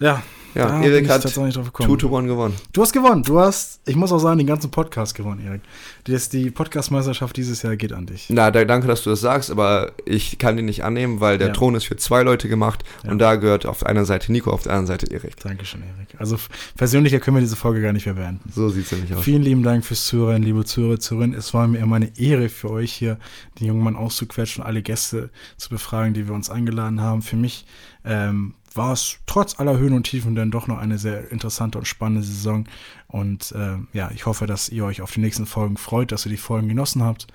ja. 0.00 0.22
Ja, 0.54 0.66
da 0.68 0.82
Erik 0.82 1.08
hat 1.08 1.22
tatsächlich 1.22 1.44
nicht 1.46 1.56
drauf 1.56 1.66
gekommen. 1.66 1.90
2 1.90 1.96
to 2.08 2.16
1 2.16 2.26
gewonnen. 2.26 2.54
Du 2.72 2.82
hast 2.82 2.92
gewonnen. 2.92 3.22
Du 3.22 3.38
hast, 3.38 3.80
ich 3.86 3.96
muss 3.96 4.10
auch 4.12 4.18
sagen, 4.18 4.38
den 4.38 4.46
ganzen 4.46 4.70
Podcast 4.70 5.14
gewonnen, 5.14 5.44
Erik. 5.46 5.60
Das, 6.04 6.28
die 6.30 6.50
Podcast-Meisterschaft 6.50 7.36
dieses 7.36 7.62
Jahr 7.62 7.76
geht 7.76 7.92
an 7.92 8.06
dich. 8.06 8.26
Na, 8.30 8.50
da, 8.50 8.64
danke, 8.64 8.86
dass 8.88 9.02
du 9.02 9.10
das 9.10 9.20
sagst, 9.20 9.50
aber 9.50 9.92
ich 10.06 10.38
kann 10.38 10.56
den 10.56 10.64
nicht 10.66 10.84
annehmen, 10.84 11.20
weil 11.20 11.38
der 11.38 11.48
Ja. 11.48 11.52
Thron 11.52 11.74
ist 11.74 11.84
für 11.84 11.96
zwei 11.96 12.22
Leute 12.22 12.48
gemacht 12.48 12.82
Ja. 13.04 13.10
und 13.10 13.18
da 13.18 13.36
gehört 13.36 13.66
auf 13.66 13.84
einer 13.84 14.04
Seite 14.04 14.32
Nico, 14.32 14.50
auf 14.50 14.62
der 14.62 14.72
anderen 14.72 14.86
Seite 14.86 15.12
Erik. 15.12 15.36
Dankeschön, 15.40 15.82
Erik. 15.82 16.08
Also 16.18 16.36
persönlicher 16.76 17.20
können 17.20 17.36
wir 17.36 17.40
diese 17.42 17.56
Folge 17.56 17.82
gar 17.82 17.92
nicht 17.92 18.06
mehr 18.06 18.14
beenden. 18.14 18.50
So 18.54 18.68
sieht's 18.70 18.90
nämlich 18.92 19.14
aus. 19.14 19.22
Vielen 19.22 19.42
lieben 19.42 19.62
Dank 19.62 19.84
fürs 19.84 20.06
Zuhören, 20.06 20.42
liebe 20.42 20.64
Zuhörer, 20.64 20.98
Zuhörerinnen. 20.98 21.38
Es 21.38 21.52
war 21.54 21.68
mir 21.68 21.78
immer 21.78 21.96
eine 21.96 22.18
Ehre 22.18 22.48
für 22.48 22.70
euch 22.70 22.92
hier, 22.92 23.18
den 23.60 23.66
jungen 23.66 23.82
Mann 23.82 23.96
auszuquetschen 23.96 24.62
und 24.62 24.66
alle 24.68 24.82
Gäste 24.82 25.30
zu 25.56 25.68
befragen, 25.68 26.14
die 26.14 26.26
wir 26.26 26.34
uns 26.34 26.48
eingeladen 26.50 27.00
haben. 27.02 27.22
Für 27.22 27.36
mich 27.36 27.66
ähm, 28.04 28.54
war 28.74 28.92
es 28.92 29.18
trotz 29.26 29.58
aller 29.58 29.78
Höhen 29.78 29.92
und 29.92 30.04
Tiefen 30.04 30.34
dann 30.34 30.50
doch 30.50 30.66
noch 30.66 30.78
eine 30.78 30.98
sehr 30.98 31.30
interessante 31.30 31.78
und 31.78 31.86
spannende 31.86 32.22
Saison. 32.22 32.66
Und 33.06 33.52
ähm, 33.56 33.88
ja, 33.92 34.10
ich 34.10 34.26
hoffe, 34.26 34.46
dass 34.46 34.68
ihr 34.68 34.84
euch 34.84 35.02
auf 35.02 35.12
die 35.12 35.20
nächsten 35.20 35.46
Folgen 35.46 35.76
freut, 35.76 36.12
dass 36.12 36.26
ihr 36.26 36.30
die 36.30 36.36
Folgen 36.36 36.68
genossen 36.68 37.02
habt. 37.02 37.26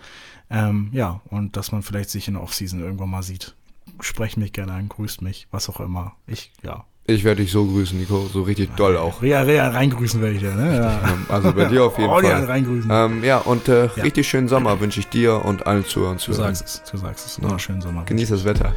Ähm, 0.49 0.89
ja, 0.91 1.21
und 1.25 1.57
dass 1.57 1.71
man 1.71 1.83
vielleicht 1.83 2.09
sich 2.09 2.27
in 2.27 2.35
der 2.35 2.43
Offseason 2.43 2.79
irgendwann 2.79 3.09
mal 3.09 3.23
sieht. 3.23 3.55
Sprecht 3.99 4.37
mich 4.37 4.53
gerne 4.53 4.73
an, 4.73 4.89
grüßt 4.89 5.21
mich, 5.21 5.47
was 5.51 5.69
auch 5.69 5.79
immer. 5.79 6.15
Ich, 6.27 6.51
ja. 6.63 6.85
Ich 7.05 7.25
werde 7.25 7.41
dich 7.41 7.51
so 7.51 7.65
grüßen, 7.65 7.99
Nico, 7.99 8.29
so 8.31 8.43
richtig 8.43 8.77
doll 8.77 8.95
auch. 8.95 9.21
Rea, 9.21 9.41
Rea, 9.41 9.67
reingrüßen 9.67 10.21
werde 10.21 10.35
ich 10.35 10.41
dir, 10.41 10.55
ne? 10.55 10.77
Ja. 10.77 11.01
Also 11.27 11.51
bei 11.51 11.65
dir 11.65 11.83
auf 11.83 11.97
jeden 11.97 12.09
oh, 12.09 12.21
ja, 12.21 12.37
Fall. 12.37 12.45
reingrüßen. 12.45 12.89
Ähm, 12.89 13.23
ja, 13.25 13.39
und 13.39 13.67
äh, 13.67 13.87
Ja. 13.97 14.03
richtig 14.03 14.25
schönen 14.25 14.47
Sommer 14.47 14.79
wünsche 14.79 15.01
ich 15.01 15.09
dir 15.09 15.43
und 15.43 15.67
allen 15.67 15.83
Zuhörern. 15.85 16.17
Du 16.25 16.31
sagst 16.31 16.63
es, 16.63 16.83
du 16.89 16.95
sagst 16.95 17.25
es. 17.25 17.41
Noch 17.41 17.59
schönen 17.59 17.81
Sommer. 17.81 18.05
Genieß 18.05 18.29
das 18.29 18.45
Wetter. 18.45 18.71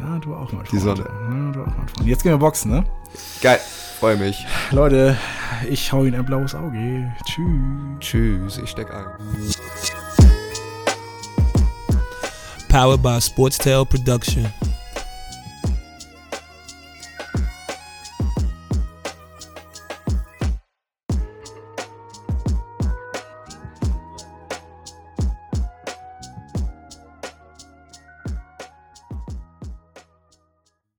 Ja, 0.00 0.18
du 0.20 0.34
auch 0.34 0.50
mal. 0.52 0.64
Die 0.72 0.78
Sonne. 0.78 1.04
Ja, 1.04 1.52
du 1.52 1.60
auch 1.60 1.66
mal. 1.66 1.86
Freund. 1.94 2.06
Jetzt 2.08 2.22
gehen 2.22 2.32
wir 2.32 2.38
boxen, 2.38 2.70
ne? 2.70 2.84
Geil, 3.42 3.60
freue 4.00 4.16
mich. 4.16 4.46
Leute, 4.70 5.14
ich 5.68 5.92
hau 5.92 6.04
Ihnen 6.06 6.14
ein 6.18 6.24
blaues 6.24 6.54
Auge. 6.54 7.12
Tschüss. 7.26 7.44
Tschüss, 8.00 8.56
ich 8.56 8.70
steck 8.70 8.88
ein. 8.90 9.04
Powered 12.70 13.02
by 13.02 13.20
Sportstail 13.20 13.84
Production. 13.84 14.46